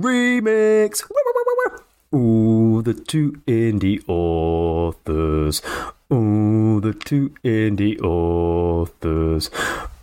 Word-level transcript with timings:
Remix. 0.00 1.04
Ooh, 2.14 2.49
the 2.90 3.00
two 3.04 3.40
indie 3.46 4.02
authors. 4.08 5.62
Oh, 6.10 6.80
the 6.80 6.92
two 6.92 7.32
indie 7.44 8.02
authors. 8.02 9.48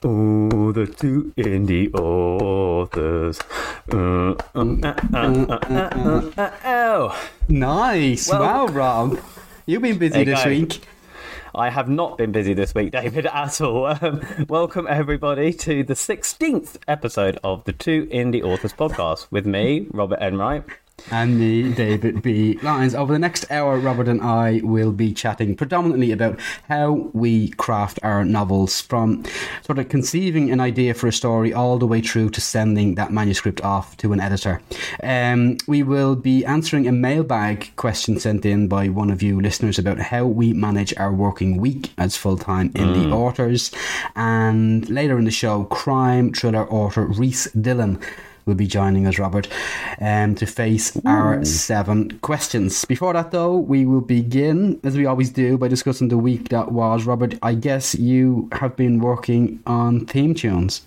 Oh, 0.03 0.71
the 0.71 0.87
two 0.87 1.33
indie 1.35 1.93
authors. 1.93 3.41
Uh, 3.91 4.35
um, 4.55 4.81
uh, 4.85 4.93
uh, 5.13 5.45
uh, 5.49 6.31
uh, 6.37 6.41
uh, 6.41 6.51
oh. 6.63 7.29
Nice. 7.49 8.29
Well- 8.29 8.41
wow, 8.41 8.67
Rob. 8.67 9.19
You've 9.65 9.81
been 9.81 9.97
busy 9.97 10.23
this 10.23 10.45
go. 10.45 10.49
week. 10.49 10.79
I 11.53 11.69
have 11.69 11.89
not 11.89 12.17
been 12.17 12.31
busy 12.31 12.53
this 12.53 12.73
week, 12.73 12.91
David, 12.91 13.25
at 13.33 13.59
all. 13.59 13.87
Um, 13.87 14.21
welcome, 14.47 14.87
everybody, 14.89 15.51
to 15.51 15.83
the 15.83 15.93
16th 15.93 16.77
episode 16.87 17.37
of 17.43 17.65
the 17.65 17.73
Two 17.73 18.05
Indie 18.05 18.43
Authors 18.43 18.71
podcast 18.71 19.27
with 19.29 19.45
me, 19.45 19.87
Robert 19.91 20.19
Enright. 20.21 20.63
And 21.09 21.39
me, 21.39 21.71
David 21.73 22.21
B. 22.21 22.59
Lyons. 22.61 22.93
Over 22.93 23.13
the 23.13 23.19
next 23.19 23.49
hour, 23.49 23.79
Robert 23.79 24.09
and 24.09 24.21
I 24.21 24.59
will 24.61 24.91
be 24.91 25.13
chatting 25.13 25.55
predominantly 25.55 26.11
about 26.11 26.37
how 26.67 27.09
we 27.13 27.49
craft 27.51 27.97
our 28.03 28.25
novels 28.25 28.81
from 28.81 29.23
sort 29.61 29.79
of 29.79 29.87
conceiving 29.87 30.51
an 30.51 30.59
idea 30.59 30.93
for 30.93 31.07
a 31.07 31.13
story 31.13 31.53
all 31.53 31.77
the 31.77 31.87
way 31.87 32.01
through 32.01 32.31
to 32.31 32.41
sending 32.41 32.95
that 32.95 33.13
manuscript 33.13 33.61
off 33.61 33.95
to 33.97 34.11
an 34.11 34.19
editor. 34.19 34.61
Um, 35.01 35.57
we 35.65 35.81
will 35.81 36.15
be 36.17 36.43
answering 36.43 36.87
a 36.87 36.91
mailbag 36.91 37.73
question 37.77 38.19
sent 38.19 38.45
in 38.45 38.67
by 38.67 38.89
one 38.89 39.09
of 39.09 39.21
you 39.21 39.39
listeners 39.39 39.79
about 39.79 39.99
how 39.99 40.25
we 40.25 40.51
manage 40.51 40.93
our 40.97 41.13
working 41.13 41.55
week 41.57 41.93
as 41.97 42.17
full 42.17 42.37
time 42.37 42.69
indie 42.71 43.13
authors. 43.13 43.71
And 44.17 44.89
later 44.89 45.17
in 45.17 45.23
the 45.23 45.31
show, 45.31 45.63
crime 45.65 46.33
thriller 46.33 46.69
author 46.69 47.05
Rhys 47.05 47.47
Dylan 47.55 48.03
will 48.47 48.55
be 48.55 48.65
joining 48.65 49.05
us, 49.05 49.19
Robert, 49.19 49.47
um, 50.01 50.33
to 50.35 50.45
face 50.45 50.97
our 51.05 51.43
seven 51.45 52.17
questions. 52.19 52.85
Before 52.85 53.13
that, 53.13 53.31
though, 53.31 53.57
we 53.57 53.85
will 53.85 54.01
begin, 54.01 54.79
as 54.83 54.97
we 54.97 55.05
always 55.05 55.29
do, 55.29 55.57
by 55.57 55.67
discussing 55.67 56.07
the 56.07 56.17
week 56.17 56.49
that 56.49 56.71
was. 56.71 57.05
Robert, 57.05 57.35
I 57.43 57.53
guess 57.53 57.93
you 57.93 58.49
have 58.53 58.75
been 58.75 58.99
working 58.99 59.61
on 59.67 60.05
theme 60.05 60.33
tunes. 60.33 60.81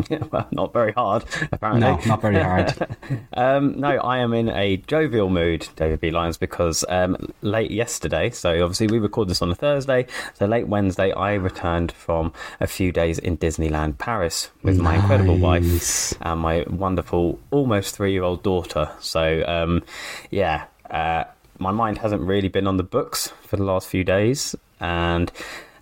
well, 0.30 0.48
not 0.50 0.72
very 0.72 0.92
hard, 0.92 1.24
apparently. 1.50 1.80
No, 1.80 2.00
not 2.06 2.20
very 2.20 2.40
hard. 2.40 2.74
Um, 3.34 3.80
no, 3.80 3.88
I 3.88 4.18
am 4.18 4.32
in 4.34 4.48
a 4.48 4.76
jovial 4.76 5.30
mood, 5.30 5.68
David 5.76 6.00
B. 6.00 6.10
Lyons, 6.10 6.36
because 6.36 6.84
um, 6.88 7.16
late 7.40 7.70
yesterday, 7.70 8.30
so 8.30 8.62
obviously 8.62 8.86
we 8.88 8.98
record 8.98 9.28
this 9.28 9.40
on 9.42 9.50
a 9.50 9.54
Thursday, 9.54 10.06
so 10.34 10.46
late 10.46 10.68
Wednesday, 10.68 11.12
I 11.12 11.34
returned 11.34 11.92
from 11.92 12.32
a 12.60 12.66
few 12.66 12.92
days 12.92 13.18
in 13.18 13.38
Disneyland 13.38 13.98
Paris 13.98 14.50
with 14.62 14.78
my 14.78 14.96
incredible 14.96 15.36
wife 15.38 16.12
and 16.20 16.40
my 16.40 16.64
wonderful, 16.68 17.38
almost 17.50 17.96
three 17.96 18.12
year 18.12 18.22
old 18.22 18.42
daughter. 18.42 18.90
So, 19.00 19.44
um, 19.46 19.82
yeah, 20.30 20.66
uh, 20.90 21.24
my 21.58 21.72
mind 21.72 21.98
hasn't 21.98 22.22
really 22.22 22.48
been 22.48 22.66
on 22.66 22.76
the 22.76 22.82
books 22.82 23.32
for 23.42 23.56
the 23.56 23.64
last 23.64 23.88
few 23.88 24.04
days, 24.04 24.54
and 24.80 25.32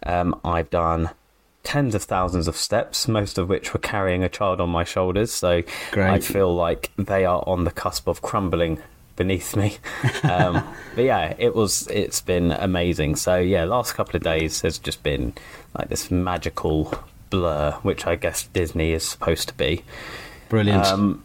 um, 0.05 0.39
I've 0.45 0.71
done 0.71 1.11
tens 1.63 1.95
of 1.95 2.03
thousands 2.03 2.49
of 2.49 2.57
steps, 2.57 3.07
most 3.07 3.39
of 3.39 3.49
which 3.49 3.73
were 3.73 3.81
carrying 3.81 4.25
a 4.25 4.29
child 4.29 4.61
on 4.61 4.69
my 4.71 4.85
shoulders. 4.85 5.33
So 5.33 5.63
Great. 5.93 6.11
I 6.11 6.21
feel 6.21 6.55
like 6.55 6.91
they 6.97 7.25
are 7.25 7.43
on 7.47 7.65
the 7.65 7.71
cusp 7.71 8.09
of 8.09 8.23
crumbling 8.23 8.83
beneath 9.17 9.57
me. 9.57 9.77
Um, 10.23 10.63
but 10.95 11.05
yeah, 11.05 11.35
it 11.39 11.55
was. 11.55 11.87
It's 11.89 12.21
been 12.21 12.53
amazing. 12.53 13.17
So 13.17 13.39
yeah, 13.39 13.65
last 13.65 13.95
couple 13.95 14.17
of 14.17 14.23
days 14.23 14.61
has 14.61 14.79
just 14.79 15.03
been 15.03 15.33
like 15.77 15.89
this 15.89 16.11
magical 16.11 16.93
blur, 17.31 17.73
which 17.83 18.07
I 18.07 18.17
guess 18.17 18.47
Disney 18.49 18.93
is 18.93 19.09
supposed 19.09 19.49
to 19.49 19.55
be. 19.55 19.83
Brilliant. 20.49 20.85
Um, 20.85 21.25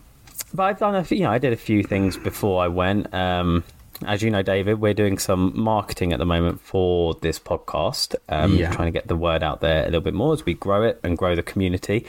but 0.54 0.64
I've 0.64 0.80
done 0.80 0.96
a 0.96 1.04
few, 1.04 1.18
you 1.18 1.24
know, 1.24 1.32
I 1.32 1.40
did 1.40 1.52
a 1.52 1.58
few 1.58 1.84
things 1.84 2.18
before 2.18 2.64
I 2.64 2.68
went. 2.68 3.14
Um, 3.14 3.64
as 4.06 4.22
you 4.22 4.30
know, 4.32 4.42
David, 4.42 4.80
we're 4.82 4.94
doing 4.94 5.18
some 5.18 5.54
marketing 5.56 6.12
at 6.14 6.20
the 6.20 6.26
moment 6.26 6.60
for 6.62 7.16
this 7.22 7.40
podcast, 7.40 8.16
um, 8.30 8.56
Yeah. 8.56 8.72
trying 8.72 8.88
to 8.88 8.92
get 8.92 9.08
the 9.08 9.16
word 9.16 9.42
out 9.44 9.62
there 9.62 9.84
a 9.84 9.86
little 9.86 10.02
bit 10.02 10.14
more 10.14 10.34
as 10.34 10.46
we 10.46 10.54
grow 10.54 10.84
it 10.84 11.00
and 11.04 11.18
grow 11.18 11.36
the 11.36 11.44
community. 11.44 12.06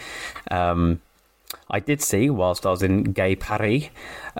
Um, 0.51 1.01
I 1.71 1.79
did 1.81 2.03
see, 2.03 2.29
whilst 2.31 2.67
I 2.67 2.71
was 2.71 2.83
in 2.83 3.05
Gay 3.13 3.37
Paris, 3.37 3.85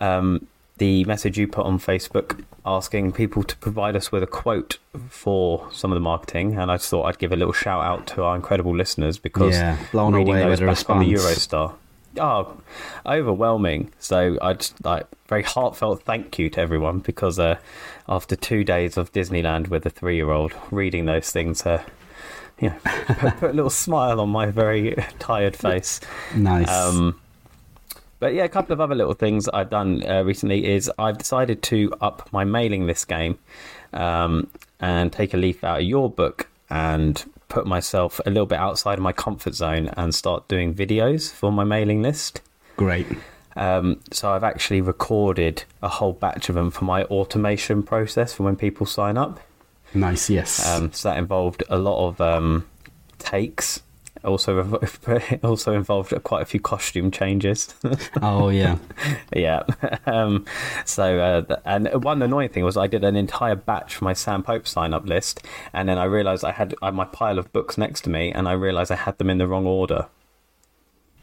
um, 0.01 0.47
the 0.79 1.05
message 1.05 1.39
you 1.39 1.49
put 1.49 1.65
on 1.65 1.79
Facebook 1.79 2.45
asking 2.67 3.13
people 3.13 3.43
to 3.45 3.57
provide 3.57 3.97
us 3.97 4.11
with 4.13 4.23
a 4.23 4.27
quote 4.27 4.79
for 5.09 5.69
some 5.73 5.91
of 5.93 5.97
the 5.97 6.01
marketing, 6.01 6.57
and 6.59 6.71
I 6.71 6.77
just 6.77 6.91
thought 6.91 7.05
I'd 7.05 7.19
give 7.19 7.33
a 7.33 7.37
little 7.37 7.53
shout 7.55 7.83
out 7.83 8.07
to 8.09 8.25
our 8.25 8.37
incredible 8.37 8.75
listeners 8.77 9.19
because 9.19 9.55
Yeah, 9.55 9.79
blown 9.93 10.15
reading 10.15 10.35
away 10.37 10.45
those 10.57 10.61
back 10.61 10.91
on 10.91 10.99
the. 11.01 11.13
Eurostar, 11.15 11.73
oh, 12.19 12.57
overwhelming. 13.07 13.93
So 13.99 14.37
I 14.43 14.53
just 14.55 14.85
like 14.85 15.07
very 15.29 15.43
heartfelt 15.43 16.03
thank 16.03 16.39
you 16.39 16.49
to 16.51 16.61
everyone 16.61 17.01
because 17.01 17.39
uh, 17.39 17.59
after 18.09 18.37
two 18.37 18.65
days 18.65 18.97
of 18.97 19.13
Disneyland 19.13 19.69
with 19.69 19.85
a 19.87 19.91
three-year-old, 19.91 20.55
reading 20.71 21.07
those 21.07 21.31
things, 21.31 21.65
uh, 21.67 21.83
you 22.61 22.71
know, 22.71 22.77
put, 22.85 23.37
put 23.39 23.51
a 23.51 23.53
little 23.53 23.71
smile 23.71 24.21
on 24.21 24.29
my 24.29 24.47
very 24.47 24.95
tired 25.19 25.57
face. 25.57 26.01
nice. 26.35 26.69
Um, 26.71 27.21
but 28.19 28.35
yeah, 28.35 28.45
a 28.45 28.49
couple 28.49 28.73
of 28.73 28.81
other 28.81 28.95
little 28.95 29.15
things 29.15 29.49
I've 29.49 29.71
done 29.71 30.03
uh, 30.09 30.23
recently 30.23 30.67
is 30.67 30.91
I've 30.99 31.19
decided 31.19 31.63
to 31.65 31.93
up 32.01 32.29
my 32.33 32.45
mailing 32.45 32.87
list 32.87 33.09
game 33.09 33.39
um, 33.93 34.51
and 34.81 35.13
take 35.13 35.35
a 35.35 35.37
leaf 35.37 35.63
out 35.63 35.81
of 35.81 35.85
your 35.85 36.11
book 36.11 36.49
and 36.71 37.23
put 37.49 37.67
myself 37.67 38.21
a 38.27 38.31
little 38.31 38.47
bit 38.47 38.59
outside 38.59 38.99
of 38.99 39.03
my 39.03 39.13
comfort 39.13 39.55
zone 39.55 39.91
and 39.97 40.15
start 40.15 40.49
doing 40.49 40.75
videos 40.75 41.31
for 41.31 41.53
my 41.53 41.65
mailing 41.65 42.03
list. 42.03 42.41
Great. 42.77 43.07
Um, 43.57 44.01
so 44.13 44.31
I've 44.31 44.45
actually 44.45 44.81
recorded 44.81 45.65
a 45.83 45.89
whole 45.89 46.13
batch 46.13 46.49
of 46.49 46.55
them 46.55 46.71
for 46.71 46.85
my 46.85 47.05
automation 47.05 47.83
process 47.83 48.35
for 48.35 48.43
when 48.43 48.57
people 48.57 48.87
sign 48.87 49.17
up. 49.17 49.41
Nice, 49.95 50.29
yes. 50.29 50.67
Um, 50.67 50.93
so 50.93 51.09
that 51.09 51.19
involved 51.19 51.65
a 51.69 51.79
lot 51.79 52.09
of 52.09 52.21
um, 52.21 52.67
takes. 53.19 53.83
Also, 54.25 54.81
also 55.45 55.73
involved 55.73 56.13
quite 56.25 56.43
a 56.43 56.45
few 56.45 56.59
costume 56.59 57.11
changes. 57.11 57.75
oh, 58.23 58.49
yeah. 58.49 58.79
yeah. 59.35 59.63
Um, 60.07 60.47
so, 60.85 61.19
uh, 61.19 61.57
and 61.65 61.89
one 62.05 62.23
annoying 62.23 62.51
thing 62.51 62.65
was 62.65 62.77
I 62.77 62.87
did 62.87 63.03
an 63.03 63.17
entire 63.17 63.57
batch 63.57 63.97
for 63.97 64.05
my 64.05 64.13
Sam 64.13 64.43
Pope 64.43 64.69
sign 64.69 64.95
up 64.95 65.05
list, 65.05 65.43
and 65.73 65.89
then 65.89 65.99
I 65.99 66.05
realised 66.05 66.45
I 66.45 66.53
had 66.53 66.75
my 66.81 67.05
pile 67.05 67.41
of 67.41 67.53
books 67.53 67.77
next 67.77 68.03
to 68.03 68.11
me, 68.11 68.31
and 68.31 68.49
I 68.49 68.53
realised 68.53 68.93
I 68.93 68.97
had 68.97 69.19
them 69.19 69.31
in 69.31 69.39
the 69.39 69.49
wrong 69.49 69.67
order, 69.67 70.07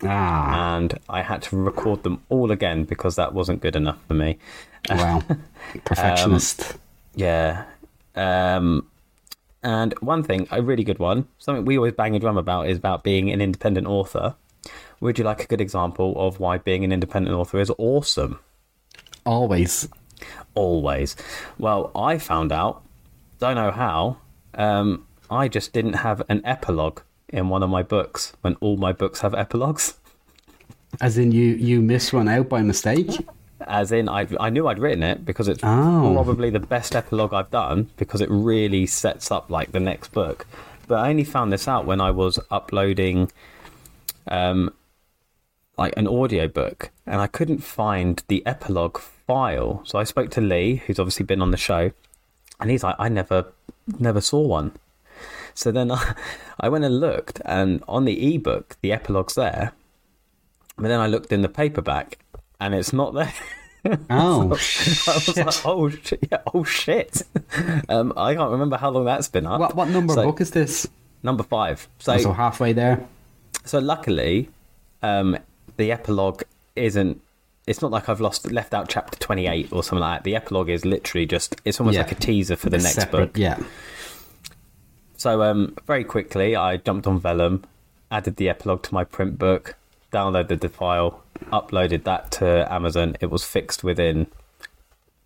Ah, 0.06 0.76
and 0.76 0.98
I 1.10 1.22
had 1.22 1.42
to 1.44 1.58
record 1.58 2.04
them 2.04 2.22
all 2.30 2.52
again 2.52 2.84
because 2.86 3.16
that 3.16 3.34
wasn't 3.34 3.62
good 3.62 3.76
enough 3.76 4.00
for 4.08 4.14
me. 4.14 4.38
wow. 4.90 5.24
Perfectionist. 5.86 6.78
Yeah. 7.16 7.66
Um, 8.16 8.88
and 9.64 9.94
one 10.00 10.24
thing, 10.24 10.48
a 10.52 10.62
really 10.62 10.84
good 10.84 11.00
one, 11.00 11.28
something 11.38 11.66
we 11.66 11.78
always 11.78 11.94
bang 11.94 12.16
a 12.16 12.20
drum 12.20 12.38
about 12.38 12.68
is 12.68 12.78
about 12.78 13.04
being 13.04 13.32
an 13.32 13.42
independent 13.42 13.88
author. 13.88 14.36
Would 15.00 15.18
you 15.18 15.24
like 15.24 15.44
a 15.44 15.48
good 15.48 15.62
example 15.62 16.14
of 16.18 16.40
why 16.40 16.58
being 16.58 16.84
an 16.84 16.92
independent 16.92 17.36
author 17.36 17.60
is 17.60 17.72
awesome? 17.78 18.40
Always. 19.26 19.88
Always. 20.54 21.16
Well, 21.58 21.92
I 21.96 22.18
found 22.18 22.52
out, 22.52 22.84
don't 23.40 23.56
know 23.56 23.72
how, 23.72 24.18
um, 24.54 25.08
I 25.30 25.48
just 25.48 25.74
didn't 25.74 25.94
have 25.94 26.22
an 26.30 26.42
epilogue 26.46 27.02
in 27.34 27.50
one 27.50 27.64
of 27.64 27.70
my 27.70 27.84
books 27.84 28.32
when 28.42 28.56
all 28.62 28.78
my 28.78 28.94
books 28.94 29.20
have 29.22 29.34
epilogues. 29.34 29.96
As 31.02 31.18
in, 31.18 31.32
you, 31.32 31.56
you 31.56 31.82
missed 31.82 32.14
one 32.14 32.28
out 32.30 32.48
by 32.48 32.62
mistake? 32.62 33.10
As 33.62 33.92
in, 33.92 34.08
I, 34.08 34.28
I 34.40 34.50
knew 34.50 34.68
I'd 34.68 34.78
written 34.80 35.04
it 35.04 35.26
because 35.26 35.48
it's 35.48 35.64
Oh. 35.64 36.12
probably 36.14 36.50
the 36.52 36.60
best 36.60 36.96
epilogue 36.96 37.34
I've 37.34 37.50
done 37.50 37.90
because 37.98 38.22
it 38.22 38.30
really 38.30 38.86
sets 38.86 39.32
up 39.32 39.50
like 39.50 39.72
the 39.72 39.80
next 39.80 40.12
book. 40.12 40.46
But 40.88 41.00
I 41.00 41.10
only 41.10 41.24
found 41.24 41.52
this 41.52 41.68
out 41.68 41.86
when 41.86 42.00
I 42.02 42.12
was 42.12 42.38
uploading, 42.52 43.32
um, 44.28 44.72
like 45.78 45.94
an 45.98 46.08
audio 46.08 46.48
book, 46.48 46.92
and 47.08 47.20
I 47.22 47.28
couldn't 47.28 47.60
find 47.64 48.22
the 48.28 48.46
epilogue 48.46 49.00
file. 49.00 49.82
So 49.86 49.98
I 49.98 50.04
spoke 50.04 50.30
to 50.32 50.42
Lee, 50.42 50.76
who's 50.86 51.00
obviously 51.00 51.26
been 51.26 51.42
on 51.42 51.52
the 51.52 51.58
show, 51.58 51.92
and 52.60 52.70
he's 52.70 52.84
like, 52.84 52.96
"I 53.00 53.10
never, 53.10 53.46
never 53.98 54.22
saw 54.22 54.42
one." 54.42 54.74
So 55.54 55.72
then 55.72 55.92
I, 55.92 56.16
I 56.60 56.70
went 56.70 56.84
and 56.86 57.00
looked, 57.00 57.42
and 57.46 57.84
on 57.88 58.06
the 58.06 58.36
ebook, 58.36 58.78
the 58.82 58.92
epilogue's 58.92 59.36
there. 59.36 59.74
But 60.78 60.88
then 60.88 61.00
I 61.00 61.08
looked 61.08 61.32
in 61.32 61.42
the 61.42 61.50
paperback, 61.50 62.20
and 62.60 62.74
it's 62.74 62.94
not 62.94 63.14
there. 63.14 63.34
Oh, 64.10 64.44
I 64.46 64.48
was 64.48 65.36
like, 65.36 65.66
oh, 65.66 65.90
sh- 65.90 66.14
yeah, 66.32 66.38
oh 66.54 66.64
shit. 66.64 67.22
um, 67.90 68.14
I 68.16 68.34
can't 68.34 68.50
remember 68.52 68.78
how 68.78 68.90
long 68.90 69.04
that's 69.04 69.28
been 69.28 69.46
up. 69.46 69.60
what 69.60 69.76
what 69.76 69.90
number 69.90 70.14
So- 70.14 70.24
book 70.24 70.40
is 70.40 70.52
this? 70.52 70.88
Number 71.22 71.44
five. 71.44 71.90
So, 72.00 72.18
So 72.18 72.32
halfway 72.32 72.72
there. 72.72 73.06
so 73.66 73.80
luckily, 73.80 74.48
um, 75.02 75.38
the 75.76 75.92
epilogue 75.92 76.44
isn't. 76.78 77.22
It's 77.68 77.82
not 77.82 77.92
like 77.92 78.08
I've 78.08 78.22
lost 78.22 78.50
left 78.54 78.74
out 78.74 78.88
chapter 78.88 79.20
twenty 79.20 79.48
eight 79.48 79.68
or 79.74 79.84
something 79.84 80.00
like 80.00 80.20
that. 80.20 80.24
The 80.24 80.38
epilogue 80.38 80.70
is 80.70 80.86
literally 80.86 81.26
just. 81.26 81.60
It's 81.66 81.82
almost 81.82 81.96
Yeah. 81.96 82.04
like 82.04 82.14
a 82.14 82.16
teaser 82.16 82.56
for 82.56 82.70
the 82.70 82.78
next 82.78 82.94
Separate, 82.96 83.34
book. 83.34 83.38
Yeah. 83.38 83.60
So 85.24 85.42
um, 85.42 85.74
very 85.88 86.04
quickly, 86.04 86.54
I 86.54 86.76
jumped 86.76 87.08
on 87.08 87.18
Vellum, 87.18 87.64
added 88.12 88.36
the 88.36 88.50
epilogue 88.50 88.84
to 88.84 88.94
my 88.94 89.06
print 89.06 89.40
book, 89.40 89.76
downloaded 90.12 90.60
the 90.60 90.68
file, 90.68 91.24
uploaded 91.46 92.04
that 92.04 92.30
to 92.32 92.70
Amazon. 92.70 93.16
It 93.22 93.32
was 93.32 93.46
fixed 93.46 93.86
within 93.86 94.28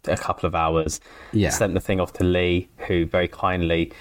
a 0.06 0.16
couple 0.16 0.46
of 0.46 0.54
hours. 0.54 1.02
Yeah. 1.34 1.50
Sent 1.50 1.74
the 1.74 1.80
thing 1.80 2.00
off 2.00 2.14
to 2.14 2.24
Lee, 2.24 2.68
who 2.86 3.08
very 3.08 3.28
kindly 3.28 3.92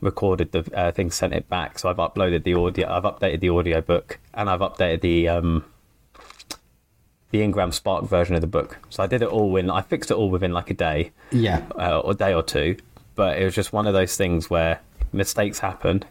recorded 0.00 0.50
the 0.50 0.68
uh, 0.76 0.90
thing, 0.90 1.12
sent 1.12 1.32
it 1.32 1.48
back. 1.48 1.78
So 1.78 1.88
I've 1.88 1.98
uploaded 1.98 2.42
the 2.42 2.54
audio. 2.54 2.90
I've 2.90 3.04
updated 3.04 3.38
the 3.38 3.50
audio 3.50 3.80
book, 3.80 4.18
and 4.34 4.50
I've 4.50 4.58
updated 4.58 5.02
the 5.02 5.28
um, 5.28 5.64
the 7.30 7.42
Ingram 7.42 7.70
Spark 7.70 8.06
version 8.06 8.34
of 8.34 8.40
the 8.40 8.48
book. 8.48 8.78
So 8.90 9.04
I 9.04 9.06
did 9.06 9.22
it 9.22 9.28
all 9.28 9.54
in. 9.54 9.70
I 9.70 9.82
fixed 9.82 10.10
it 10.10 10.14
all 10.14 10.30
within 10.30 10.52
like 10.52 10.70
a 10.70 10.74
day 10.74 11.12
Yeah. 11.30 11.62
uh, 11.78 12.00
or 12.00 12.10
a 12.10 12.14
day 12.14 12.34
or 12.34 12.42
two, 12.42 12.76
but 13.14 13.38
it 13.38 13.44
was 13.44 13.54
just 13.54 13.72
one 13.72 13.86
of 13.86 13.92
those 13.94 14.16
things 14.16 14.50
where 14.50 14.80
mistakes 15.14 15.60
happen, 15.60 16.04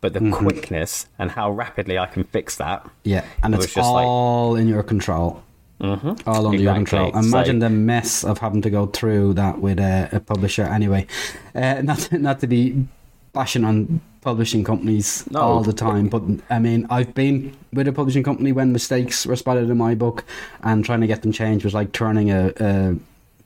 but 0.00 0.12
the 0.12 0.20
Mm-hmm. 0.20 0.32
quickness 0.34 1.06
and 1.18 1.30
how 1.30 1.50
rapidly 1.50 1.98
I 1.98 2.06
can 2.06 2.24
fix 2.24 2.56
that. 2.56 2.88
Yeah. 3.04 3.24
And 3.42 3.54
It 3.54 3.58
it's 3.62 3.74
just 3.74 3.90
like- 3.90 4.06
all 4.06 4.56
in 4.56 4.68
your 4.68 4.82
control. 4.82 5.42
Mm-hmm. 5.80 6.28
All 6.28 6.46
under 6.46 6.60
your 6.62 6.74
control. 6.74 7.10
Imagine 7.16 7.60
So- 7.60 7.64
the 7.68 7.70
mess 7.70 8.24
of 8.24 8.38
having 8.38 8.62
to 8.62 8.70
go 8.70 8.86
through 8.86 9.34
that 9.34 9.60
with 9.60 9.78
a, 9.80 10.08
a 10.12 10.20
publisher. 10.20 10.62
Anyway, 10.64 11.06
uh, 11.54 11.82
not 11.84 12.10
not 12.12 12.40
to 12.40 12.46
be 12.46 12.86
bashing 13.32 13.64
on 13.64 14.00
publishing 14.20 14.64
companies 14.64 15.24
No. 15.30 15.40
all 15.40 15.62
the 15.62 15.72
time, 15.72 16.08
but 16.08 16.22
I 16.48 16.58
mean, 16.58 16.86
I've 16.88 17.12
been 17.12 17.54
with 17.72 17.88
a 17.88 17.92
publishing 17.92 18.22
company 18.22 18.52
when 18.52 18.72
mistakes 18.72 19.26
were 19.26 19.36
spotted 19.36 19.68
in 19.68 19.76
my 19.76 19.94
book, 19.94 20.24
and 20.62 20.84
trying 20.84 21.00
to 21.02 21.06
get 21.06 21.22
them 21.22 21.32
changed 21.32 21.64
was 21.64 21.74
like 21.74 21.92
turning 21.92 22.30
a, 22.30 22.52
a 22.60 22.96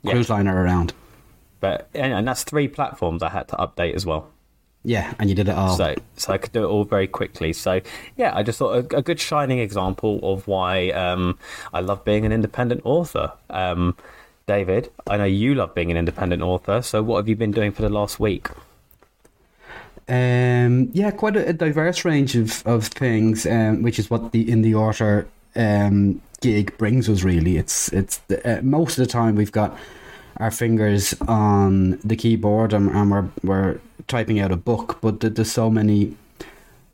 Yeah. 0.03 0.13
cruise 0.13 0.29
liner 0.31 0.55
around. 0.63 0.93
But 1.61 1.89
and 1.95 2.29
that's 2.29 2.45
three 2.45 2.69
platforms 2.69 3.23
I 3.23 3.31
had 3.31 3.49
to 3.49 3.57
update 3.57 3.95
as 3.95 4.05
well. 4.07 4.29
Yeah, 4.89 5.13
and 5.19 5.29
you 5.29 5.37
did 5.37 5.51
it 5.51 5.55
all. 5.55 5.77
So 5.77 5.95
so 6.17 6.33
I 6.33 6.39
could 6.39 6.53
do 6.53 6.65
it 6.65 6.67
all 6.67 6.85
very 6.85 7.07
quickly. 7.07 7.53
So 7.53 7.83
yeah, 8.17 8.35
I 8.35 8.43
just 8.43 8.59
thought 8.59 8.73
a, 8.73 8.97
a 8.97 9.03
good 9.03 9.21
shining 9.21 9.59
example 9.59 10.19
of 10.23 10.49
why 10.49 10.89
um, 10.93 11.39
I 11.75 11.81
love 11.81 12.07
being 12.07 12.25
an 12.25 12.33
independent 12.33 12.81
author. 12.85 13.33
Um, 13.51 13.99
David, 14.47 14.91
I 15.07 15.19
know 15.19 15.27
you 15.27 15.55
love 15.55 15.75
being 15.75 15.91
an 15.91 15.99
independent 15.99 16.41
author. 16.41 16.81
So 16.81 17.03
what 17.03 17.19
have 17.19 17.29
you 17.29 17.37
been 17.37 17.51
doing 17.51 17.71
for 17.71 17.83
the 17.83 17.91
last 17.91 18.19
week? 18.19 18.49
Um, 20.09 20.89
yeah, 20.95 21.11
quite 21.11 21.37
a, 21.37 21.51
a 21.51 21.53
diverse 21.53 22.07
range 22.07 22.35
of, 22.35 22.67
of 22.67 22.87
things, 22.87 23.45
um, 23.45 23.83
which 23.83 23.99
is 23.99 24.09
what 24.09 24.33
the 24.33 24.51
in 24.51 24.63
the 24.63 24.75
author 24.75 25.29
um, 25.55 26.23
gig 26.41 26.79
brings 26.79 27.11
us. 27.11 27.25
Really, 27.25 27.59
it's 27.59 27.93
it's 27.93 28.17
the, 28.29 28.37
uh, 28.59 28.63
most 28.63 28.99
of 28.99 29.05
the 29.05 29.13
time 29.13 29.35
we've 29.35 29.53
got 29.53 29.77
our 30.39 30.51
fingers 30.51 31.15
on 31.27 31.99
the 32.05 32.17
keyboard 32.17 32.73
and, 32.73 32.91
and 32.91 33.11
we're 33.11 33.29
we're 33.43 33.81
typing 34.07 34.41
out 34.41 34.51
a 34.53 34.57
book, 34.57 34.99
but 35.01 35.21
there- 35.21 35.31
there's 35.31 35.53
so 35.53 35.69
many 35.71 36.17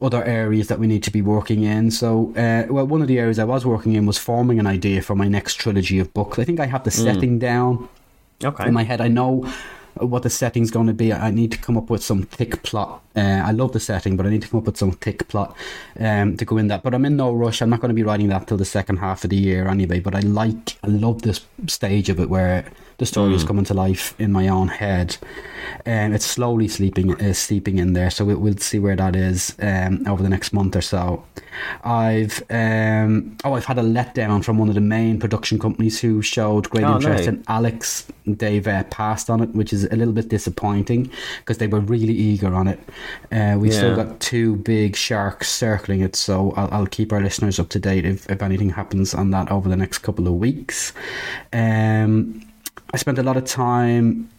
other 0.02 0.24
areas 0.24 0.66
that 0.68 0.78
we 0.78 0.86
need 0.86 1.02
to 1.02 1.10
be 1.10 1.22
working 1.22 1.62
in. 1.62 1.90
So, 1.90 2.32
uh, 2.36 2.64
well, 2.72 2.86
one 2.86 3.00
of 3.00 3.08
the 3.08 3.18
areas 3.18 3.38
I 3.38 3.44
was 3.44 3.64
working 3.64 3.92
in 3.94 4.04
was 4.06 4.18
forming 4.18 4.58
an 4.58 4.66
idea 4.66 5.00
for 5.02 5.14
my 5.14 5.28
next 5.28 5.54
trilogy 5.54 5.98
of 6.00 6.12
books. 6.12 6.38
I 6.38 6.44
think 6.44 6.60
I 6.60 6.66
have 6.66 6.82
the 6.84 6.90
setting 6.90 7.38
down 7.38 7.88
Okay. 8.42 8.66
in 8.66 8.74
my 8.74 8.82
head. 8.82 9.00
I 9.00 9.08
know 9.08 9.46
what 9.96 10.24
the 10.24 10.30
setting's 10.30 10.70
going 10.72 10.88
to 10.88 10.92
be. 10.92 11.12
I 11.12 11.30
need 11.30 11.52
to 11.52 11.58
come 11.58 11.76
up 11.78 11.88
with 11.88 12.02
some 12.02 12.24
thick 12.24 12.62
plot. 12.64 13.00
Uh, 13.16 13.20
I 13.48 13.52
love 13.52 13.72
the 13.72 13.80
setting, 13.80 14.16
but 14.16 14.26
I 14.26 14.30
need 14.30 14.42
to 14.42 14.48
come 14.48 14.58
up 14.58 14.66
with 14.66 14.76
some 14.76 14.90
thick 14.92 15.28
plot 15.28 15.56
um, 16.00 16.36
to 16.36 16.44
go 16.44 16.58
in 16.58 16.66
that. 16.68 16.82
But 16.82 16.94
I'm 16.94 17.04
in 17.04 17.16
no 17.16 17.32
rush. 17.32 17.62
I'm 17.62 17.70
not 17.70 17.80
going 17.80 17.90
to 17.90 17.94
be 17.94 18.02
writing 18.02 18.28
that 18.30 18.48
till 18.48 18.56
the 18.56 18.64
second 18.64 18.96
half 18.96 19.22
of 19.24 19.30
the 19.30 19.36
year 19.36 19.68
anyway. 19.68 20.00
But 20.00 20.16
I 20.16 20.20
like, 20.20 20.76
I 20.82 20.88
love 20.88 21.22
this 21.22 21.40
stage 21.68 22.08
of 22.08 22.18
it 22.18 22.28
where 22.28 22.64
the 22.98 23.06
story 23.06 23.34
is 23.34 23.44
coming 23.44 23.64
to 23.64 23.74
life 23.74 24.14
in 24.18 24.32
my 24.32 24.48
own 24.48 24.68
head. 24.68 25.16
Um, 25.86 26.12
it's 26.12 26.24
slowly 26.26 26.68
sleeping, 26.68 27.20
uh, 27.20 27.32
sleeping 27.32 27.78
in 27.78 27.92
there. 27.92 28.10
So 28.10 28.24
we, 28.24 28.34
we'll 28.34 28.56
see 28.58 28.78
where 28.78 28.96
that 28.96 29.16
is 29.16 29.54
um, 29.60 30.04
over 30.06 30.22
the 30.22 30.28
next 30.28 30.52
month 30.52 30.76
or 30.76 30.80
so. 30.80 31.24
I've 31.84 32.42
um, 32.50 33.36
oh, 33.44 33.54
I've 33.54 33.64
had 33.64 33.78
a 33.78 33.82
letdown 33.82 34.44
from 34.44 34.58
one 34.58 34.68
of 34.68 34.74
the 34.74 34.80
main 34.80 35.18
production 35.18 35.58
companies 35.58 36.00
who 36.00 36.22
showed 36.22 36.70
great 36.70 36.84
Oh, 36.84 36.96
interest 36.96 37.24
no. 37.24 37.30
in 37.30 37.44
Alex. 37.48 38.06
They've 38.26 38.66
uh, 38.66 38.84
passed 38.84 39.28
on 39.28 39.40
it, 39.42 39.50
which 39.50 39.72
is 39.72 39.84
a 39.84 39.96
little 39.96 40.14
bit 40.14 40.28
disappointing 40.28 41.10
because 41.38 41.58
they 41.58 41.66
were 41.66 41.80
really 41.80 42.14
eager 42.14 42.54
on 42.54 42.68
it. 42.68 42.80
Uh, 43.30 43.56
we've 43.58 43.74
still 43.74 43.94
got 43.96 44.20
two 44.20 44.56
big 44.56 44.96
sharks 44.96 45.50
circling 45.50 46.00
it, 46.00 46.16
so 46.16 46.52
I'll, 46.52 46.68
I'll 46.72 46.86
keep 46.86 47.12
our 47.12 47.20
listeners 47.20 47.58
up 47.58 47.68
to 47.70 47.78
date 47.78 48.06
if, 48.06 48.28
if 48.30 48.42
anything 48.42 48.70
happens 48.70 49.14
on 49.14 49.30
that 49.32 49.50
over 49.50 49.68
the 49.68 49.76
next 49.76 49.98
couple 49.98 50.26
of 50.26 50.34
weeks. 50.34 50.92
Um, 51.52 52.42
I 52.92 52.96
spent 52.96 53.18
a 53.18 53.22
lot 53.22 53.36
of 53.36 53.44
time 53.44 54.30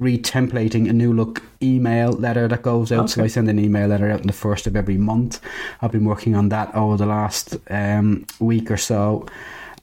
retemplating 0.00 0.88
a 0.88 0.92
new 0.92 1.12
look 1.12 1.42
email 1.62 2.12
letter 2.12 2.48
that 2.48 2.62
goes 2.62 2.90
out. 2.90 3.10
So 3.10 3.22
I 3.22 3.26
send 3.26 3.48
an 3.48 3.58
email 3.58 3.88
letter 3.88 4.10
out 4.10 4.20
on 4.20 4.26
the 4.26 4.32
first 4.32 4.66
of 4.66 4.74
every 4.76 4.96
month. 4.96 5.40
I've 5.80 5.92
been 5.92 6.04
working 6.04 6.34
on 6.34 6.48
that 6.48 6.74
over 6.74 6.96
the 6.96 7.06
last 7.06 7.56
um, 7.70 8.26
week 8.40 8.70
or 8.70 8.76
so. 8.76 9.26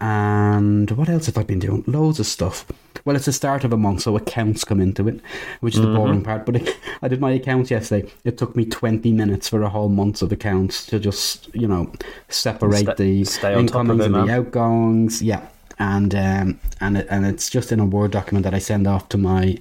And 0.01 0.89
what 0.91 1.09
else 1.09 1.25
have 1.25 1.37
I 1.37 1.43
been 1.43 1.59
doing? 1.59 1.83
Loads 1.85 2.19
of 2.19 2.25
stuff. 2.25 2.65
Well, 3.05 3.15
it's 3.15 3.25
the 3.25 3.33
start 3.33 3.63
of 3.63 3.73
a 3.73 3.77
month, 3.77 4.01
so 4.01 4.15
accounts 4.15 4.63
come 4.63 4.79
into 4.79 5.07
it, 5.07 5.19
which 5.61 5.75
is 5.75 5.81
the 5.81 5.87
boring 5.87 6.23
part. 6.23 6.45
But 6.45 6.57
it, 6.57 6.77
I 7.01 7.07
did 7.07 7.19
my 7.21 7.31
accounts 7.31 7.71
yesterday. 7.71 8.09
It 8.23 8.37
took 8.37 8.55
me 8.55 8.65
20 8.65 9.11
minutes 9.11 9.49
for 9.49 9.61
a 9.61 9.69
whole 9.69 9.89
month 9.89 10.21
of 10.21 10.31
accounts 10.31 10.85
to 10.87 10.99
just, 10.99 11.53
you 11.55 11.67
know, 11.67 11.91
separate 12.27 12.79
Sta- 12.79 12.93
the 12.95 13.23
stay 13.25 13.53
on 13.53 13.67
top 13.67 13.81
of 13.85 13.91
incomings 13.91 14.05
and 14.05 14.15
the 14.15 14.33
outgoings. 14.33 15.21
Yeah. 15.21 15.47
And 15.79 16.13
um, 16.13 16.59
and 16.81 16.97
it, 16.97 17.07
and 17.09 17.25
it's 17.25 17.49
just 17.49 17.71
in 17.71 17.79
a 17.79 17.85
Word 17.85 18.11
document 18.11 18.43
that 18.43 18.53
I 18.53 18.59
send 18.59 18.85
off 18.85 19.07
to 19.09 19.17
my 19.17 19.57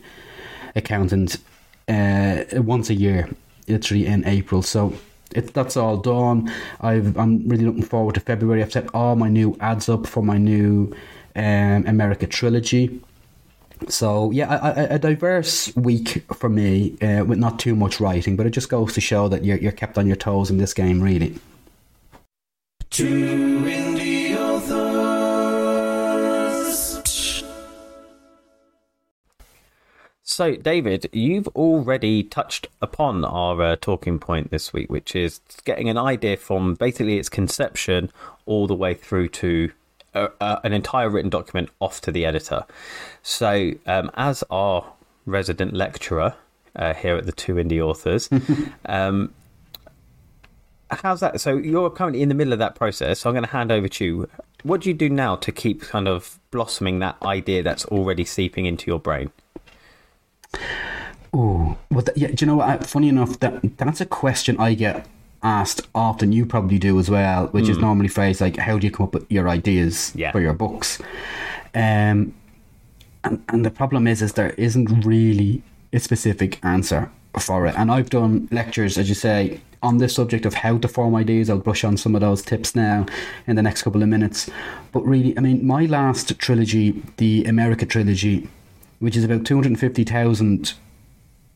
accountant 0.75 1.37
uh, 1.89 2.45
once 2.55 2.91
a 2.91 2.95
year, 2.95 3.29
literally 3.69 4.05
in 4.07 4.27
April. 4.27 4.63
So 4.63 4.95
that's 5.31 5.77
all 5.77 5.97
done. 5.97 6.53
I've, 6.81 7.17
I'm 7.17 7.47
really 7.49 7.65
looking 7.65 7.83
forward 7.83 8.15
to 8.15 8.21
February. 8.21 8.63
I've 8.63 8.73
set 8.73 8.93
all 8.95 9.15
my 9.15 9.29
new 9.29 9.57
ads 9.61 9.89
up 9.89 10.07
for 10.07 10.23
my 10.23 10.39
new 10.39 10.95
um, 11.37 11.87
America 11.87 12.27
trilogy. 12.27 13.01
So 13.89 14.33
yeah, 14.33 14.59
a, 14.61 14.81
a, 14.81 14.95
a 14.95 14.99
diverse 14.99 15.75
week 15.77 16.25
for 16.35 16.49
me 16.49 16.97
uh, 17.01 17.25
with 17.25 17.39
not 17.39 17.61
too 17.61 17.77
much 17.77 18.01
writing, 18.01 18.37
but 18.37 18.47
it 18.47 18.51
just 18.51 18.69
goes 18.69 18.93
to 18.95 19.01
show 19.01 19.29
that 19.29 19.45
you're, 19.45 19.59
you're 19.59 19.71
kept 19.71 19.99
on 19.99 20.07
your 20.07 20.17
toes 20.17 20.51
in 20.51 20.59
this 20.59 20.75
game, 20.75 21.01
really. 21.01 21.39
Two 22.91 23.63
So, 30.31 30.57
David, 30.57 31.09
you've 31.11 31.49
already 31.49 32.23
touched 32.23 32.69
upon 32.83 33.25
our 33.25 33.63
uh, 33.63 33.77
talking 33.81 34.19
point 34.19 34.51
this 34.51 34.75
week, 34.75 34.91
which 34.91 35.17
is 35.17 35.41
getting 35.65 35.89
an 35.89 35.97
idea 35.97 36.37
from 36.37 36.75
basically 36.75 37.19
its 37.19 37.31
conception 37.31 38.13
all 38.45 38.67
the 38.67 38.75
way 38.75 38.93
through 38.93 39.29
to 39.29 39.73
uh, 40.15 40.29
uh, 40.39 40.61
an 40.65 40.75
entire 40.75 41.09
written 41.09 41.31
document 41.31 41.71
off 41.81 42.03
to 42.03 42.13
the 42.13 42.27
editor. 42.27 42.67
So, 43.23 43.73
um, 43.87 44.11
as 44.15 44.45
our 44.51 44.93
resident 45.25 45.73
lecturer 45.73 46.35
uh, 46.77 46.93
here 46.93 47.17
at 47.17 47.25
the 47.25 47.33
Two 47.33 47.55
Indie 47.55 47.81
Authors, 47.81 48.29
um, 48.85 49.33
how's 50.91 51.21
that? 51.21 51.41
So, 51.41 51.57
you're 51.57 51.89
currently 51.89 52.21
in 52.21 52.29
the 52.29 52.35
middle 52.35 52.53
of 52.53 52.59
that 52.59 52.75
process. 52.75 53.21
So, 53.21 53.31
I'm 53.31 53.35
going 53.35 53.47
to 53.47 53.51
hand 53.51 53.73
over 53.73 53.89
to 53.89 54.05
you. 54.05 54.29
What 54.63 54.83
do 54.83 54.91
you 54.91 54.95
do 54.95 55.09
now 55.09 55.37
to 55.37 55.51
keep 55.51 55.81
kind 55.81 56.07
of 56.07 56.39
blossoming 56.51 56.99
that 56.99 57.17
idea 57.23 57.63
that's 57.63 57.87
already 57.87 58.27
seeping 58.27 58.67
into 58.67 58.91
your 58.91 59.01
brain? 59.01 59.33
Oh, 61.33 61.77
well, 61.91 62.03
th- 62.03 62.17
yeah. 62.17 62.29
Do 62.29 62.37
you 62.41 62.47
know 62.47 62.57
what? 62.57 62.87
Funny 62.87 63.09
enough, 63.09 63.39
that 63.41 63.77
that's 63.77 64.01
a 64.01 64.07
question 64.07 64.59
I 64.59 64.75
get 64.75 65.07
asked 65.43 65.87
often. 65.95 66.33
You 66.33 66.47
probably 66.47 66.79
do 66.79 66.99
as 66.99 67.11
well, 67.11 67.49
which 67.49 67.69
is 67.69 67.79
normally 67.79 68.09
phrased 68.09 68.41
like, 68.41 68.57
"How 68.57 68.79
do 68.79 68.87
you 68.87 68.91
come 68.91 69.05
up 69.07 69.15
with 69.15 69.31
your 69.31 69.49
ideas 69.49 70.13
Yeah. 70.17 70.33
for 70.33 70.41
your 70.41 70.55
books?" 70.55 70.99
Um, 71.75 72.35
and 73.25 73.43
and 73.49 73.65
the 73.65 73.71
problem 73.71 74.07
is, 74.07 74.23
is 74.23 74.33
there 74.33 74.51
isn't 74.51 75.05
really 75.05 75.63
a 75.93 75.99
specific 75.99 76.59
answer 76.65 77.11
for 77.39 77.67
it. 77.67 77.75
And 77.77 77.91
I've 77.93 78.11
done 78.11 78.49
lectures, 78.51 78.99
as 78.99 79.09
you 79.09 79.15
say, 79.15 79.61
on 79.83 79.99
this 79.99 80.15
subject 80.15 80.45
of 80.47 80.55
how 80.55 80.79
to 80.79 80.89
form 80.89 81.15
ideas. 81.15 81.49
I'll 81.51 81.59
brush 81.59 81.85
on 81.85 81.97
some 81.97 82.15
of 82.15 82.21
those 82.21 82.43
tips 82.43 82.75
now 82.75 83.07
in 83.47 83.55
the 83.55 83.63
next 83.63 83.83
couple 83.83 84.03
of 84.03 84.09
minutes. 84.09 84.51
But 84.93 85.05
really, 85.07 85.37
I 85.37 85.41
mean, 85.41 85.65
my 85.67 85.85
last 85.85 86.37
trilogy, 86.39 87.03
the 87.19 87.45
America 87.45 87.87
trilogy, 87.87 88.49
which 88.99 89.17
is 89.17 89.25
about 89.25 89.45
two 89.45 89.55
hundred 89.55 89.69
and 89.69 89.81
fifty 89.81 90.05
thousand 90.05 90.75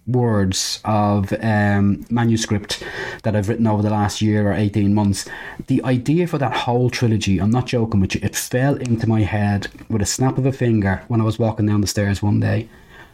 words 0.07 0.81
of 0.85 1.33
um, 1.43 2.05
manuscript 2.11 2.83
that 3.23 3.37
I've 3.37 3.49
written 3.49 3.67
over 3.67 3.83
the 3.83 3.91
last 3.91 4.21
year 4.21 4.51
or 4.51 4.53
18 4.53 4.93
months, 4.93 5.29
the 5.69 5.83
idea 5.85 6.27
for 6.27 6.39
that 6.39 6.53
whole 6.53 6.91
trilogy, 6.91 7.39
I'm 7.39 7.51
not 7.51 7.67
joking 7.67 8.01
with 8.01 8.15
you, 8.17 8.21
it 8.23 8.35
fell 8.35 8.75
into 8.75 9.07
my 9.09 9.21
head 9.21 9.69
with 9.89 10.03
a 10.03 10.07
snap 10.07 10.39
of 10.39 10.47
a 10.47 10.53
finger 10.53 11.03
when 11.07 11.21
I 11.21 11.25
was 11.25 11.39
walking 11.39 11.67
down 11.67 11.83
the 11.83 11.87
stairs 11.87 12.21
one 12.21 12.41
day. 12.41 12.69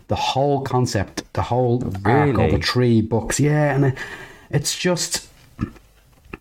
The 0.08 0.16
whole 0.16 0.62
concept, 0.62 1.30
the 1.35 1.42
whole 1.42 1.85
arc 2.06 2.28
Really? 2.28 2.42
over 2.47 2.58
three 2.58 3.02
books, 3.02 3.38
yeah, 3.38 3.75
and 3.75 3.94
it's 4.49 4.78
just 4.78 5.28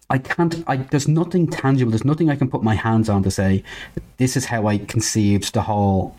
I 0.09 0.17
can't. 0.19 0.63
I 0.67 0.77
there's 0.77 1.09
nothing 1.09 1.47
tangible. 1.47 1.91
There's 1.91 2.05
nothing 2.05 2.29
I 2.29 2.37
can 2.37 2.49
put 2.49 2.63
my 2.63 2.75
hands 2.75 3.09
on 3.09 3.23
to 3.23 3.31
say 3.31 3.65
this 4.15 4.37
is 4.37 4.45
how 4.45 4.65
I 4.67 4.77
conceived 4.77 5.53
the 5.53 5.63
whole 5.63 6.15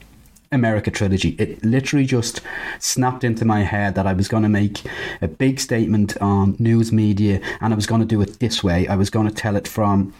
America 0.50 0.90
trilogy. 0.90 1.30
It 1.38 1.64
literally 1.64 2.06
just 2.06 2.40
snapped 2.78 3.24
into 3.24 3.44
my 3.44 3.62
head 3.62 3.94
that 3.94 4.06
I 4.06 4.12
was 4.12 4.28
going 4.28 4.42
to 4.42 4.48
make 4.48 4.82
a 5.20 5.28
big 5.28 5.60
statement 5.60 6.16
on 6.18 6.56
news 6.58 6.92
media, 6.92 7.40
and 7.60 7.72
I 7.72 7.76
was 7.76 7.86
going 7.86 8.00
to 8.00 8.06
do 8.06 8.20
it 8.22 8.38
this 8.40 8.64
way. 8.64 8.88
I 8.88 8.96
was 8.96 9.10
going 9.10 9.28
to 9.28 9.34
tell 9.34 9.56
it 9.56 9.68
from 9.68 10.14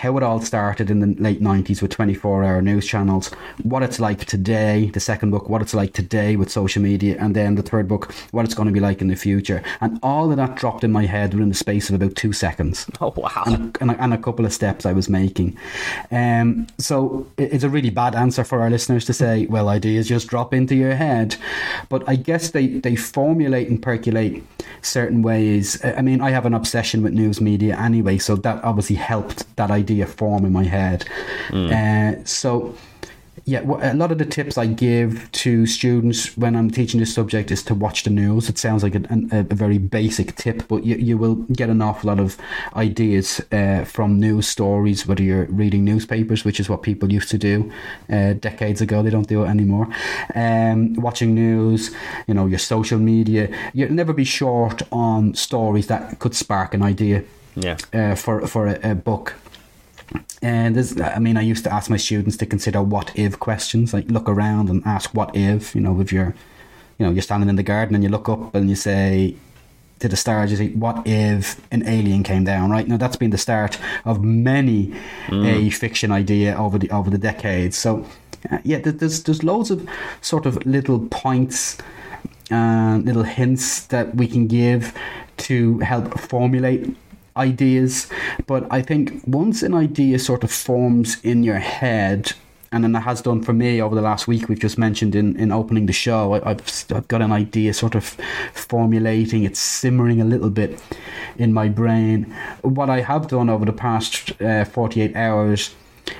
how 0.00 0.16
it 0.16 0.22
all 0.22 0.40
started 0.40 0.90
in 0.90 1.00
the 1.00 1.22
late 1.22 1.40
90s 1.40 1.80
with 1.80 1.90
24 1.92 2.42
hour 2.44 2.60
news 2.60 2.86
channels, 2.86 3.28
what 3.62 3.82
it's 3.82 4.00
like 4.00 4.24
today, 4.24 4.90
the 4.92 5.00
second 5.00 5.30
book, 5.30 5.48
what 5.48 5.62
it's 5.62 5.74
like 5.74 5.92
today 5.92 6.36
with 6.36 6.50
social 6.50 6.82
media, 6.82 7.16
and 7.20 7.36
then 7.36 7.54
the 7.54 7.62
third 7.62 7.86
book, 7.86 8.12
what 8.32 8.44
it's 8.44 8.54
going 8.54 8.66
to 8.66 8.72
be 8.72 8.80
like 8.80 9.00
in 9.00 9.08
the 9.08 9.16
future. 9.16 9.62
And 9.80 9.98
all 10.02 10.30
of 10.30 10.36
that 10.38 10.56
dropped 10.56 10.84
in 10.84 10.90
my 10.90 11.06
head 11.06 11.34
within 11.34 11.50
the 11.50 11.54
space 11.54 11.88
of 11.88 11.94
about 11.94 12.16
two 12.16 12.32
seconds 12.32 12.86
Oh 13.00 13.12
wow! 13.16 13.44
and 13.46 13.76
a, 13.76 13.80
and, 13.80 13.90
a, 13.90 14.02
and 14.02 14.14
a 14.14 14.18
couple 14.18 14.44
of 14.44 14.52
steps 14.52 14.84
I 14.84 14.92
was 14.92 15.08
making. 15.08 15.56
Um, 16.10 16.66
so 16.78 17.26
it's 17.36 17.64
a 17.64 17.70
really 17.70 17.90
bad 17.90 18.14
answer 18.14 18.42
for 18.42 18.60
our 18.62 18.70
listeners 18.70 19.04
to 19.04 19.12
say, 19.12 19.46
well, 19.46 19.68
ideas 19.68 20.08
just 20.08 20.28
drop 20.28 20.52
into 20.52 20.74
your 20.74 20.94
head. 20.94 21.36
But 21.88 22.08
I 22.08 22.16
guess 22.16 22.50
they, 22.50 22.66
they 22.66 22.96
formulate 22.96 23.68
and 23.68 23.82
percolate 23.82 24.42
certain 24.82 25.22
ways. 25.22 25.82
I 25.84 26.00
I 26.00 26.02
mean, 26.02 26.22
I 26.22 26.30
have 26.30 26.46
an 26.46 26.54
obsession 26.54 27.02
with 27.02 27.12
news 27.12 27.42
media 27.42 27.76
anyway, 27.78 28.16
so 28.16 28.34
that 28.36 28.64
obviously 28.64 28.96
helped 28.96 29.44
that 29.56 29.70
idea 29.70 29.89
form 30.06 30.44
in 30.44 30.52
my 30.52 30.64
head. 30.64 31.04
Uh, 31.52 32.24
so 32.24 32.74
yeah, 33.44 33.62
a 33.62 33.94
lot 33.94 34.12
of 34.12 34.18
the 34.18 34.24
tips 34.24 34.58
I 34.58 34.66
give 34.66 35.30
to 35.32 35.66
students 35.66 36.36
when 36.36 36.54
I'm 36.54 36.70
teaching 36.70 37.00
this 37.00 37.14
subject 37.14 37.50
is 37.50 37.62
to 37.64 37.74
watch 37.74 38.02
the 38.02 38.10
news. 38.10 38.48
It 38.48 38.58
sounds 38.58 38.82
like 38.82 38.94
a, 38.94 39.02
a, 39.32 39.40
a 39.40 39.54
very 39.54 39.78
basic 39.78 40.36
tip, 40.36 40.68
but 40.68 40.84
you, 40.84 40.96
you 40.96 41.16
will 41.16 41.34
get 41.34 41.70
an 41.70 41.80
awful 41.80 42.08
lot 42.08 42.20
of 42.20 42.36
ideas 42.76 43.40
uh, 43.50 43.84
from 43.84 44.20
news 44.20 44.46
stories, 44.46 45.06
whether 45.06 45.22
you're 45.22 45.46
reading 45.46 45.84
newspapers, 45.84 46.44
which 46.44 46.60
is 46.60 46.68
what 46.68 46.82
people 46.82 47.12
used 47.12 47.30
to 47.30 47.38
do 47.38 47.72
uh, 48.12 48.34
decades 48.34 48.80
ago. 48.80 49.02
They 49.02 49.10
don't 49.10 49.28
do 49.28 49.44
it 49.44 49.48
anymore. 49.48 49.88
Um, 50.34 50.94
watching 50.94 51.34
news, 51.34 51.90
you 52.26 52.34
know, 52.34 52.46
your 52.46 52.58
social 52.58 52.98
media. 52.98 53.48
You'll 53.72 53.92
never 53.92 54.12
be 54.12 54.24
short 54.24 54.82
on 54.92 55.34
stories 55.34 55.86
that 55.86 56.18
could 56.18 56.34
spark 56.34 56.74
an 56.74 56.82
idea 56.82 57.24
yeah, 57.56 57.78
uh, 57.92 58.14
for 58.14 58.46
for 58.46 58.66
a, 58.66 58.92
a 58.92 58.94
book. 58.94 59.34
And 60.42 60.74
there's, 60.74 60.98
I 61.00 61.18
mean, 61.18 61.36
I 61.36 61.42
used 61.42 61.64
to 61.64 61.72
ask 61.72 61.90
my 61.90 61.96
students 61.96 62.36
to 62.38 62.46
consider 62.46 62.82
what 62.82 63.12
if 63.14 63.38
questions, 63.38 63.92
like 63.92 64.08
look 64.10 64.28
around 64.28 64.70
and 64.70 64.82
ask 64.86 65.10
what 65.14 65.34
if. 65.36 65.74
You 65.74 65.82
know, 65.82 66.00
if 66.00 66.12
you're, 66.12 66.34
you 66.98 67.06
know, 67.06 67.12
you're 67.12 67.22
standing 67.22 67.48
in 67.48 67.56
the 67.56 67.62
garden 67.62 67.94
and 67.94 68.02
you 68.02 68.10
look 68.10 68.28
up 68.28 68.54
and 68.54 68.68
you 68.68 68.76
say 68.76 69.36
to 70.00 70.08
the 70.08 70.16
stars, 70.16 70.50
you 70.50 70.56
say, 70.56 70.68
"What 70.70 71.06
if 71.06 71.60
an 71.70 71.86
alien 71.86 72.22
came 72.22 72.44
down?" 72.44 72.70
Right 72.70 72.88
now, 72.88 72.96
that's 72.96 73.16
been 73.16 73.30
the 73.30 73.38
start 73.38 73.78
of 74.04 74.24
many 74.24 74.94
a 75.30 75.70
fiction 75.70 76.10
idea 76.10 76.56
over 76.56 76.78
the 76.78 76.90
over 76.90 77.10
the 77.10 77.18
decades. 77.18 77.76
So, 77.76 78.06
uh, 78.50 78.58
yeah, 78.64 78.78
there's 78.78 79.22
there's 79.22 79.44
loads 79.44 79.70
of 79.70 79.86
sort 80.22 80.46
of 80.46 80.64
little 80.64 81.00
points 81.10 81.76
and 82.50 83.04
little 83.04 83.22
hints 83.22 83.86
that 83.86 84.14
we 84.14 84.26
can 84.26 84.46
give 84.46 84.92
to 85.36 85.78
help 85.80 86.18
formulate 86.18 86.96
ideas. 87.40 88.08
But 88.46 88.66
I 88.70 88.82
think 88.82 89.22
once 89.26 89.62
an 89.62 89.74
idea 89.74 90.18
sort 90.18 90.44
of 90.44 90.52
forms 90.52 91.18
in 91.22 91.42
your 91.42 91.58
head, 91.58 92.32
and 92.72 92.84
then 92.84 92.94
it 92.94 93.00
has 93.00 93.20
done 93.20 93.42
for 93.42 93.52
me 93.52 93.82
over 93.82 93.94
the 93.96 94.02
last 94.02 94.28
week, 94.28 94.48
we've 94.48 94.60
just 94.60 94.78
mentioned 94.78 95.16
in, 95.16 95.36
in 95.36 95.50
opening 95.50 95.86
the 95.86 95.92
show, 95.92 96.34
I, 96.34 96.50
I've, 96.50 96.84
I've 96.94 97.08
got 97.08 97.20
an 97.20 97.32
idea 97.32 97.74
sort 97.74 97.96
of 97.96 98.16
formulating, 98.52 99.42
it's 99.42 99.58
simmering 99.58 100.20
a 100.20 100.24
little 100.24 100.50
bit 100.50 100.80
in 101.36 101.52
my 101.52 101.68
brain. 101.68 102.32
What 102.62 102.88
I 102.88 103.00
have 103.00 103.26
done 103.26 103.50
over 103.50 103.64
the 103.64 103.72
past 103.72 104.40
uh, 104.40 104.64
48 104.64 105.16
hours 105.16 105.74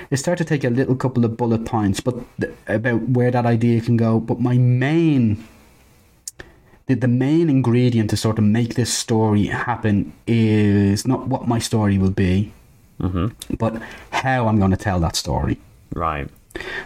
is 0.09 0.19
start 0.19 0.37
to 0.39 0.45
take 0.45 0.63
a 0.63 0.69
little 0.69 0.95
couple 0.95 1.25
of 1.25 1.37
bullet 1.37 1.65
points 1.65 1.99
but 1.99 2.15
th- 2.39 2.53
about 2.67 3.01
where 3.09 3.31
that 3.31 3.45
idea 3.45 3.81
can 3.81 3.97
go. 3.97 4.19
But 4.19 4.39
my 4.39 4.57
main 4.57 5.47
the, 6.95 7.07
main 7.07 7.49
ingredient 7.49 8.09
to 8.11 8.17
sort 8.17 8.37
of 8.37 8.43
make 8.43 8.75
this 8.75 8.93
story 8.93 9.45
happen 9.47 10.13
is 10.27 11.05
not 11.07 11.27
what 11.27 11.47
my 11.47 11.59
story 11.59 11.97
will 11.97 12.11
be, 12.11 12.51
but 13.57 13.81
how 14.11 14.47
I'm 14.47 14.57
going 14.59 14.71
to 14.71 14.77
tell 14.77 14.99
that 15.01 15.15
story. 15.15 15.57
right. 15.93 16.27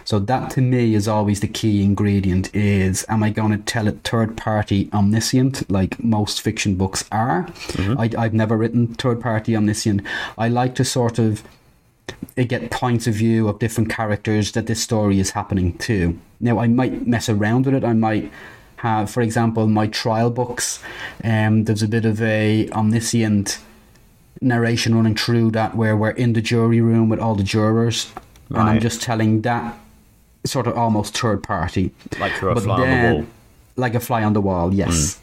So 0.04 0.20
that 0.20 0.50
to 0.50 0.60
me 0.60 0.94
is 0.94 1.08
always 1.08 1.40
the 1.40 1.48
key 1.48 1.82
ingredient 1.82 2.54
is 2.54 3.04
am 3.08 3.24
I 3.24 3.30
going 3.30 3.50
to 3.50 3.58
tell 3.58 3.88
it 3.88 4.04
third 4.04 4.36
party 4.36 4.88
omniscient 4.92 5.68
like 5.68 6.02
most 6.02 6.40
fiction 6.40 6.76
books 6.76 7.04
are? 7.10 7.48
I, 7.98 8.10
I've 8.16 8.32
never 8.32 8.56
written 8.56 8.94
third 8.94 9.20
party 9.20 9.56
omniscient. 9.56 10.02
I 10.38 10.46
like 10.48 10.76
to 10.76 10.84
sort 10.84 11.18
of 11.18 11.42
uh, 12.38 12.44
get 12.44 12.70
points 12.70 13.08
of 13.08 13.14
view 13.14 13.48
of 13.48 13.58
different 13.58 13.90
characters 13.90 14.52
that 14.52 14.66
this 14.68 14.80
story 14.80 15.18
is 15.18 15.30
happening 15.32 15.76
to. 15.78 16.16
Now 16.38 16.60
I 16.60 16.68
might 16.68 17.04
mess 17.06 17.28
around 17.28 17.66
with 17.66 17.74
it. 17.74 17.82
I 17.84 17.92
might 17.92 18.30
have, 18.76 19.10
for 19.10 19.22
example, 19.22 19.66
my 19.66 19.86
trial 19.86 20.30
books. 20.30 20.80
Um, 21.24 21.64
there's 21.64 21.82
a 21.82 21.88
bit 21.88 22.04
of 22.04 22.20
a 22.22 22.68
omniscient 22.70 23.58
narration 24.40 24.94
running 24.94 25.16
through 25.16 25.50
that 25.52 25.74
where 25.76 25.96
we're 25.96 26.10
in 26.10 26.34
the 26.34 26.42
jury 26.42 26.80
room 26.80 27.08
with 27.08 27.18
all 27.18 27.34
the 27.34 27.42
jurors 27.42 28.12
and 28.50 28.68
I'm 28.68 28.80
just 28.80 29.02
telling 29.02 29.42
that 29.42 29.76
sort 30.44 30.66
of 30.66 30.76
almost 30.76 31.16
third 31.18 31.42
party. 31.42 31.92
Like 32.20 32.40
you're 32.40 32.50
a 32.50 32.54
But 32.54 32.64
fly 32.64 32.80
on 32.80 33.02
the 33.02 33.14
wall. 33.14 33.26
Like 33.76 33.94
a 33.94 34.00
fly 34.00 34.22
on 34.22 34.32
the 34.32 34.40
wall, 34.40 34.72
yes. 34.72 35.20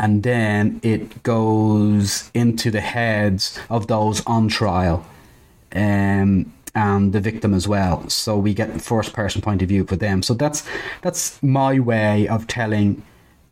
And 0.00 0.22
then 0.22 0.80
it 0.82 1.22
goes 1.22 2.30
into 2.32 2.70
the 2.70 2.80
heads 2.80 3.58
of 3.68 3.86
those 3.86 4.24
on 4.26 4.48
trial 4.48 5.04
um, 5.74 6.52
and 6.74 7.12
the 7.12 7.20
victim 7.20 7.54
as 7.54 7.68
well. 7.68 8.08
So 8.08 8.36
we 8.36 8.54
get 8.54 8.80
first 8.80 9.12
person 9.12 9.40
point 9.40 9.62
of 9.62 9.68
view 9.68 9.84
for 9.84 9.96
them. 9.96 10.22
So 10.22 10.34
that's 10.34 10.66
that's 11.02 11.42
my 11.42 11.78
way 11.78 12.26
of 12.28 12.46
telling 12.46 13.02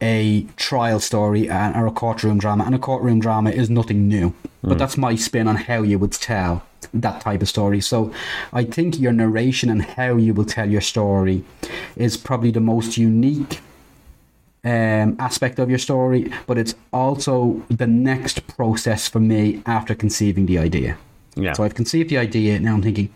a 0.01 0.43
trial 0.57 0.99
story 0.99 1.49
and, 1.49 1.77
or 1.77 1.87
a 1.87 1.93
courtroom 1.93 2.39
drama. 2.39 2.65
And 2.65 2.75
a 2.75 2.79
courtroom 2.79 3.21
drama 3.21 3.51
is 3.51 3.71
nothing 3.71 4.09
new, 4.09 4.35
but 4.63 4.77
that's 4.77 4.97
my 4.97 5.15
spin 5.15 5.47
on 5.47 5.57
how 5.57 5.83
you 5.83 5.99
would 5.99 6.13
tell 6.13 6.65
that 6.93 7.21
type 7.21 7.41
of 7.41 7.49
story. 7.49 7.81
So 7.81 8.13
I 8.53 8.65
think 8.65 8.99
your 8.99 9.13
narration 9.13 9.71
and 9.71 9.83
how 9.83 10.17
you 10.17 10.35
will 10.35 10.45
tell 10.45 10.69
your 10.69 10.81
story 10.81 11.45
is 11.97 12.17
probably 12.17 12.51
the 12.51 12.61
most 12.61 12.99
unique 12.99 13.61
um, 14.65 15.17
aspect 15.19 15.59
of 15.59 15.69
your 15.71 15.79
story, 15.79 16.33
but 16.47 16.59
it's 16.59 16.75
also 16.93 17.63
the 17.69 17.87
next 17.87 18.47
process 18.47 19.09
for 19.09 19.21
me 19.21 19.63
after 19.67 19.95
conceiving 19.95 20.47
the 20.47 20.59
idea. 20.59 20.97
Yeah. 21.37 21.53
So 21.55 21.65
I've 21.65 21.75
conceived 21.75 22.11
the 22.11 22.19
idea, 22.19 22.59
now 22.61 22.75
I'm 22.75 22.83
thinking, 22.83 23.11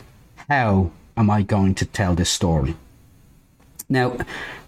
how 0.49 0.91
am 1.17 1.31
I 1.31 1.43
going 1.43 1.75
to 1.77 1.85
tell 1.85 2.15
this 2.15 2.31
story? 2.31 2.75
Now, 3.89 4.17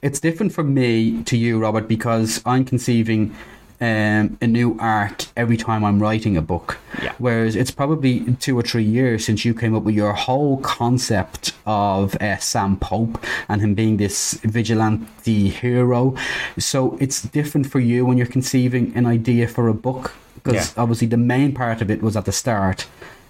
it's 0.02 0.20
different 0.20 0.52
for 0.52 0.62
me 0.62 1.22
to 1.24 1.36
you, 1.36 1.58
Robert, 1.58 1.88
because 1.88 2.40
I'm 2.46 2.64
conceiving 2.64 3.34
um, 3.80 4.36
a 4.40 4.46
new 4.46 4.76
arc 4.78 5.26
every 5.36 5.56
time 5.56 5.84
I'm 5.84 6.00
writing 6.00 6.36
a 6.36 6.42
book. 6.42 6.78
Yeah. 7.02 7.12
Whereas 7.18 7.56
it's 7.56 7.70
probably 7.70 8.34
two 8.34 8.56
or 8.58 8.62
three 8.62 8.84
years 8.84 9.24
since 9.24 9.44
you 9.44 9.54
came 9.54 9.74
up 9.74 9.82
with 9.84 9.94
your 9.94 10.12
whole 10.12 10.58
concept 10.58 11.52
of 11.66 12.14
uh, 12.16 12.36
Sam 12.38 12.76
Pope 12.76 13.24
and 13.48 13.60
him 13.60 13.74
being 13.74 13.96
this 13.96 14.34
vigilante 14.44 15.48
hero. 15.48 16.14
So 16.58 16.96
it's 17.00 17.22
different 17.22 17.68
for 17.70 17.80
you 17.80 18.04
when 18.04 18.18
you're 18.18 18.26
conceiving 18.26 18.92
an 18.96 19.06
idea 19.06 19.48
for 19.48 19.68
a 19.68 19.74
book 19.74 20.12
because 20.34 20.74
Yeah. 20.76 20.82
obviously 20.82 21.08
the 21.08 21.16
main 21.16 21.54
part 21.54 21.80
of 21.80 21.90
it 21.90 22.02
was 22.02 22.16
at 22.16 22.24
the 22.24 22.32
start. 22.32 22.86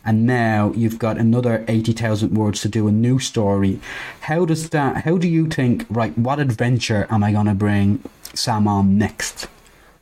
And 0.08 0.24
now 0.24 0.72
you've 0.74 0.98
got 0.98 1.18
another 1.18 1.66
80,000 1.68 2.32
words 2.32 2.62
to 2.62 2.68
do 2.70 2.88
a 2.88 2.90
new 2.90 3.18
story. 3.18 3.78
How 4.22 4.46
does 4.46 4.70
that, 4.70 5.04
how 5.04 5.18
do 5.18 5.28
you 5.28 5.48
think, 5.48 5.84
right, 5.90 6.16
what 6.16 6.40
adventure 6.40 7.06
am 7.10 7.22
I 7.22 7.32
going 7.32 7.44
to 7.44 7.52
bring 7.52 8.02
Sam 8.32 8.66
on 8.66 8.96
next? 8.96 9.48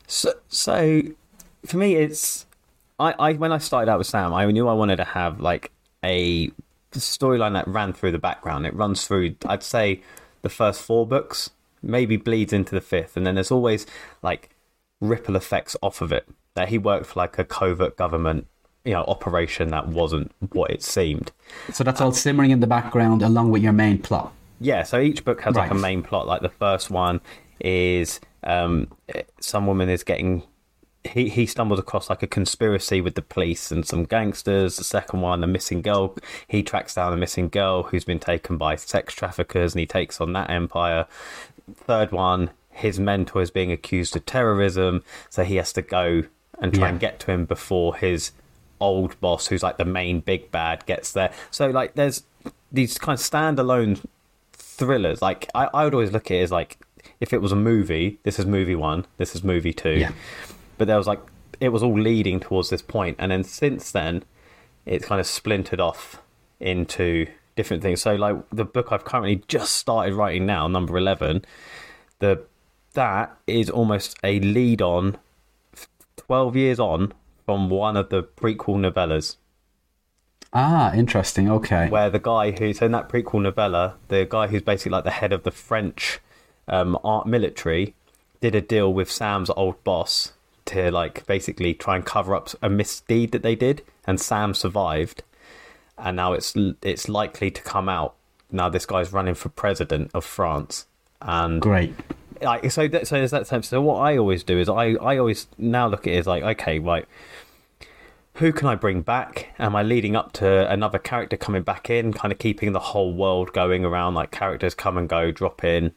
So, 0.06 0.34
so 0.46 1.02
for 1.64 1.76
me, 1.76 1.96
it's 1.96 2.46
I, 3.00 3.14
I 3.18 3.32
when 3.32 3.50
I 3.50 3.58
started 3.58 3.90
out 3.90 3.98
with 3.98 4.06
Sam, 4.06 4.32
I 4.32 4.48
knew 4.52 4.68
I 4.68 4.74
wanted 4.74 4.96
to 4.98 5.04
have 5.04 5.40
like 5.40 5.72
a 6.04 6.52
storyline 6.92 7.54
that 7.54 7.66
ran 7.66 7.92
through 7.92 8.12
the 8.12 8.18
background. 8.18 8.64
It 8.64 8.74
runs 8.74 9.08
through, 9.08 9.34
I'd 9.44 9.64
say, 9.64 10.02
the 10.42 10.48
first 10.48 10.82
four 10.82 11.04
books, 11.04 11.50
maybe 11.82 12.16
bleeds 12.16 12.52
into 12.52 12.76
the 12.76 12.80
fifth, 12.80 13.16
and 13.16 13.26
then 13.26 13.34
there's 13.34 13.50
always 13.50 13.86
like 14.22 14.50
ripple 15.00 15.34
effects 15.34 15.76
off 15.82 16.00
of 16.00 16.12
it. 16.12 16.28
That 16.54 16.68
he 16.68 16.78
worked 16.78 17.06
for 17.06 17.18
like 17.18 17.40
a 17.40 17.44
covert 17.44 17.96
government, 17.96 18.46
you 18.86 18.92
know, 18.92 19.02
operation 19.04 19.68
that 19.70 19.88
wasn't 19.88 20.30
what 20.52 20.70
it 20.70 20.82
seemed. 20.82 21.32
So 21.72 21.84
that's 21.84 22.00
all 22.00 22.12
simmering 22.12 22.50
in 22.52 22.60
the 22.60 22.66
background 22.66 23.20
along 23.22 23.50
with 23.50 23.62
your 23.62 23.72
main 23.72 23.98
plot. 23.98 24.32
Yeah, 24.60 24.84
so 24.84 24.98
each 25.00 25.24
book 25.24 25.40
has 25.42 25.54
like 25.54 25.70
a 25.70 25.74
main 25.74 26.02
plot. 26.02 26.26
Like 26.26 26.40
the 26.40 26.48
first 26.48 26.90
one 26.90 27.20
is 27.60 28.20
um, 28.44 28.88
some 29.40 29.66
woman 29.66 29.88
is 29.90 30.02
getting 30.02 30.42
he 31.04 31.28
he 31.28 31.46
stumbles 31.46 31.78
across 31.78 32.10
like 32.10 32.22
a 32.22 32.26
conspiracy 32.26 33.00
with 33.00 33.14
the 33.14 33.22
police 33.22 33.70
and 33.70 33.86
some 33.86 34.04
gangsters. 34.04 34.76
The 34.76 34.84
second 34.84 35.20
one, 35.20 35.44
a 35.44 35.46
missing 35.46 35.82
girl. 35.82 36.16
He 36.48 36.62
tracks 36.62 36.94
down 36.94 37.12
a 37.12 37.16
missing 37.16 37.48
girl 37.48 37.84
who's 37.84 38.04
been 38.04 38.18
taken 38.18 38.56
by 38.56 38.76
sex 38.76 39.14
traffickers, 39.14 39.74
and 39.74 39.80
he 39.80 39.86
takes 39.86 40.20
on 40.20 40.32
that 40.32 40.50
empire. 40.50 41.06
Third 41.74 42.12
one, 42.12 42.50
his 42.70 42.98
mentor 42.98 43.42
is 43.42 43.50
being 43.50 43.70
accused 43.72 44.16
of 44.16 44.26
terrorism, 44.26 45.02
so 45.30 45.44
he 45.44 45.56
has 45.56 45.72
to 45.74 45.82
go 45.82 46.24
and 46.58 46.72
try 46.72 46.84
Yeah. 46.84 46.90
and 46.90 47.00
get 47.00 47.20
to 47.20 47.30
him 47.30 47.44
before 47.44 47.96
his 47.96 48.32
old 48.80 49.20
boss, 49.20 49.46
who's 49.46 49.62
like 49.62 49.76
the 49.76 49.84
main 49.84 50.20
big 50.20 50.50
bad, 50.50 50.84
gets 50.86 51.12
there. 51.12 51.32
So 51.50 51.70
like, 51.70 51.94
there's 51.94 52.24
these 52.72 52.98
kind 52.98 53.18
of 53.18 53.24
standalone 53.24 54.04
thrillers. 54.52 55.22
Like 55.22 55.48
I, 55.54 55.68
I 55.72 55.84
would 55.84 55.94
always 55.94 56.12
look 56.12 56.30
at 56.30 56.36
it 56.36 56.42
as 56.42 56.52
like 56.52 56.78
if 57.20 57.32
it 57.32 57.40
was 57.40 57.52
a 57.52 57.56
movie, 57.56 58.18
this 58.22 58.38
is 58.38 58.46
movie 58.46 58.74
one, 58.74 59.06
this 59.16 59.34
is 59.34 59.42
movie 59.42 59.72
two. 59.72 59.98
Yeah. 59.98 60.12
But 60.78 60.86
there 60.86 60.98
was 60.98 61.06
like 61.06 61.20
it 61.60 61.70
was 61.70 61.82
all 61.82 61.98
leading 61.98 62.40
towards 62.40 62.68
this 62.68 62.82
point, 62.82 63.16
and 63.18 63.32
then 63.32 63.42
since 63.44 63.90
then, 63.90 64.24
it's 64.84 65.06
kind 65.06 65.20
of 65.20 65.26
splintered 65.26 65.80
off 65.80 66.20
into 66.60 67.26
different 67.54 67.82
things. 67.82 68.02
So 68.02 68.14
like 68.14 68.36
the 68.50 68.64
book 68.64 68.92
I've 68.92 69.04
currently 69.04 69.42
just 69.48 69.74
started 69.74 70.14
writing 70.14 70.44
now, 70.44 70.68
number 70.68 70.96
eleven, 70.98 71.44
the 72.18 72.42
that 72.92 73.36
is 73.46 73.70
almost 73.70 74.18
a 74.22 74.40
lead 74.40 74.82
on, 74.82 75.16
twelve 76.16 76.56
years 76.56 76.78
on 76.78 77.12
from 77.46 77.70
one 77.70 77.96
of 77.96 78.10
the 78.10 78.22
prequel 78.22 78.76
novellas 78.78 79.36
Ah, 80.52 80.92
interesting. 80.94 81.50
Okay. 81.50 81.88
where 81.88 82.08
the 82.08 82.18
guy 82.18 82.50
who's 82.52 82.80
in 82.80 82.92
that 82.92 83.08
prequel 83.08 83.42
novella, 83.42 83.94
the 84.08 84.26
guy 84.28 84.46
who's 84.46 84.62
basically 84.62 84.92
like 84.92 85.04
the 85.04 85.10
head 85.10 85.32
of 85.32 85.42
the 85.42 85.50
French 85.50 86.20
um, 86.68 86.98
art 87.04 87.26
military, 87.26 87.94
did 88.40 88.54
a 88.54 88.60
deal 88.60 88.92
with 88.92 89.10
Sam's 89.10 89.50
old 89.50 89.82
boss 89.84 90.32
to 90.66 90.90
like 90.90 91.26
basically 91.26 91.74
try 91.74 91.96
and 91.96 92.04
cover 92.04 92.34
up 92.34 92.48
a 92.62 92.70
misdeed 92.70 93.32
that 93.32 93.42
they 93.42 93.54
did, 93.54 93.82
and 94.06 94.20
Sam 94.20 94.54
survived, 94.54 95.22
and 95.98 96.16
now 96.16 96.32
it's 96.32 96.54
it's 96.82 97.08
likely 97.08 97.50
to 97.50 97.62
come 97.62 97.88
out. 97.88 98.14
Now 98.50 98.68
this 98.68 98.86
guy's 98.86 99.12
running 99.12 99.34
for 99.34 99.48
president 99.48 100.10
of 100.14 100.24
France, 100.24 100.86
and 101.20 101.60
Great. 101.60 101.94
Like 102.42 102.70
so 102.70 102.88
that, 102.88 103.06
so 103.06 103.16
there's 103.16 103.30
that 103.30 103.46
so 103.64 103.80
what 103.80 103.96
i 104.00 104.16
always 104.16 104.42
do 104.42 104.58
is 104.58 104.68
i 104.68 104.92
i 104.94 105.16
always 105.18 105.46
now 105.58 105.86
look 105.88 106.06
at 106.06 106.12
it 106.12 106.18
as 106.18 106.26
like 106.26 106.42
okay 106.42 106.78
right 106.78 107.06
who 108.34 108.52
can 108.52 108.68
i 108.68 108.74
bring 108.74 109.02
back 109.02 109.48
am 109.58 109.74
i 109.76 109.82
leading 109.82 110.14
up 110.16 110.32
to 110.32 110.70
another 110.70 110.98
character 110.98 111.36
coming 111.36 111.62
back 111.62 111.88
in 111.90 112.12
kind 112.12 112.32
of 112.32 112.38
keeping 112.38 112.72
the 112.72 112.80
whole 112.80 113.12
world 113.12 113.52
going 113.52 113.84
around 113.84 114.14
like 114.14 114.30
characters 114.30 114.74
come 114.74 114.96
and 114.98 115.08
go 115.08 115.30
drop 115.30 115.64
in 115.64 115.92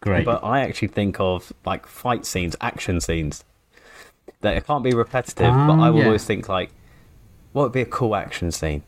Great. 0.00 0.24
but 0.24 0.42
i 0.44 0.60
actually 0.60 0.88
think 0.88 1.18
of 1.20 1.52
like 1.64 1.86
fight 1.86 2.24
scenes 2.26 2.56
action 2.60 3.00
scenes 3.00 3.44
that 4.40 4.56
it 4.56 4.66
can't 4.66 4.84
be 4.84 4.92
repetitive 4.94 5.46
but 5.46 5.70
Ah, 5.78 5.86
i 5.86 5.90
will 5.90 6.00
yeah. 6.00 6.06
always 6.06 6.24
think 6.24 6.48
like 6.48 6.70
what 7.52 7.64
would 7.64 7.72
be 7.72 7.82
a 7.82 7.86
cool 7.86 8.16
action 8.16 8.50
scene 8.50 8.82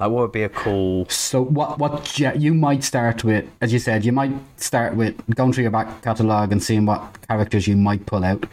like 0.00 0.10
what 0.10 0.22
would 0.22 0.32
be 0.32 0.42
a 0.42 0.48
cool 0.48 1.06
So 1.08 1.42
what 1.42 1.78
what 1.78 2.04
ge- 2.04 2.36
you 2.36 2.54
might 2.54 2.84
start 2.84 3.24
with, 3.24 3.44
as 3.60 3.72
you 3.72 3.78
said, 3.78 4.04
you 4.04 4.12
might 4.12 4.32
start 4.56 4.94
with 4.94 5.14
going 5.34 5.52
through 5.52 5.62
your 5.64 5.70
back 5.70 6.02
catalogue 6.02 6.52
and 6.52 6.62
seeing 6.62 6.86
what 6.86 7.02
characters 7.28 7.66
you 7.66 7.76
might 7.76 8.06
pull 8.06 8.24
out 8.24 8.44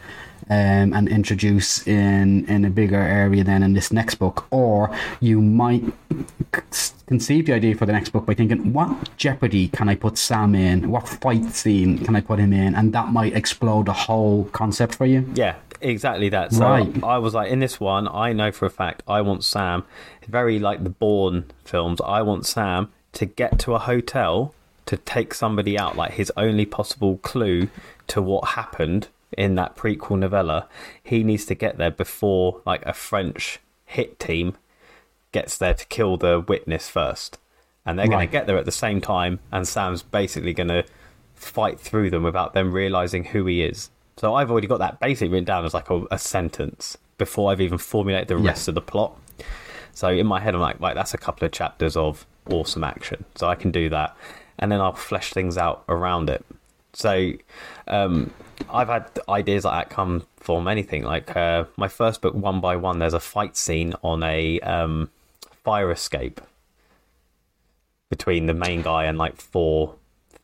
um, 0.48 0.92
and 0.92 1.08
introduce 1.08 1.86
in 1.86 2.44
in 2.46 2.64
a 2.64 2.70
bigger 2.70 3.00
area 3.00 3.42
than 3.44 3.62
in 3.62 3.72
this 3.74 3.92
next 3.92 4.16
book, 4.16 4.46
or 4.50 4.90
you 5.20 5.40
might 5.40 5.84
conceive 7.06 7.46
the 7.46 7.52
idea 7.52 7.74
for 7.74 7.86
the 7.86 7.92
next 7.92 8.10
book 8.10 8.26
by 8.26 8.34
thinking, 8.34 8.72
what 8.72 9.16
jeopardy 9.16 9.68
can 9.68 9.88
I 9.88 9.94
put 9.94 10.18
Sam 10.18 10.54
in? 10.54 10.90
What 10.90 11.08
fight 11.08 11.44
scene 11.52 11.98
can 12.04 12.16
I 12.16 12.20
put 12.20 12.38
him 12.38 12.52
in? 12.52 12.74
And 12.74 12.92
that 12.92 13.12
might 13.12 13.34
explode 13.34 13.86
the 13.86 13.92
whole 13.92 14.44
concept 14.46 14.94
for 14.94 15.06
you. 15.06 15.28
Yeah, 15.34 15.54
exactly 15.90 16.28
that. 16.30 16.52
So 16.52 16.64
Right. 16.64 17.02
I 17.02 17.18
was 17.18 17.34
like, 17.34 17.50
in 17.50 17.60
this 17.60 17.80
one, 17.80 18.08
I 18.08 18.32
know 18.32 18.52
for 18.52 18.66
a 18.66 18.70
fact 18.70 19.02
I 19.06 19.20
want 19.20 19.44
Sam, 19.44 19.84
very 20.26 20.58
like 20.58 20.84
the 20.84 20.90
Bourne 20.90 21.44
films, 21.64 22.00
I 22.00 22.22
want 22.22 22.46
Sam 22.46 22.92
to 23.12 23.26
get 23.26 23.58
to 23.60 23.74
a 23.74 23.78
hotel 23.78 24.54
to 24.86 24.96
take 24.96 25.34
somebody 25.34 25.78
out, 25.78 25.96
like 25.96 26.12
his 26.12 26.32
only 26.36 26.64
possible 26.66 27.18
clue 27.18 27.68
to 28.08 28.22
what 28.22 28.50
happened 28.50 29.08
in 29.36 29.54
that 29.56 29.76
prequel 29.76 30.18
novella. 30.18 30.68
He 31.02 31.24
needs 31.24 31.44
to 31.46 31.54
get 31.54 31.78
there 31.78 31.90
before 31.90 32.60
like 32.64 32.84
a 32.86 32.92
French 32.92 33.58
hit 33.84 34.18
team 34.18 34.56
gets 35.32 35.58
there 35.58 35.74
to 35.74 35.84
kill 35.86 36.16
the 36.16 36.40
witness 36.40 36.88
first. 36.88 37.38
And 37.84 37.98
they're 37.98 38.08
going 38.08 38.26
to 38.26 38.32
get 38.32 38.46
there 38.46 38.58
at 38.58 38.64
the 38.64 38.72
same 38.72 39.00
time, 39.00 39.38
and 39.52 39.66
Sam's 39.66 40.02
basically 40.02 40.52
going 40.52 40.68
to 40.68 40.84
fight 41.34 41.78
through 41.78 42.10
them 42.10 42.24
without 42.24 42.52
them 42.52 42.72
realizing 42.72 43.26
who 43.26 43.46
he 43.46 43.62
is. 43.62 43.90
So 44.16 44.34
I've 44.34 44.50
already 44.50 44.66
got 44.66 44.78
that 44.78 44.98
basically 45.00 45.28
written 45.28 45.44
down 45.44 45.64
as 45.64 45.74
like 45.74 45.90
a, 45.90 46.04
a 46.10 46.18
sentence 46.18 46.96
before 47.18 47.50
I've 47.52 47.60
even 47.60 47.78
formulated 47.78 48.28
the 48.28 48.36
Yeah. 48.38 48.50
rest 48.50 48.68
of 48.68 48.74
the 48.74 48.80
plot. 48.80 49.16
So 49.92 50.08
in 50.08 50.26
my 50.26 50.40
head, 50.40 50.54
I'm 50.54 50.60
like, 50.60 50.80
right, 50.80 50.94
that's 50.94 51.14
a 51.14 51.18
couple 51.18 51.46
of 51.46 51.52
chapters 51.52 51.96
of 51.96 52.26
awesome 52.50 52.84
action. 52.84 53.24
So 53.34 53.48
I 53.48 53.54
can 53.54 53.70
do 53.70 53.88
that. 53.90 54.16
And 54.58 54.72
then 54.72 54.80
I'll 54.80 54.94
flesh 54.94 55.32
things 55.32 55.58
out 55.58 55.84
around 55.88 56.30
it. 56.30 56.44
So 56.92 57.32
um, 57.88 58.30
I've 58.70 58.88
had 58.88 59.10
ideas 59.28 59.64
like 59.66 59.88
that 59.88 59.94
come 59.94 60.26
from 60.38 60.66
anything. 60.66 61.02
Like 61.02 61.36
uh, 61.36 61.64
my 61.76 61.88
first 61.88 62.22
book, 62.22 62.34
One 62.34 62.60
by 62.60 62.76
One, 62.76 62.98
there's 62.98 63.12
a 63.14 63.20
fight 63.20 63.56
scene 63.56 63.94
on 64.02 64.22
a 64.22 64.60
um, 64.60 65.10
fire 65.62 65.90
escape 65.90 66.40
between 68.08 68.46
the 68.46 68.54
main 68.54 68.82
guy 68.82 69.04
and 69.04 69.18
like 69.18 69.36
four 69.40 69.96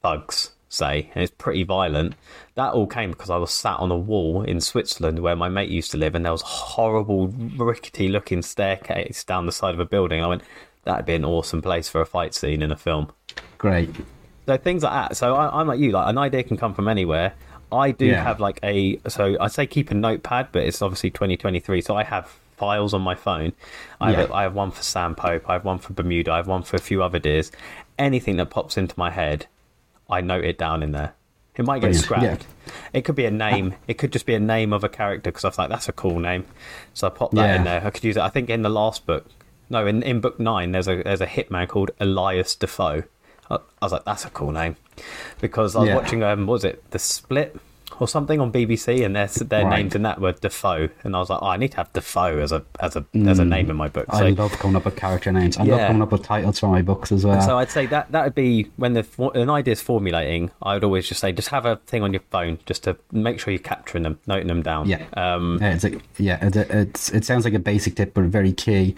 thugs, 0.03 0.51
say, 0.73 1.11
and 1.15 1.23
it's 1.23 1.33
pretty 1.37 1.63
violent. 1.63 2.15
That 2.55 2.73
all 2.73 2.87
came 2.87 3.11
because 3.11 3.31
I 3.31 3.37
was 3.37 3.51
sat 3.51 3.79
on 3.79 3.91
a 3.91 3.97
wall 3.97 4.43
in 4.43 4.61
Switzerland 4.61 5.19
where 5.21 5.37
my 5.37 5.49
mate 5.49 5.71
used 5.71 5.91
to 5.93 5.97
live, 5.99 6.15
and 6.15 6.25
there 6.25 6.33
was 6.33 6.43
a 6.43 6.47
horrible, 6.47 7.29
rickety 7.29 8.09
looking 8.09 8.43
staircase 8.43 9.25
down 9.25 9.47
the 9.47 9.53
side 9.53 9.75
of 9.75 9.81
a 9.81 9.85
building. 9.87 10.23
I 10.23 10.27
went, 10.27 10.43
that'd 10.85 11.07
be 11.07 11.15
an 11.15 11.25
awesome 11.25 11.63
place 11.63 11.89
for 11.89 12.01
a 12.01 12.07
fight 12.07 12.35
scene 12.35 12.63
in 12.63 12.71
a 12.73 12.77
film. 12.77 13.11
Great. 13.59 13.91
So 14.47 14.57
things 14.57 14.83
like 14.83 14.93
that. 15.11 15.17
So 15.17 15.35
I, 15.35 15.61
I'm 15.61 15.67
like 15.69 15.79
you, 15.79 15.93
like 15.93 16.09
an 16.09 16.19
idea 16.19 16.43
can 16.43 16.57
come 16.57 16.75
from 16.75 16.89
anywhere. 16.89 17.33
I 17.71 17.93
do 17.93 18.07
Yeah. 18.07 18.23
have 18.23 18.41
like 18.41 18.59
a 18.63 18.99
so 19.09 19.37
I 19.41 19.49
say 19.49 19.67
keep 19.67 19.91
a 19.91 19.95
notepad, 19.95 20.49
but 20.53 20.63
it's 20.65 20.83
obviously 20.83 21.11
2023, 21.11 21.81
so 21.81 21.97
I 21.97 22.05
have 22.05 22.29
files 22.57 22.93
on 22.93 23.01
my 23.03 23.15
phone. 23.15 23.53
I 24.01 24.13
have, 24.13 24.31
I 24.31 24.43
have 24.43 24.55
one 24.55 24.71
for 24.71 24.83
Sam 24.83 25.15
Pope, 25.15 25.49
I 25.49 25.55
have 25.55 25.65
one 25.65 25.79
for 25.79 25.93
Bermuda, 25.95 26.33
I 26.33 26.37
have 26.37 26.49
one 26.49 26.63
for 26.65 26.77
a 26.77 26.81
few 26.81 27.03
other 27.03 27.19
deers. 27.19 27.51
Anything 27.99 28.37
that 28.37 28.51
pops 28.51 28.77
into 28.77 28.95
my 28.99 29.11
head, 29.11 29.47
I 30.13 30.21
note 30.21 30.45
it 30.45 30.59
down 30.59 30.83
in 30.83 30.93
there. 30.93 31.15
It 31.57 31.67
might 31.67 31.81
get 31.81 31.95
scrapped. 31.97 32.47
It 32.93 33.03
could 33.03 33.15
be 33.17 33.25
a 33.27 33.31
name. 33.31 33.75
It 33.89 33.95
could 33.99 34.13
just 34.13 34.25
be 34.27 34.35
a 34.35 34.41
name 34.41 34.73
of 34.73 34.85
a 34.85 34.89
character 34.89 35.31
because 35.31 35.45
I 35.45 35.49
was 35.49 35.59
like, 35.59 35.69
that's 35.69 35.89
a 35.89 35.93
cool 35.93 36.19
name. 36.19 36.47
So 36.95 37.07
I 37.09 37.11
pop 37.11 37.33
that 37.33 37.57
in 37.57 37.65
there. 37.65 37.85
I 37.85 37.91
could 37.91 38.05
use 38.05 38.17
it. 38.17 38.23
I 38.23 38.29
think 38.31 38.49
in 38.49 38.63
the 38.63 38.71
last 38.71 39.05
book, 39.07 39.27
no, 39.69 39.87
in, 39.87 40.03
in 40.03 40.21
book 40.21 40.39
nine, 40.41 40.73
there's 40.73 40.89
a 40.89 41.03
there's 41.03 41.21
a 41.21 41.27
hitman 41.27 41.69
called 41.69 41.91
Elias 42.01 42.55
Defoe. 42.57 43.05
I, 43.51 43.55
I 43.57 43.59
was 43.85 43.93
like, 43.93 44.05
that's 44.05 44.25
a 44.25 44.31
cool 44.31 44.51
name 44.53 44.77
because 45.41 45.77
I 45.77 45.81
was 45.81 45.89
Yeah. 45.89 45.95
watching 45.97 46.23
um, 46.23 46.47
what 46.47 46.55
was 46.55 46.65
it 46.65 46.91
the 46.91 46.99
Split 46.99 47.57
or 48.01 48.09
something 48.09 48.41
on 48.41 48.51
BBC, 48.53 49.05
and 49.05 49.15
their 49.17 49.27
their 49.27 49.65
Right. 49.65 49.79
names 49.79 49.95
in 49.95 50.03
that 50.03 50.21
were 50.21 50.33
Defoe, 50.33 50.89
and 51.05 51.15
I 51.17 51.19
was 51.19 51.31
like, 51.31 51.41
oh, 51.43 51.47
I 51.47 51.57
need 51.57 51.73
to 51.73 51.77
have 51.79 51.93
Defoe 51.93 52.39
as 52.39 52.53
a 52.53 52.63
as 52.81 52.97
a 52.97 53.05
as 53.27 53.39
a 53.39 53.45
name 53.45 53.71
in 53.71 53.77
my 53.77 53.89
book. 53.89 54.07
So, 54.13 54.25
I 54.27 54.31
love 54.31 54.53
coming 54.53 54.77
up 54.77 54.85
with 54.85 54.97
character 54.97 55.31
names. 55.33 55.57
I 55.57 55.65
love 55.65 55.81
coming 55.87 56.03
up 56.03 56.13
with 56.13 56.23
titles 56.23 56.59
for 56.59 56.69
my 56.69 56.83
books 56.83 57.13
as 57.13 57.25
well. 57.25 57.41
so 57.41 57.59
I'd 57.59 57.71
say 57.71 57.87
that 57.87 58.11
that 58.13 58.25
would 58.25 58.35
be 58.35 58.71
when 58.77 58.93
the 58.95 59.07
an 59.35 59.51
idea's 59.51 59.81
formulating. 59.83 60.51
I 60.63 60.75
would 60.75 60.85
always 60.85 61.07
just 61.09 61.21
say 61.21 61.33
just 61.33 61.49
have 61.49 61.67
a 61.67 61.77
thing 61.87 62.03
on 62.03 62.13
your 62.13 62.23
phone 62.31 62.59
just 62.67 62.85
to 62.85 62.97
make 63.13 63.41
sure 63.41 63.53
you're 63.53 63.59
capturing 63.63 64.03
them, 64.05 64.19
noting 64.27 64.47
them 64.49 64.63
down. 64.63 64.89
Yeah. 64.89 65.05
Um, 65.15 65.59
Yeah, 65.61 65.75
it's 65.75 65.85
a, 65.85 66.01
yeah, 66.19 66.39
it's, 66.47 66.57
a, 66.57 66.79
it's 66.81 67.11
it 67.11 67.25
sounds 67.25 67.45
like 67.45 67.55
a 67.55 67.59
basic 67.59 67.97
tip, 67.97 68.15
but 68.15 68.25
very 68.25 68.53
key. 68.53 68.95